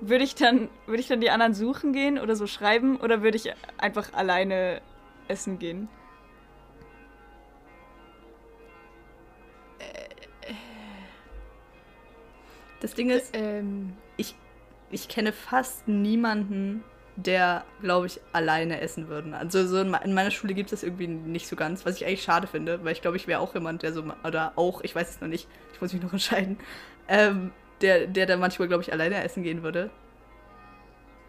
würde 0.00 0.24
ich 0.24 0.34
dann, 0.34 0.68
würde 0.86 1.00
ich 1.00 1.08
dann 1.08 1.20
die 1.20 1.30
anderen 1.30 1.54
suchen 1.54 1.92
gehen 1.92 2.18
oder 2.18 2.36
so 2.36 2.46
schreiben 2.46 2.96
oder 2.96 3.22
würde 3.22 3.36
ich 3.36 3.52
einfach 3.78 4.12
alleine 4.12 4.80
essen 5.28 5.58
gehen? 5.58 5.88
das 12.80 12.94
Ding 12.94 13.10
ist, 13.10 13.34
ähm, 13.34 13.94
ich 14.90 15.08
kenne 15.08 15.32
fast 15.32 15.88
niemanden, 15.88 16.84
der, 17.16 17.64
glaube 17.80 18.06
ich, 18.06 18.20
alleine 18.32 18.80
essen 18.80 19.08
würde. 19.08 19.34
Also 19.36 19.66
so 19.66 19.80
in 19.80 19.90
meiner 19.90 20.30
Schule 20.30 20.54
gibt 20.54 20.72
es 20.72 20.80
das 20.80 20.86
irgendwie 20.86 21.08
nicht 21.08 21.48
so 21.48 21.56
ganz, 21.56 21.86
was 21.86 21.96
ich 21.96 22.06
eigentlich 22.06 22.22
schade 22.22 22.46
finde, 22.46 22.84
weil 22.84 22.92
ich 22.92 23.02
glaube, 23.02 23.16
ich 23.16 23.26
wäre 23.26 23.40
auch 23.40 23.54
jemand, 23.54 23.82
der 23.82 23.92
so, 23.92 24.04
oder 24.24 24.52
auch, 24.56 24.82
ich 24.82 24.94
weiß 24.94 25.08
es 25.08 25.20
noch 25.20 25.28
nicht, 25.28 25.48
ich 25.72 25.80
muss 25.80 25.92
mich 25.92 26.02
noch 26.02 26.12
entscheiden, 26.12 26.58
ähm, 27.08 27.52
der, 27.80 28.06
der 28.06 28.26
da 28.26 28.36
manchmal, 28.36 28.68
glaube 28.68 28.82
ich, 28.82 28.92
alleine 28.92 29.22
essen 29.22 29.42
gehen 29.42 29.62
würde. 29.62 29.90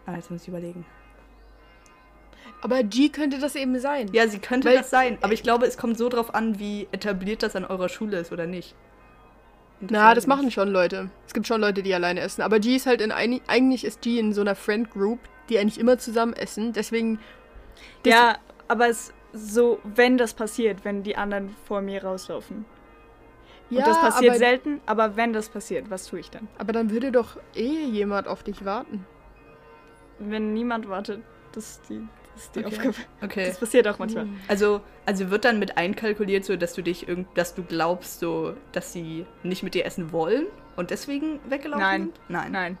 Ah, 0.06 0.14
jetzt 0.16 0.30
muss 0.30 0.42
ich 0.42 0.48
überlegen. 0.48 0.86
Aber 2.60 2.82
G 2.82 3.08
könnte 3.10 3.38
das 3.38 3.54
eben 3.54 3.78
sein. 3.78 4.08
Ja, 4.12 4.26
sie 4.26 4.38
könnte 4.38 4.68
Weil- 4.68 4.78
das 4.78 4.90
sein, 4.90 5.18
aber 5.20 5.32
ich 5.32 5.42
glaube, 5.42 5.66
es 5.66 5.76
kommt 5.76 5.96
so 5.98 6.08
drauf 6.08 6.34
an, 6.34 6.58
wie 6.58 6.88
etabliert 6.92 7.42
das 7.42 7.54
an 7.54 7.64
eurer 7.64 7.88
Schule 7.88 8.18
ist 8.18 8.32
oder 8.32 8.46
nicht. 8.46 8.74
Und 9.80 9.92
Na, 9.92 10.12
das 10.14 10.26
machen 10.26 10.50
schon 10.50 10.68
Leute. 10.68 11.10
Es 11.26 11.34
gibt 11.34 11.46
schon 11.46 11.60
Leute, 11.60 11.84
die 11.84 11.94
alleine 11.94 12.20
essen. 12.20 12.42
Aber 12.42 12.58
G 12.58 12.74
ist 12.74 12.86
halt 12.86 13.00
in 13.00 13.12
ein, 13.12 13.40
eigentlich 13.46 13.84
ist 13.84 14.00
G 14.00 14.18
in 14.18 14.32
so 14.32 14.40
einer 14.40 14.56
Friend 14.56 14.90
Group, 14.90 15.20
die 15.48 15.58
eigentlich 15.58 15.78
immer 15.78 15.98
zusammen 15.98 16.32
essen. 16.32 16.72
Deswegen. 16.72 17.20
das- 18.02 18.12
Ja, 18.12 18.38
aber 18.66 18.88
es 18.88 19.12
so, 19.32 19.78
wenn 19.84 20.18
das 20.18 20.34
passiert, 20.34 20.84
wenn 20.84 21.04
die 21.04 21.16
anderen 21.16 21.54
vor 21.66 21.80
mir 21.80 22.02
rauslaufen. 22.02 22.64
Ja 23.70 23.78
Und 23.78 23.86
das 23.86 24.00
passiert 24.00 24.30
aber, 24.30 24.38
selten, 24.38 24.80
aber 24.86 25.16
wenn 25.16 25.32
das 25.32 25.48
passiert, 25.48 25.90
was 25.90 26.06
tue 26.06 26.20
ich 26.20 26.30
dann? 26.30 26.48
aber 26.58 26.72
dann 26.72 26.90
würde 26.90 27.12
doch 27.12 27.36
eh 27.54 27.84
jemand 27.84 28.26
auf 28.28 28.42
dich 28.42 28.64
warten. 28.64 29.06
Wenn 30.18 30.52
niemand 30.52 30.88
wartet, 30.88 31.22
das 31.52 31.70
ist 31.70 31.88
die, 31.88 32.06
das 32.34 32.44
ist 32.44 32.56
die 32.56 32.64
Okay. 32.64 32.76
Aufgabe. 32.88 32.94
Okay. 33.22 33.46
Das 33.46 33.58
passiert 33.60 33.86
auch 33.86 33.98
manchmal. 33.98 34.26
Also, 34.48 34.80
also 35.06 35.30
wird 35.30 35.44
dann 35.44 35.58
mit 35.58 35.76
einkalkuliert, 35.78 36.44
so 36.44 36.56
dass 36.56 36.74
du 36.74 36.82
dich 36.82 37.06
irgend, 37.08 37.28
dass 37.36 37.54
du 37.54 37.62
glaubst, 37.62 38.18
so, 38.20 38.54
dass 38.72 38.92
sie 38.92 39.26
nicht 39.42 39.62
mit 39.62 39.74
dir 39.74 39.84
essen 39.84 40.10
wollen 40.12 40.46
und 40.76 40.90
deswegen 40.90 41.38
weggelaufen 41.48 41.82
Nein. 41.82 42.00
sind? 42.02 42.20
Nein. 42.28 42.52
Nein. 42.52 42.78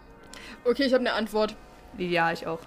Okay, 0.64 0.84
ich 0.84 0.92
habe 0.94 1.00
eine 1.00 1.12
Antwort. 1.12 1.54
Ja, 1.96 2.32
ich 2.32 2.46
auch. 2.46 2.60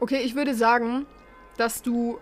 Okay, 0.00 0.20
ich 0.24 0.34
würde 0.34 0.54
sagen, 0.54 1.06
dass 1.56 1.82
du, 1.82 2.18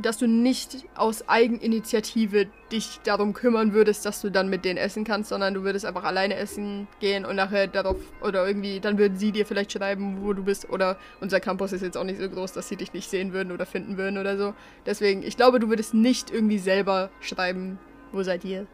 dass 0.00 0.18
du 0.18 0.26
nicht 0.26 0.86
aus 0.94 1.28
Eigeninitiative 1.28 2.46
dich 2.70 3.00
darum 3.04 3.32
kümmern 3.32 3.72
würdest, 3.72 4.06
dass 4.06 4.20
du 4.20 4.30
dann 4.30 4.48
mit 4.48 4.64
denen 4.64 4.78
essen 4.78 5.04
kannst, 5.04 5.30
sondern 5.30 5.54
du 5.54 5.62
würdest 5.62 5.84
einfach 5.84 6.04
alleine 6.04 6.36
essen 6.36 6.86
gehen 7.00 7.24
und 7.24 7.36
nachher 7.36 7.66
darauf 7.66 7.96
oder 8.20 8.46
irgendwie, 8.46 8.80
dann 8.80 8.98
würden 8.98 9.16
sie 9.16 9.32
dir 9.32 9.46
vielleicht 9.46 9.72
schreiben, 9.72 10.18
wo 10.22 10.32
du 10.32 10.44
bist 10.44 10.70
oder 10.70 10.98
unser 11.20 11.40
Campus 11.40 11.72
ist 11.72 11.82
jetzt 11.82 11.96
auch 11.96 12.04
nicht 12.04 12.20
so 12.20 12.28
groß, 12.28 12.52
dass 12.52 12.68
sie 12.68 12.76
dich 12.76 12.92
nicht 12.92 13.10
sehen 13.10 13.32
würden 13.32 13.52
oder 13.52 13.66
finden 13.66 13.96
würden 13.96 14.18
oder 14.18 14.36
so. 14.36 14.54
Deswegen, 14.86 15.22
ich 15.22 15.36
glaube, 15.36 15.60
du 15.60 15.68
würdest 15.68 15.94
nicht 15.94 16.30
irgendwie 16.30 16.58
selber 16.58 17.10
schreiben, 17.20 17.78
wo 18.12 18.22
seid 18.22 18.44
ihr? 18.44 18.66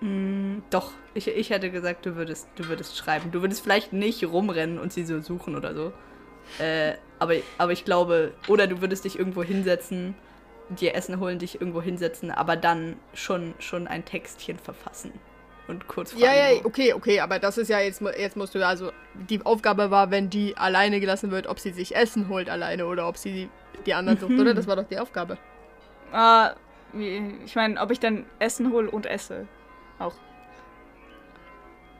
Mm, 0.00 0.58
doch, 0.70 0.92
ich, 1.14 1.28
ich 1.28 1.50
hätte 1.50 1.70
gesagt, 1.70 2.04
du 2.06 2.16
würdest, 2.16 2.48
du 2.56 2.68
würdest 2.68 2.96
schreiben. 2.96 3.30
Du 3.30 3.40
würdest 3.40 3.62
vielleicht 3.62 3.92
nicht 3.92 4.24
rumrennen 4.24 4.78
und 4.78 4.92
sie 4.92 5.04
so 5.04 5.20
suchen 5.20 5.56
oder 5.56 5.74
so. 5.74 5.92
Äh, 6.58 6.94
aber, 7.18 7.34
aber 7.58 7.72
ich 7.72 7.84
glaube, 7.84 8.32
oder 8.48 8.66
du 8.66 8.80
würdest 8.80 9.04
dich 9.04 9.18
irgendwo 9.18 9.42
hinsetzen, 9.42 10.14
dir 10.68 10.94
Essen 10.94 11.20
holen, 11.20 11.38
dich 11.38 11.60
irgendwo 11.60 11.80
hinsetzen, 11.80 12.30
aber 12.30 12.56
dann 12.56 12.96
schon, 13.14 13.54
schon 13.58 13.86
ein 13.86 14.04
Textchen 14.04 14.58
verfassen. 14.58 15.12
Und 15.68 15.88
kurz 15.88 16.12
fragen. 16.12 16.24
Ja, 16.24 16.34
ja, 16.34 16.64
okay, 16.64 16.92
okay, 16.92 17.20
aber 17.20 17.38
das 17.40 17.58
ist 17.58 17.68
ja 17.68 17.80
jetzt, 17.80 18.00
jetzt 18.00 18.36
musst 18.36 18.54
du 18.54 18.60
ja, 18.60 18.68
also 18.68 18.92
die 19.14 19.44
Aufgabe 19.44 19.90
war, 19.90 20.10
wenn 20.12 20.30
die 20.30 20.56
alleine 20.56 21.00
gelassen 21.00 21.32
wird, 21.32 21.48
ob 21.48 21.58
sie 21.58 21.72
sich 21.72 21.96
Essen 21.96 22.28
holt 22.28 22.48
alleine 22.48 22.86
oder 22.86 23.08
ob 23.08 23.16
sie 23.16 23.48
die 23.84 23.94
anderen 23.94 24.18
sucht, 24.18 24.38
oder? 24.38 24.54
Das 24.54 24.68
war 24.68 24.76
doch 24.76 24.86
die 24.86 24.98
Aufgabe. 24.98 25.38
Ah, 26.12 26.54
ich 26.96 27.54
meine, 27.56 27.80
ob 27.80 27.90
ich 27.90 27.98
dann 27.98 28.26
Essen 28.38 28.72
hole 28.72 28.88
und 28.90 29.06
esse. 29.06 29.48
Auch. 29.98 30.14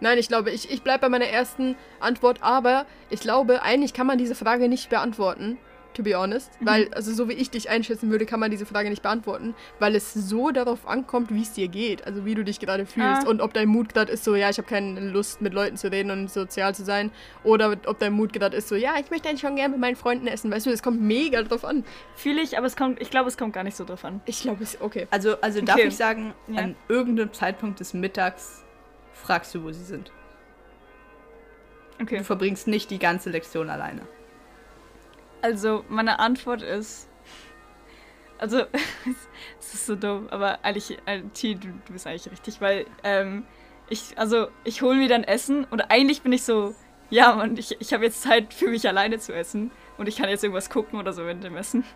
Nein, 0.01 0.19
ich 0.19 0.29
glaube, 0.29 0.51
ich, 0.51 0.71
ich 0.71 0.83
bleibe 0.83 1.01
bei 1.03 1.09
meiner 1.09 1.27
ersten 1.27 1.75
Antwort, 2.01 2.39
aber 2.43 2.87
ich 3.11 3.21
glaube, 3.21 3.63
eigentlich 3.63 3.95
kann 3.95 4.07
man 4.07 4.19
diese 4.19 4.35
Frage 4.35 4.69
nicht 4.69 4.91
beantworten, 4.91 5.57
to 5.95 6.03
be 6.03 6.15
honest. 6.15 6.51
Weil, 6.61 6.93
also 6.93 7.11
so 7.15 7.31
wie 7.31 7.33
ich 7.33 7.49
dich 7.49 7.71
einschätzen 7.71 8.11
würde, 8.11 8.27
kann 8.27 8.39
man 8.39 8.51
diese 8.51 8.67
Frage 8.67 8.91
nicht 8.91 9.01
beantworten, 9.03 9.55
weil 9.79 9.95
es 9.95 10.13
so 10.13 10.51
darauf 10.51 10.87
ankommt, 10.87 11.33
wie 11.33 11.41
es 11.41 11.55
dir 11.55 11.69
geht. 11.69 12.07
Also 12.07 12.27
wie 12.27 12.35
du 12.35 12.45
dich 12.45 12.61
gerade 12.61 12.85
fühlst 12.85 13.25
Ah. 13.27 13.31
und 13.31 13.41
ob 13.41 13.55
dein 13.55 13.69
Mut 13.69 13.95
gerade 13.95 14.13
ist 14.13 14.23
so, 14.25 14.35
ja, 14.35 14.51
ich 14.51 14.59
habe 14.59 14.69
keine 14.69 15.01
Lust 15.01 15.41
mit 15.41 15.55
Leuten 15.55 15.79
zu 15.79 15.91
reden 15.91 16.11
und 16.11 16.31
sozial 16.31 16.75
zu 16.75 16.85
sein. 16.85 17.11
Oder 17.45 17.75
ob 17.87 17.99
dein 17.99 18.13
Mut 18.13 18.35
gerade 18.35 18.55
ist 18.59 18.69
so, 18.69 18.75
ja, 18.75 18.97
ich 19.01 19.11
möchte 19.11 19.31
eigentlich 19.31 19.41
schon 19.41 19.57
gerne 19.57 19.71
mit 19.71 19.81
meinen 19.81 19.97
Freunden 19.97 20.27
essen. 20.27 20.53
Weißt 20.53 20.67
du, 20.67 20.71
es 20.71 20.83
kommt 20.83 21.01
mega 21.01 21.43
drauf 21.43 21.65
an. 21.65 21.83
Fühle 22.15 22.43
ich, 22.43 22.59
aber 22.59 22.67
es 22.67 22.77
kommt, 22.77 23.01
ich 23.01 23.09
glaube, 23.09 23.29
es 23.31 23.39
kommt 23.39 23.55
gar 23.55 23.65
nicht 23.65 23.79
so 23.79 23.87
drauf 23.87 24.05
an. 24.05 24.21
Ich 24.27 24.43
glaube, 24.43 24.63
es 24.63 24.79
okay. 24.83 25.07
Also, 25.11 25.41
also 25.41 25.63
darf 25.63 25.77
Okay. 25.79 25.89
ich 25.89 25.97
sagen, 25.97 26.35
Ja. 26.49 26.61
an 26.61 26.77
irgendeinem 26.91 27.33
Zeitpunkt 27.33 27.81
des 27.81 27.95
Mittags 27.95 28.65
fragst 29.17 29.55
du, 29.55 29.63
wo 29.63 29.73
sie 29.73 29.85
sind. 29.85 30.13
Okay. 32.01 32.19
Du 32.19 32.25
verbringst 32.25 32.67
nicht 32.67 32.91
die 32.91 32.99
ganze 32.99 33.31
Lektion 33.31 33.71
alleine. 33.71 34.03
Also, 35.43 35.85
meine 35.89 36.19
Antwort 36.19 36.63
ist. 36.63 37.09
Also, 38.39 38.61
es 39.61 39.75
ist 39.75 39.87
so 39.87 39.97
dumm, 39.97 40.29
aber 40.31 40.65
eigentlich, 40.65 40.99
äh, 41.07 41.23
T, 41.33 41.55
du, 41.55 41.69
du 41.69 41.93
bist 41.93 42.07
eigentlich 42.07 42.31
richtig, 42.31 42.61
weil, 42.61 42.87
ähm, 43.03 43.47
ich, 43.89 44.19
also, 44.19 44.49
ich 44.65 44.83
hole 44.83 44.97
mir 44.97 45.09
dann 45.09 45.25
Essen 45.25 45.65
und 45.65 45.91
eigentlich 45.91 46.23
bin 46.23 46.33
ich 46.33 46.43
so, 46.43 46.75
ja, 47.09 47.35
Mann, 47.35 47.57
ich, 47.57 47.81
ich 47.81 47.93
habe 47.95 48.05
jetzt 48.05 48.21
Zeit 48.21 48.53
für 48.53 48.69
mich 48.69 48.87
alleine 48.87 49.19
zu 49.19 49.33
essen 49.33 49.71
und 49.97 50.09
ich 50.09 50.17
kann 50.17 50.29
jetzt 50.29 50.45
irgendwas 50.45 50.69
gucken 50.69 50.99
oder 50.99 51.13
so 51.13 51.25
während 51.25 51.45
dem 51.45 51.57
Essen. 51.57 51.85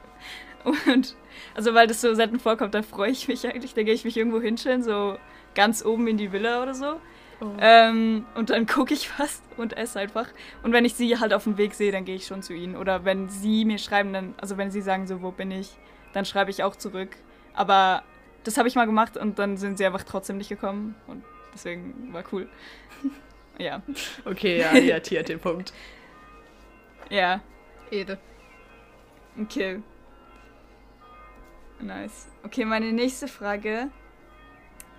Und, 0.87 1.16
also, 1.54 1.72
weil 1.72 1.87
das 1.87 2.02
so 2.02 2.12
selten 2.12 2.38
vorkommt, 2.38 2.74
da 2.74 2.83
freue 2.83 3.11
ich 3.11 3.28
mich 3.28 3.46
eigentlich, 3.48 3.72
da 3.72 3.83
gehe 3.83 3.94
ich 3.94 4.04
mich 4.04 4.18
irgendwo 4.18 4.42
hinstellen, 4.42 4.83
so 4.83 5.16
ganz 5.54 5.84
oben 5.84 6.06
in 6.06 6.16
die 6.16 6.32
Villa 6.32 6.62
oder 6.62 6.74
so. 6.74 7.00
Oh. 7.40 7.46
Ähm, 7.58 8.26
und 8.34 8.50
dann 8.50 8.66
gucke 8.66 8.94
ich 8.94 9.10
was 9.18 9.42
und 9.56 9.76
esse 9.76 9.98
einfach. 9.98 10.28
Und 10.62 10.72
wenn 10.72 10.84
ich 10.84 10.94
sie 10.94 11.18
halt 11.18 11.32
auf 11.32 11.44
dem 11.44 11.58
Weg 11.58 11.74
sehe, 11.74 11.92
dann 11.92 12.04
gehe 12.04 12.16
ich 12.16 12.26
schon 12.26 12.42
zu 12.42 12.52
ihnen. 12.52 12.76
Oder 12.76 13.04
wenn 13.04 13.28
sie 13.28 13.64
mir 13.64 13.78
schreiben, 13.78 14.12
dann, 14.12 14.34
also 14.40 14.56
wenn 14.56 14.70
sie 14.70 14.82
sagen 14.82 15.06
so, 15.06 15.22
wo 15.22 15.30
bin 15.30 15.50
ich, 15.50 15.76
dann 16.12 16.24
schreibe 16.24 16.50
ich 16.50 16.62
auch 16.62 16.76
zurück. 16.76 17.16
Aber 17.54 18.02
das 18.44 18.58
habe 18.58 18.68
ich 18.68 18.74
mal 18.74 18.86
gemacht 18.86 19.16
und 19.16 19.38
dann 19.38 19.56
sind 19.56 19.78
sie 19.78 19.86
einfach 19.86 20.04
trotzdem 20.04 20.38
nicht 20.38 20.48
gekommen. 20.48 20.94
Und 21.06 21.24
deswegen 21.54 22.12
war 22.12 22.24
cool. 22.32 22.48
ja. 23.58 23.82
Okay, 24.24 24.60
ja, 24.60 24.76
ja, 24.76 25.00
Tia 25.00 25.20
hat 25.20 25.28
den 25.28 25.40
Punkt. 25.40 25.72
Ja. 27.08 27.40
Ede. 27.90 28.18
Okay. 29.40 29.82
Nice. 31.80 32.28
Okay, 32.44 32.64
meine 32.64 32.92
nächste 32.92 33.26
Frage 33.26 33.88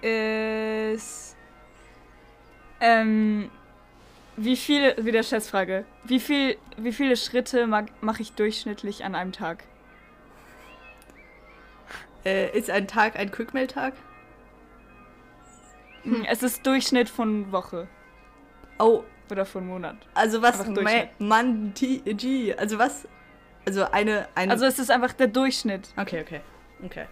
ist. 0.01 1.35
Ähm, 2.79 3.49
wie 4.37 4.55
viele, 4.55 4.95
wieder 5.05 5.21
Schätzfrage, 5.23 5.85
wie, 6.03 6.19
viel, 6.19 6.57
wie 6.77 6.91
viele 6.93 7.15
Schritte 7.15 7.67
mache 7.67 8.21
ich 8.21 8.31
durchschnittlich 8.33 9.03
an 9.03 9.13
einem 9.13 9.31
Tag? 9.31 9.63
Äh, 12.25 12.57
ist 12.57 12.69
ein 12.69 12.87
Tag 12.87 13.15
ein 13.17 13.31
Quickmail-Tag? 13.31 13.93
Hm, 16.03 16.25
Es 16.29 16.41
ist 16.43 16.65
Durchschnitt 16.65 17.09
von 17.09 17.51
Woche 17.51 17.87
Oh, 18.79 19.03
oder 19.29 19.45
von 19.45 19.67
Monat. 19.67 19.97
also 20.15 20.41
was? 20.41 20.59
Einfach 20.59 20.67
Ma- 20.67 20.73
Durchschnitt. 20.81 21.09
Mann, 21.19 21.73
T, 21.75 21.97
G, 21.99 22.53
also 22.55 22.79
was? 22.79 23.07
Also 23.65 23.85
eine, 23.91 24.27
eine. 24.33 24.51
Also 24.51 24.65
es 24.65 24.79
ist 24.79 24.89
einfach 24.89 25.13
der 25.13 25.27
Durchschnitt. 25.27 25.89
okay, 25.97 26.21
okay, 26.21 26.41
okay. 26.83 27.05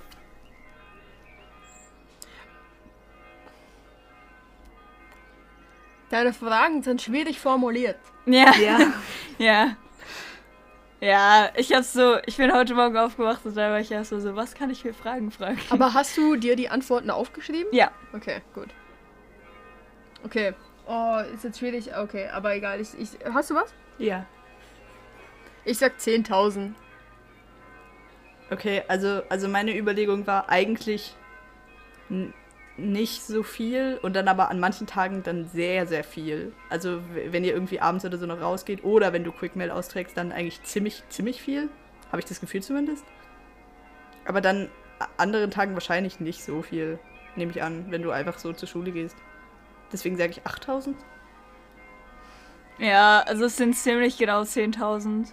Deine 6.10 6.34
Fragen 6.34 6.82
sind 6.84 7.02
schwierig 7.02 7.39
formuliert. 7.39 7.98
Ja. 8.26 8.54
Ja. 8.56 8.80
Ja. 9.38 9.78
Ja, 11.02 11.50
ich 11.56 11.72
hab 11.72 11.86
so, 11.86 12.17
ich 12.26 12.36
bin 12.36 12.54
heute 12.54 12.76
Morgen 12.76 12.98
aufgewacht 12.98 13.45
und 13.45 13.56
da 13.56 13.72
war 13.72 13.80
ich 13.80 13.89
erst 13.89 14.10
so, 14.10 14.19
so, 14.19 14.36
was 14.36 14.54
kann 14.54 14.69
ich 14.69 14.82
für 14.82 14.93
Fragen 14.93 15.32
fragen? 15.32 15.58
Aber 15.69 15.93
hast 15.93 16.17
du 16.17 16.36
dir 16.36 16.58
die 16.58 16.67
Antworten 16.67 17.10
aufgeschrieben? 17.10 17.72
Ja. 17.72 17.89
Okay, 18.12 18.41
gut. 18.54 18.67
Okay. 20.26 20.54
Oh, 20.86 21.19
ist 21.34 21.45
jetzt 21.45 21.60
schwierig. 21.60 21.95
Okay, 21.95 22.28
aber 22.28 22.54
egal. 22.54 22.82
Ich, 22.82 22.89
ich, 23.00 23.12
hast 23.34 23.50
du 23.50 23.56
was? 23.56 23.74
ja. 23.98 24.26
Ich 25.63 25.78
sag 25.78 25.98
10.000. 25.98 26.74
Okay, 28.50 28.84
also, 28.88 29.22
also 29.30 29.48
meine 29.48 29.78
Überlegung 29.78 30.26
war 30.26 30.50
eigentlich 30.50 31.15
nicht 32.80 33.24
so 33.24 33.44
viel 33.44 34.00
und 34.02 34.15
dann 34.15 34.28
aber 34.28 34.50
an 34.50 34.60
manchen 34.60 34.88
Tagen 34.88 35.24
dann 35.24 35.48
sehr, 35.48 35.88
sehr 35.88 36.04
viel. 36.04 36.54
Also 36.70 37.02
wenn 37.13 37.44
ihr 37.44 37.54
irgendwie 37.54 37.80
abends 37.80 38.06
oder 38.06 38.18
so 38.18 38.26
noch 38.26 38.42
rausgeht 38.42 38.84
oder 38.84 39.13
wenn 39.13 39.24
du 39.24 39.32
Quickmail 39.32 39.72
austrägst, 39.72 40.18
dann 40.18 40.32
eigentlich 40.32 40.63
ziemlich, 40.63 41.04
ziemlich 41.10 41.42
viel. 41.42 41.70
Habe 42.12 42.20
ich 42.20 42.26
das 42.26 42.39
Gefühl 42.39 42.63
zumindest. 42.63 43.06
Aber 44.26 44.42
dann 44.42 44.70
anderen 45.18 45.52
Tagen 45.52 45.74
wahrscheinlich 45.74 46.20
nicht 46.20 46.44
so 46.44 46.62
viel, 46.62 47.00
nehme 47.36 47.52
ich 47.52 47.63
an, 47.63 47.86
wenn 47.89 48.02
du 48.02 48.12
einfach 48.12 48.38
so 48.39 48.54
zur 48.54 48.68
Schule 48.68 48.92
gehst. 48.92 49.15
Deswegen 49.92 50.17
sage 50.17 50.32
ich 50.32 50.46
8000. 50.46 50.98
Ja, 52.80 53.21
also 53.21 53.46
es 53.46 53.58
sind 53.58 53.75
ziemlich 53.75 54.17
genau 54.17 54.42
10.000. 54.42 55.27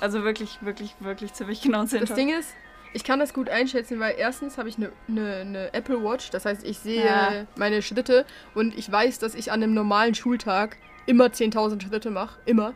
Also 0.00 0.22
wirklich, 0.24 0.58
wirklich, 0.62 0.94
wirklich 1.00 1.32
ziemlich 1.32 1.62
genau 1.62 1.82
10.000. 1.82 2.00
Das 2.00 2.14
Ding 2.14 2.28
ist, 2.28 2.54
ich 2.94 3.04
kann 3.04 3.18
das 3.18 3.34
gut 3.34 3.50
einschätzen, 3.50 4.00
weil 4.00 4.14
erstens 4.16 4.56
habe 4.56 4.68
ich 4.68 4.76
eine 4.76 4.90
ne, 5.08 5.44
ne 5.44 5.74
Apple 5.74 6.02
Watch, 6.02 6.30
das 6.30 6.46
heißt, 6.46 6.64
ich 6.64 6.78
sehe 6.78 7.04
Ja. 7.04 7.46
meine 7.56 7.82
Schritte 7.82 8.24
und 8.54 8.76
ich 8.78 8.90
weiß, 8.90 9.18
dass 9.18 9.34
ich 9.34 9.52
an 9.52 9.62
einem 9.62 9.74
normalen 9.74 10.14
Schultag 10.14 10.78
immer 11.06 11.26
10.000 11.26 11.82
Schritte 11.82 12.10
mache. 12.10 12.38
Immer. 12.46 12.72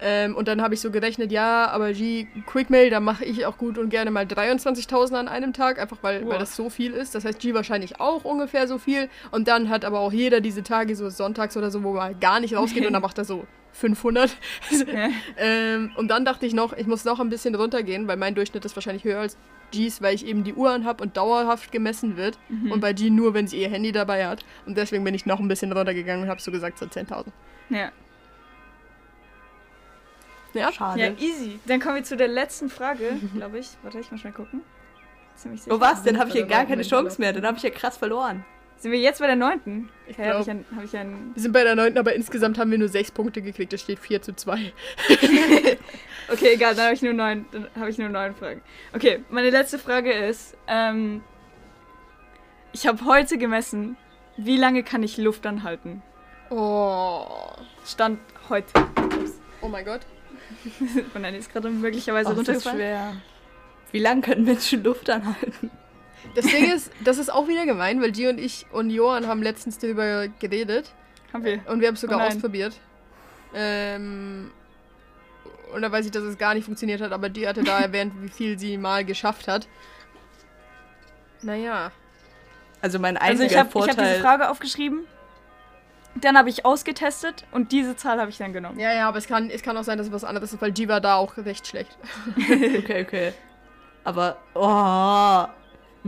Ähm, 0.00 0.36
und 0.36 0.46
dann 0.46 0.62
habe 0.62 0.74
ich 0.74 0.80
so 0.80 0.92
gerechnet, 0.92 1.32
ja, 1.32 1.66
aber 1.66 1.92
G, 1.92 2.28
Quickmail, 2.46 2.88
da 2.88 3.00
mache 3.00 3.24
ich 3.24 3.46
auch 3.46 3.58
gut 3.58 3.78
und 3.78 3.90
gerne 3.90 4.12
mal 4.12 4.24
23.000 4.26 5.14
an 5.14 5.26
einem 5.26 5.52
Tag, 5.52 5.80
einfach 5.80 5.98
weil, 6.02 6.24
weil 6.28 6.38
das 6.38 6.54
so 6.54 6.70
viel 6.70 6.92
ist. 6.92 7.16
Das 7.16 7.24
heißt, 7.24 7.40
G 7.40 7.52
wahrscheinlich 7.52 8.00
auch 8.00 8.24
ungefähr 8.24 8.68
so 8.68 8.78
viel. 8.78 9.08
Und 9.32 9.48
dann 9.48 9.68
hat 9.68 9.84
aber 9.84 9.98
auch 9.98 10.12
jeder 10.12 10.40
diese 10.40 10.62
Tage, 10.62 10.94
so 10.94 11.10
sonntags 11.10 11.56
oder 11.56 11.72
so, 11.72 11.82
wo 11.82 11.94
man 11.94 12.18
gar 12.20 12.38
nicht 12.38 12.54
rausgeht 12.54 12.86
und 12.86 12.92
dann 12.92 13.02
macht 13.02 13.18
er 13.18 13.24
so 13.24 13.44
500. 13.72 14.36
Ja. 14.70 15.08
ähm, 15.36 15.92
und 15.96 16.08
dann 16.08 16.24
dachte 16.24 16.46
ich 16.46 16.54
noch, 16.54 16.72
ich 16.72 16.86
muss 16.86 17.04
noch 17.04 17.20
ein 17.20 17.28
bisschen 17.28 17.54
runtergehen, 17.54 18.08
weil 18.08 18.16
mein 18.16 18.34
Durchschnitt 18.34 18.64
ist 18.64 18.76
wahrscheinlich 18.76 19.04
höher 19.04 19.20
als 19.20 19.36
G's, 19.70 20.00
weil 20.00 20.14
ich 20.14 20.26
eben 20.26 20.44
die 20.44 20.54
Uhr 20.54 20.70
anhab 20.70 21.00
und 21.00 21.16
dauerhaft 21.16 21.72
gemessen 21.72 22.16
wird. 22.16 22.38
Mhm. 22.48 22.72
Und 22.72 22.80
bei 22.80 22.92
G 22.92 23.10
nur, 23.10 23.34
wenn 23.34 23.46
sie 23.46 23.60
ihr 23.60 23.68
Handy 23.68 23.92
dabei 23.92 24.26
hat. 24.26 24.44
Und 24.66 24.76
deswegen 24.76 25.04
bin 25.04 25.14
ich 25.14 25.26
noch 25.26 25.40
ein 25.40 25.48
bisschen 25.48 25.72
runtergegangen 25.72 26.24
und 26.24 26.30
habe 26.30 26.40
so 26.40 26.50
gesagt, 26.50 26.78
so 26.78 26.86
10.000. 26.86 27.26
Ja. 27.70 27.92
Ja? 30.54 30.72
Schade. 30.72 31.00
ja, 31.00 31.10
easy. 31.18 31.60
Dann 31.66 31.80
kommen 31.80 31.96
wir 31.96 32.04
zu 32.04 32.16
der 32.16 32.28
letzten 32.28 32.70
Frage, 32.70 33.18
glaube 33.34 33.58
ich. 33.58 33.68
Warte, 33.82 34.00
ich 34.00 34.10
muss 34.10 34.24
mal 34.24 34.32
gucken. 34.32 34.62
Ziemlich 35.36 35.62
sicher. 35.62 35.76
Oh 35.76 35.80
was? 35.80 36.02
Dann 36.02 36.18
habe 36.18 36.30
ich 36.30 36.36
ja 36.36 36.46
gar 36.46 36.64
keine 36.64 36.82
Chance 36.82 37.20
mehr. 37.20 37.32
Dann 37.32 37.46
habe 37.46 37.56
ich 37.56 37.62
ja 37.62 37.70
krass 37.70 37.96
verloren. 37.96 38.44
Sind 38.78 38.92
wir 38.92 38.98
jetzt 39.00 39.18
bei 39.18 39.26
der 39.26 39.34
neunten? 39.36 39.88
Ich 40.06 40.16
Okay, 40.18 40.28
habe 40.30 40.40
ich, 40.42 40.50
ein, 40.50 40.64
hab 40.74 40.84
ich 40.84 40.96
ein. 40.96 41.32
Wir 41.34 41.42
sind 41.42 41.52
bei 41.52 41.64
der 41.64 41.74
9., 41.74 41.98
aber 41.98 42.14
insgesamt 42.14 42.58
haben 42.58 42.70
wir 42.70 42.78
nur 42.78 42.88
6 42.88 43.10
Punkte 43.10 43.42
gekriegt. 43.42 43.72
Es 43.72 43.80
steht 43.80 43.98
4 43.98 44.22
zu 44.22 44.34
2. 44.34 44.72
Okay, 46.30 46.52
egal, 46.54 46.74
dann 46.74 46.84
habe 46.86 46.94
ich 46.94 47.00
nur 47.00 47.14
neun. 47.14 47.46
Dann 47.52 47.68
habe 47.74 47.88
ich 47.88 47.96
nur 47.96 48.10
neun 48.10 48.34
Fragen. 48.34 48.60
Okay, 48.94 49.24
meine 49.30 49.48
letzte 49.48 49.78
Frage 49.78 50.12
ist: 50.12 50.56
ähm, 50.66 51.22
Ich 52.72 52.86
habe 52.86 53.02
heute 53.06 53.38
gemessen, 53.38 53.96
wie 54.36 54.58
lange 54.58 54.82
kann 54.82 55.02
ich 55.02 55.16
Luft 55.16 55.46
anhalten? 55.46 56.02
Oh. 56.50 57.24
Stand 57.86 58.20
heute. 58.50 58.78
Ups. 58.78 59.40
Oh 59.62 59.68
mein 59.68 59.86
Gott. 59.86 60.02
Und 61.14 61.22
dann 61.22 61.34
ist 61.34 61.50
gerade 61.50 61.70
möglicherweise 61.70 62.30
Oh, 62.30 62.34
das 62.34 62.40
ist 62.42 62.48
runtergefallen. 62.66 62.76
schwer. 62.78 63.16
Wie 63.92 63.98
lange 64.00 64.20
können 64.20 64.44
Menschen 64.44 64.82
Luft 64.84 65.08
anhalten? 65.08 65.70
Das 66.34 66.46
Ding 66.46 66.72
ist, 66.72 66.90
das 67.04 67.18
ist 67.18 67.32
auch 67.32 67.48
wieder 67.48 67.66
gemein, 67.66 68.00
weil 68.00 68.12
G 68.12 68.28
und 68.28 68.38
ich 68.38 68.66
und 68.72 68.90
Johann 68.90 69.26
haben 69.26 69.42
letztens 69.42 69.78
darüber 69.78 70.28
geredet. 70.40 70.92
Haben 71.32 71.44
wir. 71.44 71.60
Und 71.66 71.80
wir 71.80 71.88
haben 71.88 71.94
es 71.94 72.00
sogar 72.00 72.20
Oh 72.20 72.22
ausprobiert. 72.22 72.74
Ähm, 73.54 74.50
und 75.74 75.82
da 75.82 75.90
weiß 75.92 76.06
ich, 76.06 76.12
dass 76.12 76.22
es 76.22 76.38
gar 76.38 76.54
nicht 76.54 76.64
funktioniert 76.64 77.00
hat, 77.00 77.12
aber 77.12 77.28
die 77.28 77.46
hatte 77.46 77.62
da 77.62 77.78
erwähnt, 77.80 78.12
wie 78.20 78.28
viel 78.28 78.58
sie 78.58 78.78
mal 78.78 79.04
geschafft 79.04 79.48
hat. 79.48 79.68
Naja. 81.42 81.92
Also 82.80 82.98
mein 82.98 83.16
Also 83.16 83.42
einziger 83.42 83.50
ich 83.50 83.56
habe 83.58 83.66
hab 83.66 83.72
Vorteil. 83.72 84.08
diese 84.08 84.20
Frage 84.20 84.50
aufgeschrieben. 84.50 85.04
Dann 86.14 86.36
habe 86.36 86.48
ich 86.48 86.64
ausgetestet 86.64 87.44
und 87.52 87.70
diese 87.70 87.94
Zahl 87.96 88.18
habe 88.18 88.30
ich 88.30 88.38
dann 88.38 88.52
genommen. 88.52 88.78
Ja, 88.78 88.92
ja, 88.92 89.08
aber 89.08 89.18
es 89.18 89.26
kann, 89.26 89.50
es 89.50 89.62
kann 89.62 89.76
auch 89.76 89.84
sein, 89.84 89.98
dass 89.98 90.08
es 90.08 90.12
was 90.12 90.24
anderes 90.24 90.52
ist, 90.52 90.60
weil 90.60 90.72
G 90.72 90.88
war 90.88 91.00
da 91.00 91.14
auch 91.16 91.36
recht 91.36 91.66
schlecht. 91.66 91.96
okay, 92.38 93.02
okay. 93.02 93.32
Aber, 94.04 94.38
oh, 94.54 95.44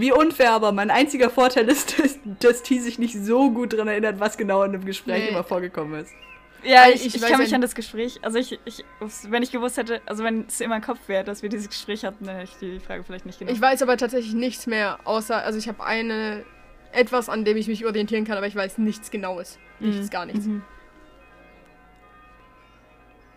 wie 0.01 0.13
unfair, 0.13 0.53
aber 0.53 0.73
mein 0.73 0.91
einziger 0.91 1.31
Vorteil 1.31 1.69
ist, 1.69 1.99
dass, 1.99 2.19
dass 2.41 2.63
T 2.63 2.79
sich 2.81 2.99
nicht 2.99 3.15
so 3.17 3.51
gut 3.51 3.73
daran 3.73 3.89
erinnert, 3.89 4.19
was 4.21 4.37
genau 4.37 4.63
in 4.63 4.73
dem 4.73 4.85
Gespräch 4.85 5.25
Nee. 5.25 5.29
immer 5.31 5.45
vorgekommen 5.45 6.01
ist. 6.01 6.13
Ja, 6.63 6.89
ich, 6.89 7.07
ich 7.07 7.15
ich, 7.15 7.23
weiß 7.23 7.31
kann 7.31 7.41
mich 7.41 7.55
an 7.55 7.63
das 7.63 7.75
Gespräch, 7.75 8.19
also 8.23 8.37
ich, 8.39 8.59
ich, 8.67 8.85
wenn 9.31 9.43
ich 9.43 9.51
gewusst 9.51 9.79
hätte, 9.79 10.03
also 10.05 10.23
wenn 10.25 10.45
es 10.47 10.61
in 10.61 10.69
meinem 10.69 10.83
Kopf 10.83 10.99
wäre, 11.07 11.25
dass 11.25 11.43
wir 11.43 11.49
dieses 11.49 11.69
Gespräch 11.71 12.05
hatten, 12.05 12.27
dann 12.27 12.37
hätte 12.37 12.51
ich 12.53 12.59
die 12.59 12.81
Frage 12.81 13.03
vielleicht 13.03 13.25
nicht 13.25 13.39
genommen. 13.39 13.55
Ich 13.57 13.63
weiß 13.63 13.81
aber 13.83 13.97
tatsächlich 13.97 14.35
nichts 14.35 14.67
mehr, 14.67 14.99
außer, 15.05 15.43
also 15.43 15.59
ich 15.59 15.69
habe 15.69 15.83
eine, 15.83 16.45
etwas, 16.93 17.31
an 17.31 17.47
dem 17.47 17.57
ich 17.57 17.67
mich 17.69 17.87
orientieren 17.87 18.27
kann, 18.27 18.37
aber 18.37 18.47
ich 18.47 18.55
weiß 18.57 18.77
nichts 18.77 19.11
Genaues. 19.11 19.59
Nichts, 19.79 20.07
Mhm. 20.07 20.11
gar 20.11 20.27
nichts. 20.27 20.45
Mhm. 20.47 20.63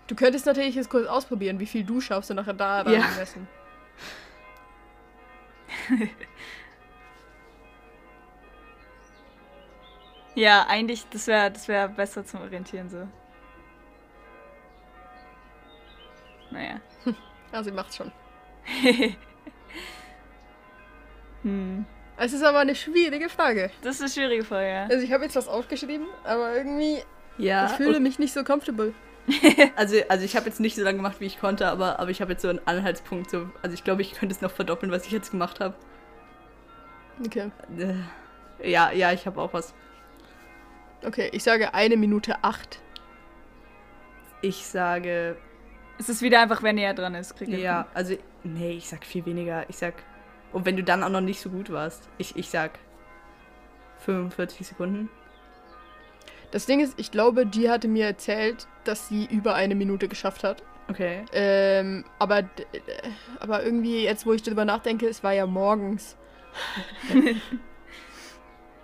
Du 0.08 0.16
könntest 0.16 0.46
natürlich 0.46 0.76
jetzt 0.76 0.90
kurz 0.90 1.08
ausprobieren, 1.08 1.60
wie 1.60 1.66
viel 1.66 1.84
du 1.86 2.02
schaffst 2.02 2.30
und 2.30 2.36
nachher 2.36 2.54
da 2.54 2.84
Ja. 2.92 3.06
messen. 3.18 3.48
Ja, 10.36 10.66
eigentlich, 10.68 11.08
das 11.10 11.28
wäre 11.28 11.52
das 11.52 11.68
wär 11.68 11.88
besser 11.88 12.26
zum 12.26 12.42
Orientieren 12.42 12.90
so. 12.90 13.08
Naja. 16.52 16.82
Also 17.52 17.70
sie 17.70 17.76
macht's 17.76 17.98
schon. 17.98 18.12
Hm. 21.44 21.86
Es 22.16 22.32
ist 22.32 22.42
aber 22.44 22.60
eine 22.60 22.74
schwierige 22.74 23.28
Frage. 23.30 23.70
Das 23.82 23.96
ist 23.96 24.02
eine 24.02 24.10
schwierige 24.10 24.44
Frage, 24.46 24.70
ja. 24.70 24.84
Also 24.86 25.04
ich 25.04 25.12
habe 25.12 25.24
jetzt 25.26 25.36
was 25.36 25.48
aufgeschrieben, 25.48 26.08
aber 26.24 26.56
irgendwie, 26.56 27.04
Ja, 27.38 27.66
ich 27.66 27.74
fühle 27.74 28.00
mich 28.00 28.18
nicht 28.18 28.34
so 28.34 28.44
comfortable. 28.44 28.94
also, 29.76 29.96
also 30.10 30.26
ich 30.26 30.36
habe 30.36 30.48
jetzt 30.48 30.60
nicht 30.60 30.76
so 30.76 30.84
lange 30.84 30.98
gemacht, 30.98 31.20
wie 31.20 31.26
ich 31.26 31.40
konnte, 31.40 31.68
aber, 31.68 32.00
aber 32.00 32.10
ich 32.10 32.22
habe 32.22 32.34
jetzt 32.34 32.42
so 32.42 32.50
einen 32.50 32.60
Anhaltspunkt. 32.66 33.30
So, 33.30 33.50
also 33.62 33.74
ich 33.74 33.84
glaube, 33.84 34.02
ich 34.02 34.14
könnte 34.14 34.36
es 34.36 34.42
noch 34.42 34.52
verdoppeln, 34.52 34.92
was 34.92 35.06
ich 35.06 35.12
jetzt 35.12 35.32
gemacht 35.32 35.60
habe. 35.60 35.76
Okay. 37.26 37.52
Äh, 37.78 38.70
ja, 38.70 38.92
ja, 38.92 39.12
ich 39.12 39.26
habe 39.26 39.42
auch 39.42 39.54
was. 39.54 39.74
Okay, 41.06 41.30
ich 41.34 41.44
sage 41.44 41.74
eine 41.74 41.98
Minute 41.98 42.44
acht. 42.44 42.82
Ich 44.42 44.66
sage, 44.66 45.38
Es 46.00 46.10
ist 46.10 46.22
wieder 46.22 46.42
einfach, 46.42 46.64
wer 46.64 46.74
näher 46.74 46.94
dran 46.94 47.16
ist, 47.16 47.36
kriegt 47.36 47.52
ja, 47.52 47.88
also, 47.94 48.16
nee, 48.44 48.72
ich 48.72 48.90
sag 48.90 49.06
viel 49.06 49.26
weniger. 49.26 49.70
Ich 49.70 49.78
sag, 49.78 49.94
und 50.52 50.66
wenn 50.66 50.76
du 50.76 50.84
dann 50.84 51.04
auch 51.04 51.10
noch 51.10 51.22
nicht 51.22 51.40
so 51.40 51.50
gut 51.50 51.72
warst, 51.72 52.10
ich, 52.18 52.36
ich 52.36 52.50
sag 52.50 52.72
45 54.00 54.68
Sekunden. 54.68 55.10
Das 56.54 56.68
Ding 56.68 56.80
ist, 56.82 56.94
ich 56.98 57.10
glaube, 57.10 57.48
die 57.48 57.68
hatte 57.72 57.88
mir 57.88 58.06
erzählt, 58.06 58.68
dass 58.84 59.08
sie 59.08 59.26
über 59.26 59.56
eine 59.56 59.74
Minute 59.74 60.08
geschafft 60.08 60.44
hat. 60.44 60.62
Okay. 60.88 61.26
Ähm, 61.34 62.06
aber, 62.20 62.40
äh, 62.40 62.46
aber 63.40 63.64
irgendwie, 63.64 64.04
jetzt 64.04 64.28
wo 64.28 64.34
ich 64.34 64.44
darüber 64.44 64.64
nachdenke, 64.64 65.08
es 65.08 65.24
war 65.24 65.34
ja 65.34 65.48
morgens. 65.48 66.16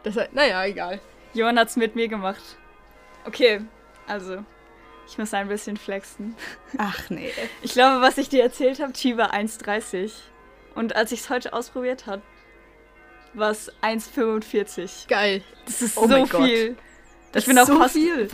das, 0.04 0.16
heißt- 0.18 0.30
naja, 0.32 0.66
egal. 0.66 1.00
Johann 1.36 1.60
hat's 1.60 1.76
mit 1.76 1.96
mir 1.96 2.08
gemacht. 2.08 2.42
Okay, 3.26 3.62
also, 4.08 4.44
ich 5.08 5.18
muss 5.20 5.32
ein 5.36 5.48
bisschen 5.48 5.78
flexen. 5.78 6.36
Ach 6.80 7.08
nee. 7.12 7.32
Ich 7.62 7.74
glaube, 7.74 8.02
was 8.02 8.18
ich 8.18 8.30
dir 8.30 8.42
erzählt 8.42 8.80
habe, 8.80 8.94
Chi 8.94 9.16
war 9.16 9.32
1,30. 9.32 10.12
Und 10.74 10.96
als 10.96 11.12
ich 11.12 11.20
es 11.20 11.30
heute 11.30 11.54
ausprobiert 11.54 12.08
habe, 12.08 12.24
war 13.36 13.52
es 13.52 13.72
1,45. 13.84 15.08
Geil. 15.08 15.44
Das 15.66 15.84
ist 15.84 15.98
Oh 16.00 16.04
so 16.04 16.08
mein 16.08 16.28
Gott. 16.28 16.50
Das 17.32 17.44
ich 17.44 17.48
bin 17.48 17.58
auch 17.60 17.66
so 17.66 17.78
fast, 17.78 17.94
viel. 17.94 18.28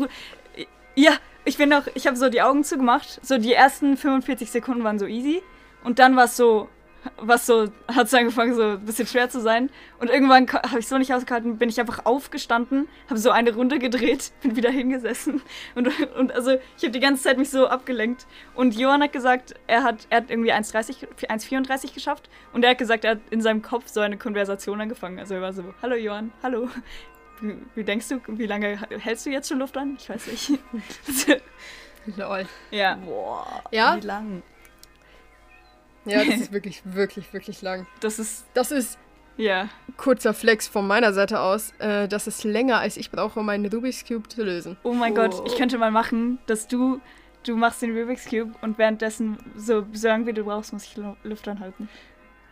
Ja, 0.96 1.12
ich 1.44 1.58
bin 1.58 1.70
noch, 1.70 1.88
ich 1.94 2.08
habe 2.08 2.18
so 2.18 2.30
die 2.30 2.42
Augen 2.42 2.64
zugemacht. 2.64 3.20
So 3.24 3.38
die 3.38 3.54
ersten 3.54 3.98
45 3.98 4.50
Sekunden 4.50 4.84
waren 4.84 5.00
so 5.00 5.06
easy. 5.06 5.44
Und 5.84 6.00
dann 6.00 6.16
war 6.16 6.26
es 6.26 6.36
so, 6.38 6.70
was 7.18 7.46
so, 7.46 7.68
hat 7.88 8.08
es 8.08 8.14
angefangen 8.14 8.56
so 8.56 8.64
ein 8.64 8.86
bisschen 8.86 9.08
schwer 9.08 9.30
zu 9.30 9.40
sein. 9.40 9.70
Und 10.00 10.10
irgendwann 10.10 10.52
habe 10.52 10.80
ich 10.80 10.88
so 10.88 10.98
nicht 10.98 11.14
ausgehalten, 11.14 11.58
bin 11.58 11.70
ich 11.70 11.80
einfach 11.80 12.06
aufgestanden, 12.06 12.88
habe 13.10 13.20
so 13.20 13.30
eine 13.32 13.54
Runde 13.54 13.80
gedreht, 13.80 14.32
bin 14.42 14.56
wieder 14.56 14.72
hingesessen. 14.72 15.42
Und, 15.76 15.90
und 16.16 16.32
also 16.32 16.52
ich 16.78 16.84
habe 16.84 16.92
die 16.92 17.00
ganze 17.00 17.24
Zeit 17.24 17.38
mich 17.38 17.50
so 17.50 17.68
abgelenkt. 17.68 18.26
Und 18.56 18.76
Johann 18.76 19.04
hat 19.04 19.14
gesagt, 19.14 19.54
er 19.68 19.84
hat, 19.84 20.08
er 20.10 20.18
hat 20.18 20.30
irgendwie 20.30 20.54
1,30, 20.54 21.08
1,34 21.28 21.94
geschafft. 21.94 22.30
Und 22.54 22.64
er 22.64 22.72
hat 22.72 22.78
gesagt, 22.78 23.06
er 23.06 23.12
hat 23.12 23.20
in 23.30 23.42
seinem 23.42 23.62
Kopf 23.62 23.88
so 23.88 24.00
eine 24.00 24.18
Konversation 24.18 24.82
angefangen. 24.82 25.20
Also 25.20 25.36
er 25.36 25.42
war 25.42 25.54
so, 25.54 25.64
hallo 25.82 25.96
Johann, 25.96 26.32
hallo. 26.42 26.70
Wie, 27.42 27.56
wie 27.76 27.84
denkst 27.84 28.08
du, 28.10 28.22
wie 28.28 28.46
lange 28.48 28.80
hältst 29.00 29.26
du 29.26 29.30
jetzt 29.30 29.50
schon 29.50 29.60
Luft 29.60 29.76
an? 29.78 29.98
Ich 30.00 30.10
weiß 30.10 30.28
nicht. 30.28 30.52
Lol. 32.18 32.46
ja, 32.72 32.96
Boah. 32.96 33.64
Ja? 33.72 33.98
Wie 33.98 34.06
lang? 34.06 34.44
Ja, 36.06 36.24
das 36.24 36.36
ist 36.42 36.52
wirklich, 36.52 36.82
wirklich, 36.86 37.34
wirklich 37.34 37.62
lang. 37.62 37.88
das 38.00 38.20
ist, 38.20 38.46
Das 38.54 38.72
ist 38.72 39.00
ja. 39.38 39.70
kurzer 39.98 40.34
Flex 40.34 40.68
von 40.68 40.86
meiner 40.88 41.14
Seite 41.14 41.40
aus. 41.40 41.72
Äh, 41.80 42.08
das 42.08 42.28
ist 42.28 42.44
länger, 42.44 42.78
als 42.80 42.96
ich 42.98 43.10
brauche, 43.12 43.40
um 43.40 43.48
meinen 43.48 43.66
Rubik's 43.66 44.06
Cube 44.06 44.30
zu 44.30 44.44
lösen. 44.44 44.78
Oh 44.84 44.94
mein 44.94 45.14
Oh. 45.14 45.16
Gott, 45.16 45.42
ich 45.48 45.58
könnte 45.58 45.78
mal 45.80 45.92
machen, 45.92 46.38
dass 46.46 46.68
du, 46.68 47.02
du 47.44 47.56
machst 47.58 47.82
den 47.82 47.98
Rubik's 47.98 48.26
Cube 48.26 48.54
und 48.62 48.78
währenddessen, 48.78 49.38
so, 49.58 49.86
so 49.94 50.08
lange 50.08 50.28
wie 50.28 50.34
du 50.34 50.44
brauchst, 50.44 50.74
muss 50.74 50.84
ich 50.84 50.96
Lu- 50.96 51.16
Luft 51.24 51.48
anhalten. 51.48 51.90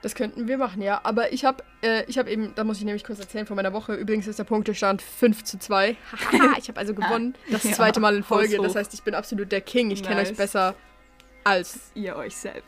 Das 0.03 0.15
könnten 0.15 0.47
wir 0.49 0.57
machen, 0.57 0.81
ja. 0.81 0.99
Aber 1.03 1.31
ich 1.31 1.45
habe 1.45 1.63
äh, 1.81 2.03
ich 2.07 2.17
hab 2.17 2.27
eben, 2.27 2.53
da 2.55 2.63
muss 2.65 2.77
ich 2.77 2.83
nämlich 2.83 3.05
kurz 3.05 3.19
erzählen 3.19 3.47
von 3.47 3.55
meiner 3.55 3.71
Woche. 3.73 3.93
Übrigens 3.95 4.27
ist 4.27 4.37
der 4.37 4.43
Punktestand 4.43 5.01
5 5.01 5.43
zu 5.45 5.57
2. 5.57 5.95
Haha, 6.11 6.55
ich 6.59 6.67
habe 6.67 6.79
also 6.79 6.93
gewonnen. 6.93 7.35
Das 7.49 7.63
Ja, 7.63 7.71
zweite 7.71 7.99
Mal 8.01 8.15
in 8.17 8.23
Folge. 8.23 8.57
Das 8.61 8.75
heißt, 8.75 8.93
ich 8.93 9.01
bin 9.03 9.15
absolut 9.15 9.51
der 9.51 9.61
King. 9.61 9.89
Ich 9.91 10.03
kenne 10.03 10.17
Nice. 10.17 10.31
euch 10.31 10.37
besser 10.37 10.75
als. 11.45 11.91
Ihr 11.95 12.17
euch 12.17 12.35
selbst. 12.35 12.67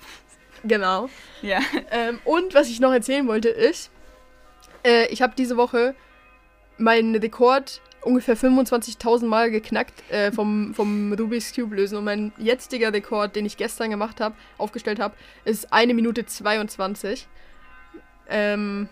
Genau. 0.63 1.09
Ja. 1.41 1.59
Ähm, 1.91 2.19
und 2.23 2.53
was 2.55 2.69
ich 2.69 2.79
noch 2.79 2.91
erzählen 2.93 3.27
wollte 3.27 3.49
ist, 3.49 3.91
äh, 4.85 5.07
ich 5.07 5.21
habe 5.21 5.33
diese 5.37 5.57
Woche 5.57 5.93
meinen 6.77 7.15
Rekord 7.15 7.81
ungefähr 8.05 8.37
25.000 8.37 9.25
Mal 9.25 9.51
geknackt 9.51 10.09
äh, 10.11 10.31
vom, 10.31 10.73
vom 10.73 11.13
Rubik's 11.13 11.53
Cube 11.53 11.75
lösen. 11.75 11.97
Und 11.97 12.05
mein 12.05 12.31
jetziger 12.37 12.93
Rekord, 12.93 13.35
den 13.35 13.45
ich 13.45 13.57
gestern 13.57 13.89
gemacht 13.89 14.21
habe, 14.21 14.35
aufgestellt 14.57 14.99
habe, 14.99 15.15
ist 15.43 15.73
1 15.73 15.93
Minute 15.93 16.25
22. 16.25 17.27
Ähm, 18.29 18.87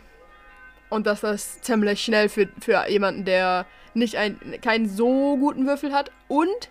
und 0.90 1.08
das 1.08 1.24
ist 1.24 1.64
ziemlich 1.66 2.02
schnell 2.02 2.30
für, 2.30 2.48
für 2.60 2.88
jemanden, 2.88 3.26
der 3.26 3.66
nicht 3.94 4.16
ein, 4.18 4.40
keinen 4.62 4.90
so 4.90 5.38
guten 5.38 5.66
Würfel 5.66 5.94
hat. 5.94 6.12
Und, 6.28 6.70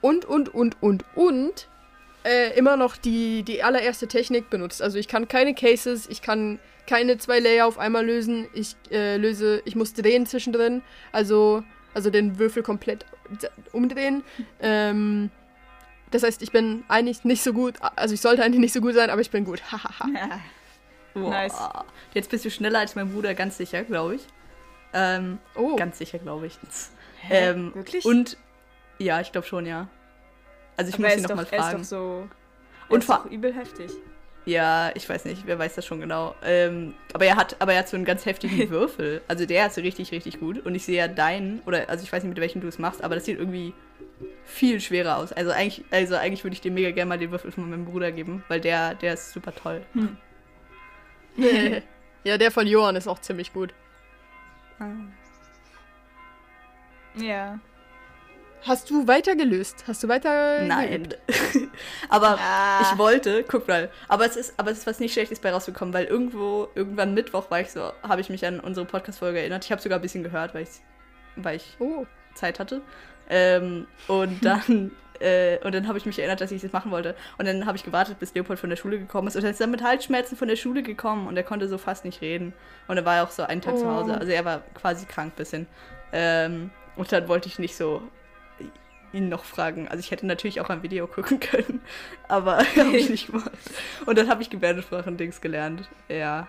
und, 0.00 0.24
und, 0.24 0.52
und, 0.54 0.82
und, 0.82 1.04
und, 1.14 1.68
äh, 2.26 2.56
immer 2.58 2.76
noch 2.76 2.96
die, 2.96 3.42
die 3.42 3.62
allererste 3.62 4.08
Technik 4.08 4.50
benutzt. 4.50 4.82
Also 4.82 4.98
ich 4.98 5.08
kann 5.08 5.28
keine 5.28 5.54
Cases, 5.54 6.06
ich 6.08 6.20
kann 6.22 6.58
keine 6.86 7.18
zwei 7.18 7.38
Layer 7.40 7.66
auf 7.66 7.78
einmal 7.78 8.04
lösen. 8.04 8.46
Ich 8.52 8.76
äh, 8.90 9.16
löse, 9.16 9.62
ich 9.64 9.74
muss 9.76 9.94
drehen 9.94 10.26
zwischendrin. 10.26 10.82
Also, 11.12 11.62
also 11.94 12.10
den 12.10 12.38
Würfel 12.38 12.62
komplett 12.62 13.06
umdrehen. 13.72 14.22
Ähm, 14.60 15.30
Das 16.12 16.22
heißt, 16.22 16.42
ich 16.42 16.52
bin 16.52 16.84
eigentlich 16.88 17.24
nicht 17.24 17.42
so 17.42 17.52
gut. 17.52 17.74
Also 17.96 18.14
ich 18.14 18.20
sollte 18.20 18.42
eigentlich 18.44 18.60
nicht 18.60 18.72
so 18.72 18.80
gut 18.80 18.94
sein, 18.94 19.10
aber 19.10 19.20
ich 19.20 19.30
bin 19.30 19.44
gut. 19.44 19.62
Hahaha. 19.72 20.06
Nice. 21.14 21.56
Jetzt 22.12 22.30
bist 22.30 22.44
du 22.44 22.50
schneller 22.50 22.80
als 22.80 22.94
mein 22.94 23.10
Bruder, 23.10 23.32
ganz 23.34 23.56
sicher, 23.56 23.84
glaube 23.84 24.16
ich. 24.16 24.26
Ähm, 24.92 25.38
oh. 25.54 25.74
Ganz 25.74 25.96
sicher, 25.96 26.18
glaube 26.18 26.46
ich. 26.46 26.58
Hä? 27.22 27.48
Ähm, 27.50 27.74
Wirklich? 27.74 28.04
Und 28.04 28.36
ja, 28.98 29.22
ich 29.22 29.32
glaube 29.32 29.46
schon, 29.46 29.64
ja. 29.64 29.88
Also 30.76 30.88
ich 30.90 30.94
Aber 30.96 31.04
muss 31.04 31.12
ihn 31.12 31.18
ist, 31.20 31.28
nochmal 31.28 31.44
doch, 31.44 31.52
er 31.52 31.58
ist 31.58 31.64
fragen. 31.64 31.78
doch 31.78 31.84
so. 31.84 32.28
Und 32.88 32.94
Und 32.94 33.04
vor- 33.04 33.22
doch 33.24 33.30
übel 33.30 33.52
heftig. 33.54 33.90
Ja, 34.44 34.92
ich 34.94 35.08
weiß 35.08 35.24
nicht, 35.24 35.42
wer 35.46 35.58
weiß 35.58 35.74
das 35.74 35.84
schon 35.84 36.00
genau. 36.00 36.36
Ähm, 36.44 36.94
aber 37.12 37.24
er 37.24 37.34
hat, 37.34 37.56
aber 37.60 37.72
er 37.72 37.80
hat 37.80 37.88
so 37.88 37.96
einen 37.96 38.04
ganz 38.04 38.24
heftigen 38.26 38.70
Würfel. 38.70 39.20
Also 39.26 39.44
der 39.44 39.66
ist 39.66 39.74
so 39.74 39.80
richtig, 39.80 40.12
richtig 40.12 40.38
gut. 40.38 40.64
Und 40.64 40.74
ich 40.76 40.84
sehe 40.84 40.98
ja 40.98 41.08
deinen, 41.08 41.60
oder 41.66 41.88
also 41.88 42.04
ich 42.04 42.12
weiß 42.12 42.22
nicht, 42.22 42.28
mit 42.30 42.40
welchem 42.40 42.60
du 42.60 42.68
es 42.68 42.78
machst, 42.78 43.02
aber 43.02 43.16
das 43.16 43.24
sieht 43.24 43.38
irgendwie 43.40 43.74
viel 44.44 44.80
schwerer 44.80 45.16
aus. 45.16 45.32
Also 45.32 45.50
eigentlich, 45.50 45.84
also 45.90 46.14
eigentlich 46.14 46.44
würde 46.44 46.54
ich 46.54 46.60
dir 46.60 46.70
mega 46.70 46.92
gerne 46.92 47.08
mal 47.08 47.18
den 47.18 47.32
Würfel 47.32 47.50
von 47.50 47.68
meinem 47.68 47.84
Bruder 47.86 48.12
geben, 48.12 48.44
weil 48.46 48.60
der, 48.60 48.94
der 48.94 49.14
ist 49.14 49.32
super 49.32 49.52
toll. 49.52 49.82
ja, 52.22 52.38
der 52.38 52.50
von 52.52 52.66
Johann 52.68 52.94
ist 52.94 53.08
auch 53.08 53.18
ziemlich 53.18 53.52
gut. 53.52 53.74
Ja. 57.16 57.58
Hast 58.66 58.90
du 58.90 59.06
weiter 59.06 59.36
gelöst? 59.36 59.84
Hast 59.86 60.02
du 60.02 60.08
weiter. 60.08 60.62
Nein. 60.62 61.08
aber 62.08 62.38
Ah. 62.40 62.80
ich 62.82 62.98
wollte, 62.98 63.44
guck 63.44 63.68
mal, 63.68 63.90
aber 64.08 64.26
es 64.26 64.36
ist, 64.36 64.54
aber 64.58 64.70
es 64.70 64.78
ist 64.78 64.86
was 64.86 64.98
nicht 64.98 65.12
Schlechtes 65.12 65.38
bei 65.40 65.52
rausgekommen, 65.52 65.94
weil 65.94 66.06
irgendwo, 66.06 66.68
irgendwann 66.74 67.14
Mittwoch 67.14 67.50
war 67.50 67.60
ich 67.60 67.70
so, 67.70 67.92
habe 68.02 68.20
ich 68.20 68.28
mich 68.28 68.44
an 68.46 68.58
unsere 68.60 68.86
Podcast-Folge 68.86 69.38
erinnert. 69.40 69.64
Ich 69.64 69.70
habe 69.72 69.80
sogar 69.80 69.98
ein 69.98 70.02
bisschen 70.02 70.22
gehört, 70.24 70.54
weil 70.54 70.62
ich, 70.64 70.70
weil 71.36 71.56
ich 71.56 71.76
Oh. 71.78 72.06
Zeit 72.34 72.58
hatte. 72.58 72.82
Ähm, 73.30 73.86
und 74.08 74.40
dann, 74.44 74.90
äh, 75.20 75.58
und 75.64 75.74
dann 75.74 75.86
habe 75.88 75.98
ich 75.98 76.06
mich 76.06 76.18
erinnert, 76.18 76.40
dass 76.40 76.50
ich 76.50 76.60
das 76.62 76.72
machen 76.72 76.90
wollte. 76.90 77.14
Und 77.38 77.46
dann 77.46 77.66
habe 77.66 77.76
ich 77.76 77.84
gewartet, 77.84 78.18
bis 78.18 78.34
Leopold 78.34 78.58
von 78.58 78.70
der 78.70 78.76
Schule 78.76 78.98
gekommen 78.98 79.28
ist. 79.28 79.36
Und 79.36 79.44
er 79.44 79.50
ist 79.50 79.60
dann 79.60 79.70
mit 79.70 79.82
Halsschmerzen 79.82 80.36
von 80.36 80.48
der 80.48 80.56
Schule 80.56 80.82
gekommen 80.82 81.28
und 81.28 81.36
er 81.36 81.42
konnte 81.44 81.68
so 81.68 81.78
fast 81.78 82.04
nicht 82.04 82.20
reden. 82.20 82.52
Und 82.88 82.96
er 82.96 83.04
war 83.04 83.16
ja 83.16 83.24
auch 83.24 83.30
so 83.30 83.42
einen 83.44 83.60
Tag 83.60 83.78
zu 83.78 83.84
Oh. 83.86 83.90
Hause. 83.90 84.18
Also 84.18 84.32
er 84.32 84.44
war 84.44 84.62
quasi 84.74 85.06
krank 85.06 85.36
bisschen. 85.36 85.66
Ähm, 86.12 86.70
und 86.96 87.10
dann 87.12 87.28
wollte 87.28 87.48
ich 87.48 87.58
nicht 87.58 87.76
so 87.76 88.02
ihn 89.16 89.28
noch 89.28 89.44
fragen. 89.44 89.88
Also 89.88 90.00
ich 90.00 90.10
hätte 90.10 90.26
natürlich 90.26 90.60
auch 90.60 90.68
ein 90.70 90.82
Video 90.82 91.06
gucken 91.06 91.40
können, 91.40 91.80
aber 92.28 92.58
habe 92.76 92.96
ich 92.96 93.08
nicht 93.10 93.26
gemacht. 93.28 93.50
Und 94.06 94.18
dann 94.18 94.28
habe 94.28 94.42
ich 94.42 94.50
Gebärdensprachen-Dings 94.50 95.40
gelernt. 95.40 95.88
Ja. 96.08 96.46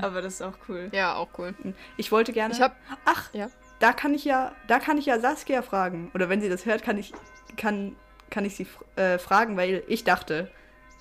Aber 0.00 0.20
das 0.20 0.34
ist 0.34 0.42
auch 0.42 0.54
cool. 0.68 0.88
Ja, 0.92 1.14
auch 1.14 1.28
cool. 1.38 1.54
Ich 1.96 2.10
wollte 2.10 2.32
gerne. 2.32 2.52
Ich 2.54 2.60
hab. 2.60 2.76
Ach, 3.04 3.32
Ja. 3.32 3.48
da 3.78 3.92
kann 3.92 4.14
ich 4.14 4.24
ja, 4.24 4.52
da 4.66 4.78
kann 4.80 4.98
ich 4.98 5.06
ja 5.06 5.20
Saskia 5.20 5.62
fragen. 5.62 6.10
Oder 6.14 6.28
wenn 6.28 6.40
sie 6.40 6.48
das 6.48 6.66
hört, 6.66 6.82
kann 6.82 6.98
ich, 6.98 7.12
kann, 7.56 7.94
kann 8.30 8.44
ich 8.44 8.56
sie 8.56 8.66
äh, 8.96 9.18
fragen, 9.18 9.56
weil 9.56 9.84
ich 9.86 10.02
dachte, 10.02 10.50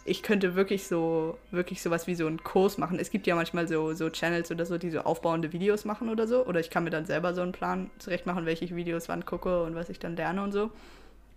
ich 0.06 0.22
könnte 0.24 0.56
wirklich 0.56 0.88
so, 0.88 1.38
wirklich 1.52 1.82
sowas 1.82 2.06
wie 2.08 2.16
so 2.16 2.28
einen 2.28 2.44
Kurs 2.44 2.78
machen. 2.78 3.00
Es 3.00 3.10
gibt 3.10 3.26
ja 3.28 3.36
manchmal 3.36 3.68
so, 3.68 3.94
so 3.94 4.10
Channels 4.10 4.52
oder 4.52 4.66
so, 4.66 4.78
die 4.78 4.92
so 4.92 5.00
aufbauende 5.00 5.52
Videos 5.52 5.84
machen 5.84 6.10
oder 6.10 6.28
so. 6.28 6.46
Oder 6.46 6.60
ich 6.60 6.70
kann 6.70 6.84
mir 6.84 6.92
dann 6.92 7.06
selber 7.06 7.34
so 7.34 7.42
einen 7.42 7.52
Plan 7.52 7.90
zurecht 7.98 8.26
machen, 8.28 8.46
welche 8.46 8.74
Videos 8.76 9.10
wann 9.10 9.26
gucke 9.26 9.64
und 9.64 9.76
was 9.76 9.90
ich 9.90 10.00
dann 10.00 10.16
lerne 10.16 10.44
und 10.44 10.52
so. 10.52 10.72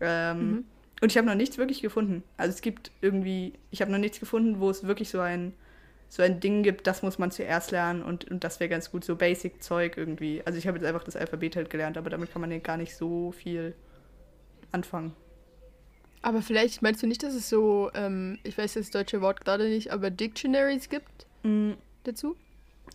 Ähm, 0.00 0.50
Mhm. 0.50 0.64
Und 1.00 1.12
ich 1.12 1.16
habe 1.16 1.26
noch 1.28 1.34
nichts 1.36 1.58
wirklich 1.58 1.80
gefunden. 1.80 2.24
Also 2.36 2.54
es 2.54 2.60
gibt 2.60 2.90
irgendwie, 3.00 3.52
ich 3.70 3.80
habe 3.80 3.92
noch 3.92 3.98
nichts 3.98 4.18
gefunden, 4.20 4.60
wo 4.60 4.68
es 4.68 4.84
wirklich 4.84 5.08
so 5.10 5.20
ein, 5.20 5.54
so 6.08 6.22
ein 6.22 6.40
Ding 6.40 6.62
gibt, 6.62 6.86
das 6.86 7.02
muss 7.02 7.18
man 7.18 7.30
zuerst 7.30 7.70
lernen 7.70 8.02
und, 8.02 8.28
und 8.30 8.42
das 8.42 8.60
wäre 8.60 8.68
ganz 8.68 8.90
gut, 8.90 9.04
so 9.04 9.14
Basic-Zeug 9.16 9.96
irgendwie. 9.96 10.42
Also 10.44 10.58
ich 10.58 10.66
habe 10.66 10.78
jetzt 10.78 10.86
einfach 10.86 11.04
das 11.04 11.16
Alphabet 11.16 11.54
halt 11.56 11.70
gelernt, 11.70 11.96
aber 11.98 12.10
damit 12.10 12.32
kann 12.32 12.40
man 12.40 12.50
ja 12.50 12.58
gar 12.58 12.76
nicht 12.76 12.96
so 12.96 13.30
viel 13.32 13.74
anfangen. 14.72 15.12
Aber 16.22 16.42
vielleicht 16.42 16.82
meinst 16.82 17.02
du 17.02 17.06
nicht, 17.06 17.22
dass 17.22 17.34
es 17.34 17.48
so, 17.48 17.90
ähm, 17.94 18.38
ich 18.42 18.58
weiß 18.58 18.74
das 18.74 18.90
deutsche 18.90 19.20
Wort 19.20 19.40
gerade 19.44 19.68
nicht, 19.68 19.92
aber 19.92 20.10
Dictionaries 20.10 20.88
gibt 20.88 21.26
Mm, 21.44 21.72
dazu? 22.04 22.36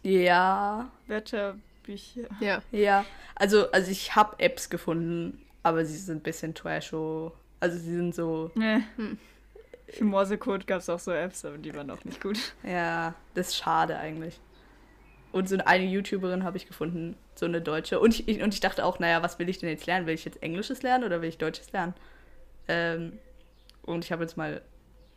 ja, 0.04 0.92
Wörterbücher. 1.08 2.28
Ja. 2.42 2.62
ja. 2.72 3.06
Also, 3.36 3.72
also 3.72 3.90
ich 3.92 4.16
habe 4.16 4.38
Apps 4.40 4.70
gefunden, 4.70 5.42
aber 5.64 5.86
sie 5.86 5.98
sind 5.98 6.18
ein 6.18 6.22
bisschen 6.24 6.54
trasho. 6.54 7.32
Also 7.60 7.78
sie 7.78 7.96
sind 7.96 8.14
so, 8.14 8.52
Nee. 8.56 8.80
Hm. 8.98 9.18
Für 9.88 10.04
Morsecode 10.06 10.66
gab 10.66 10.80
es 10.80 10.90
auch 10.90 11.00
so 11.00 11.12
Apps, 11.12 11.46
aber 11.46 11.58
die 11.58 11.74
waren 11.76 11.90
auch 11.92 12.04
nicht 12.04 12.20
gut. 12.22 12.38
ja, 12.64 13.14
das 13.36 13.50
ist 13.50 13.58
schade 13.58 13.98
eigentlich. 13.98 14.40
Und 15.32 15.48
so 15.50 15.58
eine 15.58 15.86
YouTuberin 15.86 16.44
habe 16.44 16.58
ich 16.58 16.68
gefunden, 16.68 17.16
so 17.36 17.46
eine 17.46 17.62
Deutsche. 17.62 18.00
Und 18.00 18.14
ich, 18.14 18.28
ich, 18.28 18.42
und 18.44 18.54
ich 18.54 18.60
dachte 18.60 18.84
auch, 18.86 19.00
naja, 19.00 19.24
was 19.24 19.40
will 19.40 19.50
ich 19.50 19.60
denn 19.60 19.70
jetzt 19.70 19.86
lernen? 19.86 20.06
Will 20.06 20.14
ich 20.16 20.26
jetzt 20.26 20.42
Englisches 20.44 20.82
lernen 20.84 21.04
oder 21.06 21.22
will 21.22 21.30
ich 21.30 21.38
Deutsches 21.38 21.72
lernen? 21.72 21.94
Ähm, 22.68 23.20
und 23.84 24.06
ich 24.06 24.12
habe 24.12 24.24
jetzt 24.24 24.38
mal, 24.38 24.62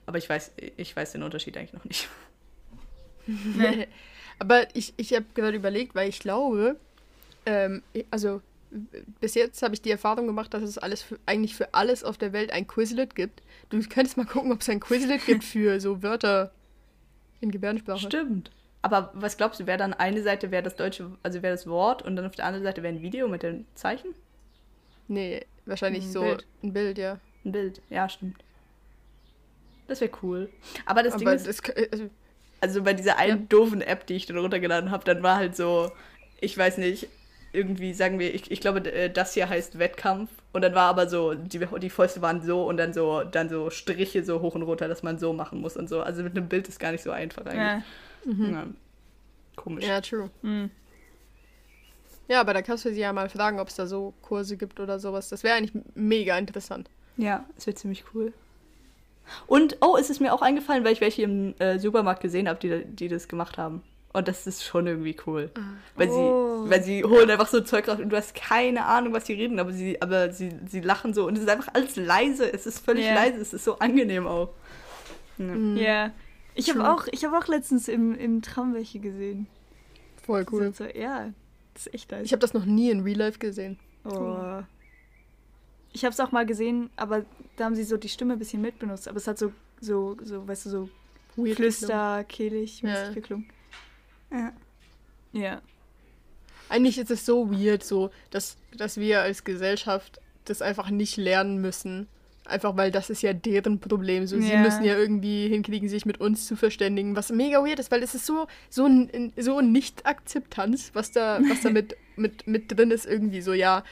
aber 0.06 0.18
ich 0.18 0.28
weiß, 0.28 0.52
ich 0.76 0.94
weiß 0.94 1.12
den 1.12 1.22
Unterschied 1.22 1.56
eigentlich 1.56 1.72
noch 1.72 1.84
nicht. 1.84 2.08
Nee. 3.26 3.86
Aber 4.38 4.66
ich, 4.76 4.92
ich 4.98 5.14
habe 5.14 5.24
gerade 5.34 5.56
überlegt, 5.56 5.94
weil 5.94 6.08
ich 6.08 6.20
glaube, 6.20 6.76
ähm, 7.46 7.82
also 8.10 8.42
bis 9.20 9.34
jetzt 9.34 9.62
habe 9.62 9.74
ich 9.74 9.80
die 9.80 9.90
Erfahrung 9.90 10.26
gemacht, 10.26 10.52
dass 10.52 10.62
es 10.62 10.78
alles 10.78 11.02
für, 11.02 11.18
eigentlich 11.24 11.54
für 11.54 11.72
alles 11.72 12.04
auf 12.04 12.18
der 12.18 12.32
Welt 12.32 12.50
ein 12.52 12.66
Quizlet 12.66 13.14
gibt. 13.14 13.42
Du 13.70 13.80
könntest 13.80 14.16
mal 14.16 14.26
gucken, 14.26 14.52
ob 14.52 14.60
es 14.60 14.68
ein 14.68 14.80
Quizlet 14.80 15.24
gibt 15.24 15.44
für 15.44 15.80
so 15.80 16.02
Wörter 16.02 16.52
in 17.40 17.50
Gebärdensprache. 17.50 18.00
Stimmt. 18.00 18.50
Aber 18.82 19.10
was 19.14 19.36
glaubst 19.36 19.58
du, 19.60 19.66
wäre 19.66 19.78
dann 19.78 19.94
eine 19.94 20.22
Seite 20.22 20.50
wäre 20.50 20.62
das 20.62 20.76
deutsche, 20.76 21.10
also 21.22 21.42
wäre 21.42 21.54
das 21.54 21.66
Wort 21.66 22.02
und 22.02 22.16
dann 22.16 22.26
auf 22.26 22.36
der 22.36 22.44
anderen 22.44 22.64
Seite 22.64 22.82
wäre 22.82 22.94
ein 22.94 23.02
Video 23.02 23.28
mit 23.28 23.42
den 23.42 23.66
Zeichen? 23.74 24.14
Nee, 25.08 25.46
wahrscheinlich 25.64 26.04
Ein 26.04 26.12
so 26.12 26.20
Bild. 26.22 26.46
ein 26.62 26.72
Bild, 26.72 26.98
ja. 26.98 27.18
Ein 27.46 27.52
Bild, 27.52 27.80
ja, 27.90 28.08
stimmt. 28.08 28.36
Das 29.88 30.00
wäre 30.00 30.10
cool. 30.22 30.50
Aber 30.84 31.02
das 31.02 31.16
Ding 31.16 31.26
Aber 31.28 31.36
ist, 31.36 31.46
das, 31.46 31.62
kö- 31.62 31.90
also, 31.92 32.10
also 32.60 32.82
bei 32.82 32.92
dieser 32.92 33.18
einen 33.18 33.40
Ja. 33.42 33.46
doofen 33.48 33.80
App, 33.80 34.06
die 34.06 34.14
ich 34.14 34.26
dann 34.26 34.36
runtergeladen 34.36 34.90
habe, 34.90 35.04
dann 35.04 35.22
war 35.22 35.36
halt 35.36 35.54
so, 35.54 35.92
ich 36.40 36.58
weiß 36.58 36.78
nicht, 36.78 37.08
irgendwie 37.52 37.94
sagen 37.94 38.18
wir, 38.18 38.34
ich, 38.34 38.50
ich 38.50 38.60
glaube, 38.60 38.80
äh, 38.92 39.08
das 39.10 39.34
hier 39.34 39.48
heißt 39.48 39.78
Wettkampf 39.78 40.28
und 40.52 40.62
dann 40.62 40.74
war 40.74 40.88
aber 40.88 41.08
so, 41.08 41.34
die, 41.34 41.60
die 41.80 41.90
Fäuste 41.90 42.20
waren 42.20 42.42
so 42.42 42.64
und 42.66 42.76
dann 42.78 42.92
so, 42.92 43.22
dann 43.22 43.48
so 43.48 43.70
Striche 43.70 44.24
so 44.24 44.40
hoch 44.42 44.56
und 44.56 44.62
runter, 44.62 44.88
dass 44.88 45.04
man 45.04 45.18
so 45.18 45.32
machen 45.32 45.60
muss 45.60 45.76
und 45.76 45.88
so. 45.88 46.02
Also 46.02 46.24
mit 46.24 46.36
einem 46.36 46.48
Bild 46.48 46.66
ist 46.68 46.80
gar 46.80 46.90
nicht 46.90 47.04
so 47.04 47.12
einfach 47.12 47.46
eigentlich. 47.46 47.84
Ja. 48.26 48.50
Ja. 48.50 48.66
Komisch. 49.54 49.84
ja, 49.86 50.00
true. 50.00 50.30
Hm. 50.42 50.68
Ja, 52.28 52.40
aber 52.40 52.54
da 52.54 52.60
kannst 52.62 52.84
du 52.84 52.92
sie 52.92 53.00
ja 53.00 53.12
mal 53.12 53.28
fragen, 53.28 53.60
ob 53.60 53.68
es 53.68 53.76
da 53.76 53.86
so 53.86 54.12
Kurse 54.20 54.56
gibt 54.56 54.80
oder 54.80 54.98
sowas. 54.98 55.28
Das 55.28 55.44
wäre 55.44 55.54
eigentlich 55.56 55.80
mega 55.94 56.36
interessant. 56.36 56.90
Ja, 57.16 57.44
es 57.56 57.66
wird 57.66 57.78
ziemlich 57.78 58.04
cool. 58.14 58.32
Und, 59.46 59.78
oh, 59.80 59.96
es 59.98 60.08
ist 60.10 60.20
mir 60.20 60.32
auch 60.32 60.42
eingefallen, 60.42 60.84
weil 60.84 60.92
ich 60.92 61.00
welche 61.00 61.22
im 61.22 61.54
äh, 61.58 61.78
Supermarkt 61.78 62.22
gesehen 62.22 62.48
habe, 62.48 62.58
die, 62.60 62.84
die 62.84 63.08
das 63.08 63.26
gemacht 63.28 63.58
haben. 63.58 63.82
Und 64.12 64.28
das 64.28 64.46
ist 64.46 64.64
schon 64.64 64.86
irgendwie 64.86 65.16
cool. 65.26 65.50
Weil, 65.94 66.08
Oh. 66.08 66.64
sie, 66.64 66.70
weil 66.70 66.82
sie 66.82 67.04
holen 67.04 67.28
einfach 67.30 67.48
so 67.48 67.60
Zeug 67.60 67.88
raus 67.88 67.98
und 67.98 68.08
du 68.08 68.16
hast 68.16 68.34
keine 68.34 68.86
Ahnung, 68.86 69.12
was 69.12 69.26
sie 69.26 69.34
reden, 69.34 69.58
aber 69.58 69.72
sie, 69.72 70.00
aber 70.00 70.32
sie, 70.32 70.52
sie 70.66 70.80
lachen 70.80 71.12
so 71.12 71.26
und 71.26 71.36
es 71.36 71.42
ist 71.42 71.48
einfach 71.50 71.68
alles 71.74 71.96
leise. 71.96 72.50
Es 72.50 72.66
ist 72.66 72.78
völlig 72.84 73.04
Ja. 73.04 73.14
leise, 73.14 73.40
es 73.40 73.52
ist 73.52 73.64
so 73.64 73.78
angenehm 73.78 74.26
auch. 74.26 74.50
Ja. 75.38 75.44
Mhm. 75.44 75.76
Ja. 75.76 76.10
Ich 76.54 76.70
habe 76.70 76.90
auch, 76.90 77.06
ich 77.10 77.24
hab 77.26 77.34
auch 77.34 77.46
letztens 77.48 77.88
im, 77.88 78.14
im 78.14 78.40
Tram 78.40 78.72
welche 78.72 79.00
gesehen. 79.00 79.46
Voll 80.24 80.46
cool. 80.50 80.72
So, 80.72 80.84
ja, 80.84 81.30
das 81.74 81.86
ist 81.88 81.94
echt 81.94 82.10
nice. 82.10 82.24
Ich 82.24 82.32
habe 82.32 82.40
das 82.40 82.54
noch 82.54 82.64
nie 82.64 82.90
in 82.90 83.00
Real 83.00 83.18
Life 83.18 83.38
gesehen. 83.38 83.78
Oh. 84.04 84.62
Ich 85.96 86.04
habe 86.04 86.12
es 86.12 86.20
auch 86.20 86.30
mal 86.30 86.44
gesehen, 86.44 86.90
aber 86.96 87.24
da 87.56 87.64
haben 87.64 87.74
sie 87.74 87.82
so 87.84 87.96
die 87.96 88.10
Stimme 88.10 88.34
ein 88.34 88.38
bisschen 88.38 88.60
mitbenutzt. 88.60 89.08
Aber 89.08 89.16
es 89.16 89.26
hat 89.26 89.38
so, 89.38 89.50
so, 89.80 90.14
so 90.22 90.46
weißt 90.46 90.66
du, 90.66 90.70
so 90.70 90.88
Weird 91.36 91.56
Flüster, 91.56 92.22
kehlig 92.24 92.82
mäßig 92.82 93.06
Ja. 93.08 93.12
geklungen. 93.14 93.46
Ja. 94.30 94.52
Ja. 95.32 95.62
Eigentlich 96.68 96.98
ist 96.98 97.10
es 97.10 97.24
so 97.24 97.50
weird, 97.50 97.82
so, 97.82 98.10
dass, 98.30 98.58
dass 98.76 98.98
wir 98.98 99.22
als 99.22 99.42
Gesellschaft 99.44 100.20
das 100.44 100.60
einfach 100.60 100.90
nicht 100.90 101.16
lernen 101.16 101.62
müssen. 101.62 102.08
Einfach 102.44 102.76
weil 102.76 102.90
das 102.90 103.08
ist 103.08 103.22
ja 103.22 103.32
deren 103.32 103.80
Problem. 103.80 104.26
So, 104.26 104.38
sie 104.38 104.52
Ja. 104.52 104.60
müssen 104.60 104.84
ja 104.84 104.98
irgendwie 104.98 105.48
hinkriegen, 105.48 105.88
sich 105.88 106.04
mit 106.04 106.20
uns 106.20 106.46
zu 106.46 106.56
verständigen, 106.56 107.16
was 107.16 107.30
mega 107.30 107.64
weird 107.64 107.78
ist, 107.78 107.90
weil 107.90 108.02
es 108.02 108.14
ist 108.14 108.26
so, 108.26 108.46
so, 108.68 108.86
so 109.38 109.60
Nicht-Akzeptanz, 109.62 110.90
was 110.92 111.10
da, 111.12 111.40
was 111.48 111.62
da 111.62 111.70
mit, 111.70 111.96
mit, 112.16 112.46
mit 112.46 112.76
drin 112.76 112.90
ist, 112.90 113.06
irgendwie 113.06 113.40
so, 113.40 113.54
ja. 113.54 113.82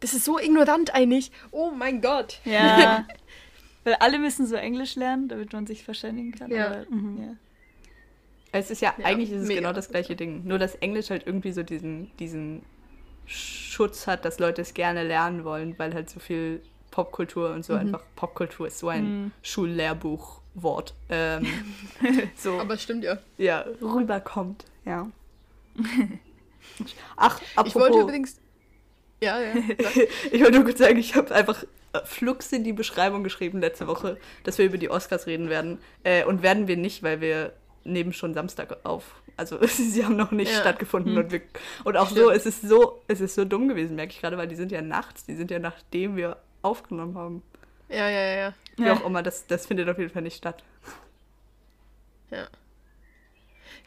Das 0.00 0.14
ist 0.14 0.24
so 0.24 0.38
ignorant 0.38 0.94
eigentlich. 0.94 1.30
Oh 1.50 1.70
mein 1.70 2.00
Gott. 2.00 2.40
Ja. 2.44 3.06
Weil 3.84 3.94
alle 3.94 4.18
müssen 4.18 4.46
so 4.46 4.54
Englisch 4.56 4.96
lernen, 4.96 5.28
damit 5.28 5.52
man 5.52 5.66
sich 5.66 5.82
verständigen 5.84 6.32
kann. 6.32 6.50
Ja. 6.50 6.66
Aber, 6.66 6.86
Mhm. 6.90 7.22
ja. 7.22 7.28
Es 8.52 8.70
ist 8.70 8.80
ja, 8.80 8.94
Ja, 8.98 9.04
eigentlich 9.04 9.30
ist 9.30 9.42
es 9.42 9.48
genau 9.48 9.72
das 9.72 9.88
gleiche 9.88 10.16
Ding. 10.16 10.44
Nur 10.44 10.58
dass 10.58 10.74
Englisch 10.76 11.10
halt 11.10 11.26
irgendwie 11.26 11.52
so 11.52 11.62
diesen, 11.62 12.10
diesen 12.18 12.62
Schutz 13.26 14.06
hat, 14.06 14.24
dass 14.24 14.38
Leute 14.38 14.62
es 14.62 14.72
gerne 14.74 15.02
lernen 15.02 15.44
wollen, 15.44 15.78
weil 15.78 15.92
halt 15.94 16.08
so 16.08 16.18
viel 16.18 16.62
Popkultur 16.90 17.50
und 17.52 17.64
so 17.64 17.74
Mhm. 17.74 17.78
einfach, 17.80 18.02
Popkultur 18.16 18.66
ist 18.68 18.78
so 18.78 18.88
ein 18.88 19.04
Mhm. 19.24 19.32
Schullehrbuchwort. 19.42 20.94
Ähm, 21.10 21.46
so, 22.36 22.58
Aber 22.58 22.74
es 22.74 22.82
stimmt 22.82 23.04
ja. 23.04 23.18
ja, 23.36 23.64
rüberkommt, 23.82 24.64
ja. 24.86 25.10
Ach, 27.16 27.40
apropos, 27.54 27.66
Ich 27.66 27.74
wollte 27.74 28.00
übrigens. 28.00 28.40
Ja, 29.20 29.40
ja. 29.40 29.54
ich 30.32 30.40
wollte 30.40 30.52
nur 30.52 30.64
kurz 30.64 30.78
sagen, 30.78 30.98
ich 30.98 31.14
habe 31.16 31.34
einfach 31.34 31.64
äh, 31.92 32.00
flugs 32.04 32.52
in 32.52 32.64
die 32.64 32.72
Beschreibung 32.72 33.24
geschrieben 33.24 33.60
letzte 33.60 33.86
Woche, 33.86 34.16
dass 34.44 34.58
wir 34.58 34.66
über 34.66 34.78
die 34.78 34.90
Oscars 34.90 35.26
reden 35.26 35.48
werden. 35.48 35.78
Äh, 36.04 36.24
und 36.24 36.42
werden 36.42 36.68
wir 36.68 36.76
nicht, 36.76 37.02
weil 37.02 37.20
wir 37.20 37.52
nehmen 37.84 38.12
schon 38.12 38.34
Samstag 38.34 38.76
auf. 38.84 39.22
Also 39.36 39.58
sie 39.66 40.04
haben 40.04 40.16
noch 40.16 40.30
nicht 40.30 40.52
Ja. 40.52 40.60
stattgefunden 40.60 41.16
Hm. 41.16 41.24
und, 41.24 41.32
wir, 41.32 41.40
und 41.84 41.96
auch 41.96 42.10
so, 42.10 42.30
es 42.30 42.46
ist 42.46 42.62
so, 42.62 43.00
es 43.08 43.20
ist 43.20 43.34
so 43.34 43.44
dumm 43.44 43.68
gewesen, 43.68 43.96
merke 43.96 44.12
ich 44.12 44.20
gerade, 44.20 44.36
weil 44.36 44.48
die 44.48 44.56
sind 44.56 44.70
ja 44.72 44.82
nachts, 44.82 45.24
die 45.24 45.34
sind 45.34 45.50
ja 45.50 45.58
nachdem 45.58 46.16
wir 46.16 46.36
aufgenommen 46.62 47.16
haben. 47.16 47.42
Ja, 47.88 48.08
ja, 48.08 48.36
ja. 48.36 48.54
Wie 48.76 48.84
Ja. 48.84 48.92
auch 48.94 49.04
immer, 49.06 49.22
das, 49.22 49.46
das 49.46 49.66
findet 49.66 49.88
auf 49.88 49.98
jeden 49.98 50.10
Fall 50.10 50.22
nicht 50.22 50.36
statt. 50.36 50.62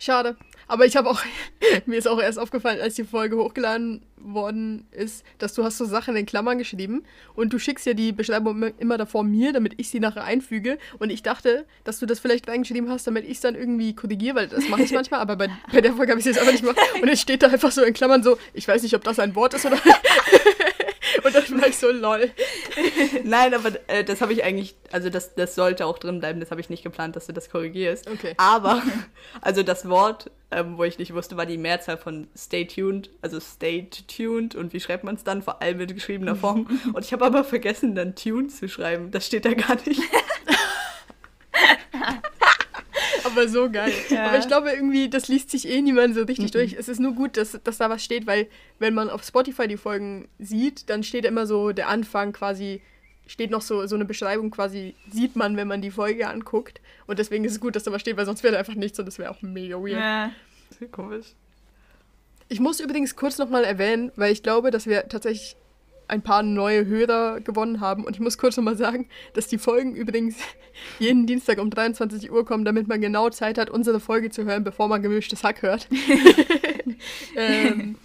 Schade. 0.01 0.35
Aber 0.67 0.85
ich 0.87 0.95
habe 0.95 1.09
auch, 1.09 1.21
mir 1.85 1.97
ist 1.99 2.07
auch 2.07 2.19
erst 2.19 2.39
aufgefallen, 2.39 2.81
als 2.81 2.95
die 2.95 3.03
Folge 3.03 3.37
hochgeladen 3.37 4.01
worden 4.17 4.87
ist, 4.91 5.23
dass 5.37 5.53
du 5.53 5.63
hast 5.63 5.77
so 5.77 5.85
Sachen 5.85 6.15
in 6.15 6.25
Klammern 6.25 6.57
geschrieben 6.57 7.03
und 7.35 7.53
du 7.53 7.59
schickst 7.59 7.85
ja 7.85 7.93
die 7.93 8.11
Beschreibung 8.11 8.63
immer- 8.79 8.97
davor 8.97 9.23
mir, 9.23 9.53
damit 9.53 9.73
ich 9.77 9.89
sie 9.89 9.99
nachher 9.99 10.23
einfüge. 10.23 10.79
Und 10.97 11.11
ich 11.11 11.21
dachte, 11.21 11.67
dass 11.83 11.99
du 11.99 12.07
das 12.07 12.19
vielleicht 12.19 12.47
reingeschrieben 12.47 12.89
hast, 12.89 13.05
damit 13.05 13.25
ich 13.25 13.33
es 13.33 13.41
dann 13.41 13.53
irgendwie 13.53 13.93
korrigiere, 13.93 14.35
weil 14.35 14.47
das 14.47 14.67
mache 14.69 14.81
ich 14.81 14.91
manchmal, 14.93 15.19
aber 15.19 15.35
bei, 15.35 15.49
bei 15.71 15.81
der 15.81 15.93
Folge 15.93 16.11
habe 16.13 16.19
ich 16.19 16.25
es 16.25 16.35
jetzt 16.35 16.39
einfach 16.39 16.51
nicht 16.53 16.63
gemacht. 16.63 16.79
Und 16.99 17.07
es 17.07 17.21
steht 17.21 17.43
da 17.43 17.47
einfach 17.47 17.71
so 17.71 17.83
in 17.83 17.93
Klammern 17.93 18.23
so, 18.23 18.39
ich 18.53 18.67
weiß 18.67 18.81
nicht, 18.81 18.95
ob 18.95 19.03
das 19.03 19.19
ein 19.19 19.35
Wort 19.35 19.53
ist 19.53 19.65
oder. 19.67 19.77
und 21.35 21.49
dann 21.49 21.61
war 21.61 21.67
ich 21.67 21.77
so 21.77 21.91
lol. 21.91 22.29
Nein, 23.23 23.53
aber 23.53 23.71
äh, 23.87 24.03
das 24.03 24.21
habe 24.21 24.33
ich 24.33 24.43
eigentlich, 24.43 24.75
also 24.91 25.09
das, 25.09 25.35
das 25.35 25.55
sollte 25.55 25.85
auch 25.85 25.97
drin 25.97 26.19
bleiben, 26.19 26.39
das 26.39 26.51
habe 26.51 26.61
ich 26.61 26.69
nicht 26.69 26.83
geplant, 26.83 27.15
dass 27.15 27.27
du 27.27 27.33
das 27.33 27.49
korrigierst. 27.49 28.09
Okay. 28.09 28.33
Aber, 28.37 28.81
also 29.41 29.63
das 29.63 29.87
Wort, 29.87 30.31
ähm, 30.51 30.77
wo 30.77 30.83
ich 30.83 30.99
nicht 30.99 31.13
wusste, 31.13 31.37
war 31.37 31.45
die 31.45 31.57
Mehrzahl 31.57 31.97
von 31.97 32.27
stay 32.37 32.65
tuned, 32.65 33.09
also 33.21 33.39
stay 33.39 33.87
tuned 34.07 34.55
und 34.55 34.73
wie 34.73 34.79
schreibt 34.79 35.03
man 35.03 35.15
es 35.15 35.23
dann, 35.23 35.41
vor 35.41 35.61
allem 35.61 35.79
in 35.79 35.93
geschriebener 35.93 36.35
Form. 36.35 36.67
Und 36.93 37.05
ich 37.05 37.13
habe 37.13 37.25
aber 37.25 37.43
vergessen, 37.43 37.95
dann 37.95 38.15
tuned 38.15 38.51
zu 38.51 38.67
schreiben. 38.67 39.11
Das 39.11 39.25
steht 39.25 39.45
da 39.45 39.53
gar 39.53 39.75
nicht. 39.85 40.01
Aber 43.31 43.47
so 43.47 43.69
geil. 43.71 43.93
Ja. 44.09 44.27
Aber 44.27 44.37
ich 44.39 44.47
glaube 44.47 44.71
irgendwie, 44.71 45.09
das 45.09 45.27
liest 45.27 45.49
sich 45.51 45.67
eh 45.67 45.81
niemand 45.81 46.15
so 46.15 46.21
richtig 46.23 46.45
Mhm. 46.47 46.51
durch. 46.51 46.73
Es 46.73 46.87
ist 46.89 46.99
nur 46.99 47.13
gut, 47.13 47.37
dass, 47.37 47.57
dass 47.63 47.77
da 47.77 47.89
was 47.89 48.03
steht, 48.03 48.27
weil 48.27 48.47
wenn 48.79 48.93
man 48.93 49.09
auf 49.09 49.23
Spotify 49.23 49.67
die 49.67 49.77
Folgen 49.77 50.27
sieht, 50.39 50.89
dann 50.89 51.03
steht 51.03 51.25
immer 51.25 51.45
so 51.45 51.71
der 51.71 51.87
Anfang 51.89 52.33
quasi, 52.33 52.81
steht 53.27 53.51
noch 53.51 53.61
so, 53.61 53.85
so 53.87 53.95
eine 53.95 54.05
Beschreibung 54.05 54.51
quasi, 54.51 54.95
sieht 55.11 55.35
man, 55.35 55.55
wenn 55.57 55.67
man 55.67 55.81
die 55.81 55.91
Folge 55.91 56.27
anguckt. 56.27 56.81
Und 57.07 57.19
deswegen 57.19 57.45
ist 57.45 57.53
es 57.53 57.59
gut, 57.59 57.75
dass 57.75 57.83
da 57.83 57.91
was 57.91 58.01
steht, 58.01 58.17
weil 58.17 58.25
sonst 58.25 58.43
wäre 58.43 58.53
da 58.53 58.59
einfach 58.59 58.75
nichts 58.75 58.99
und 58.99 59.05
das 59.05 59.17
wäre 59.19 59.31
auch 59.31 59.41
mega 59.41 59.77
weird. 59.77 59.99
Ja. 59.99 60.31
Komisch. 60.91 61.27
Ich 62.49 62.59
muss 62.59 62.79
übrigens 62.81 63.15
kurz 63.15 63.37
nochmal 63.37 63.63
erwähnen, 63.63 64.11
weil 64.15 64.33
ich 64.33 64.43
glaube, 64.43 64.71
dass 64.71 64.85
wir 64.85 65.07
tatsächlich 65.07 65.55
ein 66.11 66.21
paar 66.21 66.43
neue 66.43 66.85
Hörer 66.85 67.39
gewonnen 67.39 67.79
haben. 67.79 68.03
Und 68.03 68.15
ich 68.15 68.19
muss 68.19 68.37
kurz 68.37 68.57
nochmal 68.57 68.75
sagen, 68.75 69.07
dass 69.33 69.47
die 69.47 69.57
Folgen 69.57 69.95
übrigens 69.95 70.35
jeden 70.99 71.25
Dienstag 71.25 71.57
um 71.59 71.69
23 71.69 72.29
Uhr 72.31 72.45
kommen, 72.45 72.65
damit 72.65 72.87
man 72.87 72.99
genau 72.99 73.29
Zeit 73.29 73.57
hat, 73.57 73.69
unsere 73.69 73.99
Folge 73.99 74.29
zu 74.29 74.43
hören, 74.43 74.63
bevor 74.63 74.89
man 74.89 75.01
gemischtes 75.01 75.43
Hack 75.43 75.61
hört. 75.61 75.87
ähm, 77.37 77.95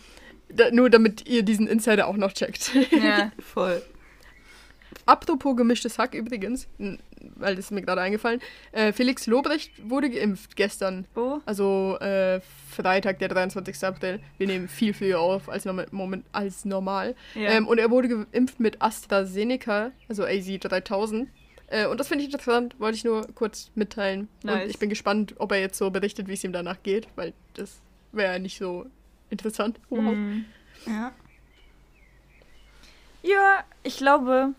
da, 0.48 0.70
nur 0.70 0.88
damit 0.88 1.28
ihr 1.28 1.42
diesen 1.42 1.66
Insider 1.66 2.06
auch 2.06 2.16
noch 2.16 2.32
checkt. 2.32 2.70
ja. 2.92 3.32
Voll. 3.40 3.82
Apropos 5.06 5.56
gemischtes 5.56 5.98
Hack 5.98 6.14
übrigens, 6.14 6.66
weil 7.36 7.54
das 7.54 7.66
ist 7.66 7.70
mir 7.70 7.82
gerade 7.82 8.00
eingefallen, 8.00 8.40
äh, 8.72 8.92
Felix 8.92 9.26
Lobrecht 9.26 9.70
wurde 9.88 10.10
geimpft 10.10 10.56
gestern. 10.56 11.06
Wo? 11.14 11.40
Also 11.46 11.96
äh, 12.00 12.40
Freitag, 12.70 13.20
der 13.20 13.28
23. 13.28 13.84
April. 13.84 14.20
Wir 14.36 14.48
nehmen 14.48 14.68
viel 14.68 14.92
früher 14.92 15.20
auf 15.20 15.48
als, 15.48 15.64
norm 15.64 15.82
Moment, 15.92 16.24
als 16.32 16.64
normal. 16.64 17.14
Ja. 17.36 17.50
Ähm, 17.50 17.68
und 17.68 17.78
er 17.78 17.90
wurde 17.90 18.08
geimpft 18.08 18.58
mit 18.58 18.82
AstraZeneca, 18.82 19.92
also 20.08 20.24
AZ 20.24 20.46
3000. 20.60 21.28
Äh, 21.68 21.86
und 21.86 21.98
das 22.00 22.08
finde 22.08 22.24
ich 22.24 22.32
interessant, 22.32 22.74
wollte 22.78 22.96
ich 22.96 23.04
nur 23.04 23.26
kurz 23.34 23.70
mitteilen. 23.76 24.28
Und 24.42 24.50
Nice. 24.50 24.70
ich 24.70 24.78
bin 24.78 24.88
gespannt, 24.88 25.34
ob 25.38 25.52
er 25.52 25.60
jetzt 25.60 25.78
so 25.78 25.90
berichtet, 25.90 26.26
wie 26.26 26.34
es 26.34 26.42
ihm 26.42 26.52
danach 26.52 26.82
geht, 26.82 27.06
weil 27.14 27.32
das 27.54 27.80
wäre 28.12 28.40
nicht 28.40 28.58
so 28.58 28.86
interessant. 29.30 29.78
Wow. 29.88 30.00
Mhm. 30.00 30.44
Ja. 30.86 31.12
Ja, 33.22 33.64
ich 33.82 33.96
glaube. 33.96 34.54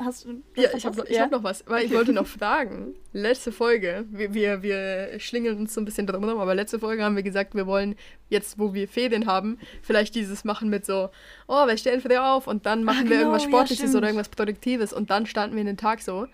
Hast 0.00 0.24
du. 0.24 0.34
du 0.34 0.42
Ja, 0.54 0.68
hast 0.68 0.76
ich 0.76 0.86
habe 0.86 1.04
ich 1.08 1.20
hab 1.20 1.30
noch 1.30 1.42
was, 1.42 1.64
weil 1.66 1.84
ich 1.84 1.92
wollte 1.92 2.12
noch 2.12 2.26
fragen. 2.38 2.94
Letzte 3.12 3.50
Folge, 3.50 4.04
wir, 4.10 4.32
wir, 4.32 4.62
wir 4.62 5.18
schlingeln 5.18 5.58
uns 5.58 5.74
so 5.74 5.80
ein 5.80 5.84
bisschen 5.84 6.06
drum 6.06 6.22
rum, 6.24 6.38
aber 6.38 6.54
letzte 6.54 6.78
Folge 6.78 7.02
haben 7.02 7.16
wir 7.16 7.22
gesagt, 7.24 7.54
wir 7.54 7.66
wollen 7.66 7.96
jetzt, 8.28 8.58
wo 8.58 8.74
wir 8.74 8.86
Ferien 8.86 9.26
haben, 9.26 9.58
vielleicht 9.82 10.14
dieses 10.14 10.44
machen 10.44 10.68
mit 10.68 10.86
so, 10.86 11.10
oh, 11.48 11.66
wir 11.66 11.76
stellen 11.76 12.00
früh 12.00 12.16
auf 12.16 12.46
und 12.46 12.64
dann 12.66 12.84
machen 12.84 13.08
wir 13.08 13.18
genau, 13.18 13.20
irgendwas 13.20 13.42
ja, 13.44 13.48
Sportliches 13.48 13.78
stimmt. 13.78 13.96
oder 13.96 14.06
irgendwas 14.06 14.28
Produktives 14.28 14.92
und 14.92 15.10
dann 15.10 15.26
starten 15.26 15.56
wir 15.56 15.64
den 15.64 15.76
Tag 15.76 16.00
so. 16.00 16.28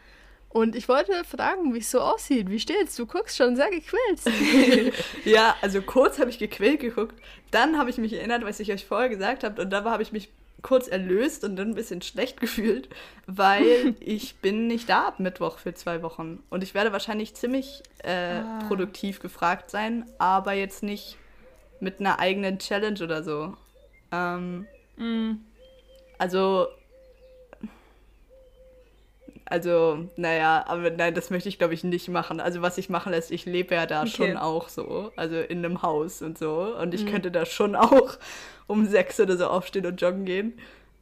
Und 0.50 0.76
ich 0.76 0.88
wollte 0.88 1.24
fragen, 1.24 1.74
wie 1.74 1.78
es 1.78 1.90
so 1.90 2.00
aussieht. 2.00 2.48
Wie 2.48 2.60
steht's? 2.60 2.94
Du 2.94 3.06
guckst 3.06 3.36
schon 3.36 3.56
sehr 3.56 3.70
gequält. 3.70 4.94
Ja, 5.24 5.56
also 5.62 5.82
kurz 5.82 6.20
habe 6.20 6.30
ich 6.30 6.38
gequält 6.38 6.80
geguckt, 6.80 7.20
dann 7.50 7.76
habe 7.78 7.90
ich 7.90 7.96
mich 7.98 8.12
erinnert, 8.12 8.44
was 8.44 8.60
ich 8.60 8.70
euch 8.70 8.84
vorher 8.84 9.08
gesagt 9.08 9.42
habe 9.42 9.62
und 9.62 9.70
dabei 9.70 9.90
habe 9.90 10.02
ich 10.02 10.12
mich 10.12 10.30
kurz 10.62 10.88
erlöst 10.88 11.44
und 11.44 11.56
dann 11.56 11.70
ein 11.70 11.74
bisschen 11.74 12.02
schlecht 12.02 12.40
gefühlt, 12.40 12.88
weil 13.26 13.94
ich 14.00 14.40
bin 14.40 14.66
nicht 14.66 14.88
da 14.88 15.08
ab 15.08 15.20
Mittwoch 15.20 15.58
für 15.58 15.74
zwei 15.74 16.02
Wochen 16.02 16.42
und 16.50 16.62
ich 16.62 16.74
werde 16.74 16.92
wahrscheinlich 16.92 17.34
ziemlich 17.34 17.82
äh, 17.98 18.44
Ah. 18.44 18.58
produktiv 18.58 19.20
gefragt 19.20 19.70
sein, 19.70 20.06
aber 20.18 20.52
jetzt 20.54 20.82
nicht 20.82 21.18
mit 21.80 22.00
einer 22.00 22.18
eigenen 22.18 22.58
Challenge 22.58 23.02
oder 23.02 23.22
so. 23.22 23.56
Ähm, 24.12 24.68
Mhm. 24.96 25.40
also 26.18 26.68
also, 29.46 30.08
naja, 30.16 30.64
aber 30.66 30.90
nein, 30.90 31.14
das 31.14 31.30
möchte 31.30 31.48
ich 31.48 31.58
glaube 31.58 31.74
ich 31.74 31.84
nicht 31.84 32.08
machen. 32.08 32.40
Also 32.40 32.62
was 32.62 32.78
ich 32.78 32.88
machen 32.88 33.12
lässt, 33.12 33.30
ich 33.30 33.44
lebe 33.46 33.74
ja 33.74 33.86
da 33.86 34.02
Okay. 34.02 34.10
schon 34.10 34.36
auch 34.36 34.68
so, 34.68 35.12
also 35.16 35.36
in 35.36 35.64
einem 35.64 35.82
Haus 35.82 36.22
und 36.22 36.38
so. 36.38 36.74
Und 36.80 36.94
ich 36.94 37.06
könnte 37.06 37.30
da 37.30 37.44
schon 37.46 37.76
auch 37.76 38.16
um 38.66 38.86
sechs 38.86 39.20
oder 39.20 39.36
so 39.36 39.46
aufstehen 39.46 39.86
und 39.86 40.00
joggen 40.00 40.24
gehen. 40.24 40.54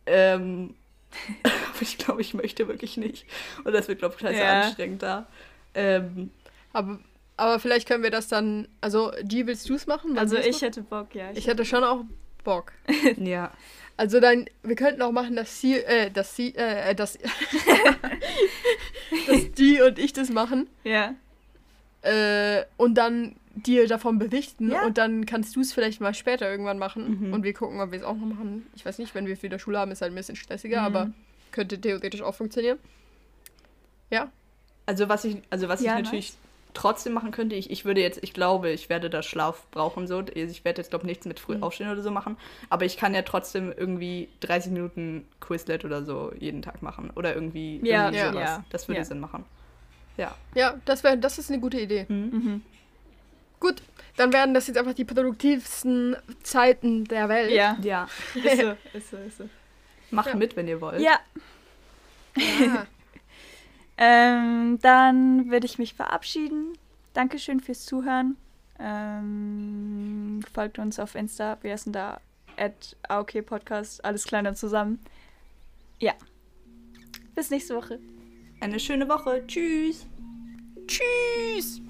Ähm, 0.06 0.74
aber 1.44 1.82
ich 1.82 1.98
glaube, 1.98 2.20
ich 2.20 2.34
möchte 2.34 2.68
wirklich 2.68 2.96
nicht. 2.96 3.26
Und 3.64 3.72
das 3.72 3.88
wird, 3.88 4.00
glaube 4.00 4.14
ich, 4.16 4.20
scheiße 4.20 4.44
Ja. 4.44 4.50
anstrengend 4.50 5.02
da. 5.02 5.26
Ähm, 5.74 6.30
aber, 6.72 6.98
aber 7.36 7.58
vielleicht 7.60 7.86
können 7.88 8.02
wir 8.02 8.10
das 8.10 8.28
dann. 8.28 8.68
Also, 8.80 9.12
G, 9.22 9.46
willst 9.46 9.68
du 9.68 9.74
es 9.74 9.86
machen? 9.86 10.18
Also 10.18 10.36
ich 10.36 10.52
machen? 10.52 10.64
hätte 10.66 10.82
Bock, 10.82 11.14
ja. 11.14 11.30
Ich 11.34 11.46
hätte 11.46 11.64
schon 11.64 11.84
auch 11.84 12.04
Bock. 12.44 12.72
ja. 13.16 13.50
Also 13.96 14.20
dann, 14.20 14.46
wir 14.62 14.74
könnten 14.76 15.02
auch 15.02 15.12
machen, 15.12 15.36
dass 15.36 15.60
sie, 15.60 15.76
äh, 15.78 16.10
dass 16.10 16.34
sie, 16.34 16.54
äh, 16.56 16.94
dass, 16.94 17.18
dass 19.26 19.52
die 19.52 19.80
und 19.80 19.98
ich 19.98 20.12
das 20.12 20.30
machen 20.30 20.68
Ja. 20.84 21.14
äh, 22.02 22.64
und 22.76 22.94
dann 22.94 23.36
dir 23.54 23.86
davon 23.86 24.18
berichten 24.18 24.70
Ja. 24.70 24.84
und 24.86 24.96
dann 24.98 25.26
kannst 25.26 25.54
du 25.56 25.60
es 25.60 25.72
vielleicht 25.74 26.00
mal 26.00 26.14
später 26.14 26.50
irgendwann 26.50 26.78
machen 26.78 27.28
Mhm. 27.28 27.32
und 27.34 27.42
wir 27.44 27.52
gucken, 27.52 27.80
ob 27.80 27.92
wir 27.92 27.98
es 27.98 28.04
auch 28.04 28.16
noch 28.16 28.26
machen. 28.26 28.66
Ich 28.74 28.84
weiß 28.86 28.98
nicht, 28.98 29.14
wenn 29.14 29.26
wir 29.26 29.40
wieder 29.42 29.58
Schule 29.58 29.78
haben, 29.78 29.90
ist 29.90 30.00
halt 30.00 30.12
ein 30.12 30.16
bisschen 30.16 30.36
stressiger, 30.36 30.80
Mhm. 30.80 30.86
aber 30.86 31.10
könnte 31.50 31.78
theoretisch 31.80 32.22
auch 32.22 32.34
funktionieren. 32.34 32.78
Ja, 34.10 34.30
Also 34.86 35.08
was 35.08 35.24
ich, 35.24 35.36
also 35.50 35.68
was 35.68 35.82
Ja, 35.82 35.98
ich 35.98 36.04
natürlich 36.04 36.32
trotzdem 36.74 37.12
machen 37.12 37.30
könnte, 37.32 37.54
ich, 37.54 37.70
ich 37.70 37.84
würde 37.84 38.00
jetzt, 38.00 38.22
ich 38.22 38.32
glaube, 38.32 38.70
ich 38.70 38.88
werde 38.88 39.10
da 39.10 39.22
Schlaf 39.22 39.66
brauchen 39.70 40.06
so. 40.06 40.22
Ich 40.34 40.64
werde 40.64 40.80
jetzt 40.80 40.90
glaube 40.90 41.06
nichts 41.06 41.26
mit 41.26 41.38
früh 41.40 41.56
Mhm. 41.56 41.62
aufstehen 41.62 41.90
oder 41.90 42.02
so 42.02 42.10
machen, 42.10 42.36
aber 42.70 42.84
ich 42.84 42.96
kann 42.96 43.14
ja 43.14 43.22
trotzdem 43.22 43.72
irgendwie 43.76 44.28
30 44.40 44.72
Minuten 44.72 45.26
Quizlet 45.40 45.84
oder 45.84 46.04
so 46.04 46.32
jeden 46.38 46.62
Tag 46.62 46.82
machen 46.82 47.10
oder 47.14 47.34
irgendwie, 47.34 47.80
Ja, 47.82 48.04
irgendwie 48.10 48.18
ja. 48.18 48.32
sowas. 48.32 48.42
ja, 48.44 48.64
Das 48.70 48.88
würde 48.88 49.00
ja. 49.00 49.04
Sinn 49.04 49.20
machen. 49.20 49.44
Ja. 50.16 50.34
ja, 50.54 50.74
das 50.84 51.02
wäre, 51.04 51.16
das 51.18 51.38
ist 51.38 51.50
eine 51.50 51.60
gute 51.60 51.80
Idee. 51.80 52.04
Mhm. 52.08 52.62
Gut, 53.60 53.80
dann 54.16 54.32
werden 54.32 54.54
das 54.54 54.66
jetzt 54.66 54.76
einfach 54.76 54.92
die 54.94 55.04
produktivsten 55.04 56.16
Zeiten 56.42 57.04
der 57.04 57.28
Welt. 57.28 57.50
Ja. 57.52 57.76
Ja. 57.82 58.08
Ist 58.34 58.60
so, 58.60 58.74
ist 58.92 59.10
so, 59.10 59.16
ist 59.18 59.38
so. 59.38 59.48
Macht 60.10 60.28
Ja. 60.30 60.34
mit, 60.36 60.56
wenn 60.56 60.68
ihr 60.68 60.80
wollt. 60.80 61.00
Ja. 61.00 61.18
Ja. 62.36 62.86
Ähm, 63.98 64.78
dann 64.80 65.50
würde 65.50 65.66
ich 65.66 65.78
mich 65.78 65.94
verabschieden. 65.94 66.78
Dankeschön 67.14 67.60
fürs 67.60 67.84
Zuhören. 67.84 68.36
Ähm, 68.78 70.40
folgt 70.52 70.78
uns 70.78 70.98
auf 70.98 71.14
Insta. 71.14 71.58
Wir 71.62 71.76
sind 71.76 71.94
da 71.94 72.20
at 72.56 72.96
AOK 73.08 73.44
Podcast. 73.44 74.04
Alles 74.04 74.24
kleiner 74.24 74.54
zusammen. 74.54 74.98
Ja. 75.98 76.14
Bis 77.34 77.50
nächste 77.50 77.76
Woche. 77.76 77.98
Eine 78.60 78.80
schöne 78.80 79.08
Woche. 79.08 79.44
Tschüss. 79.46 80.06
Tschüss! 80.86 81.80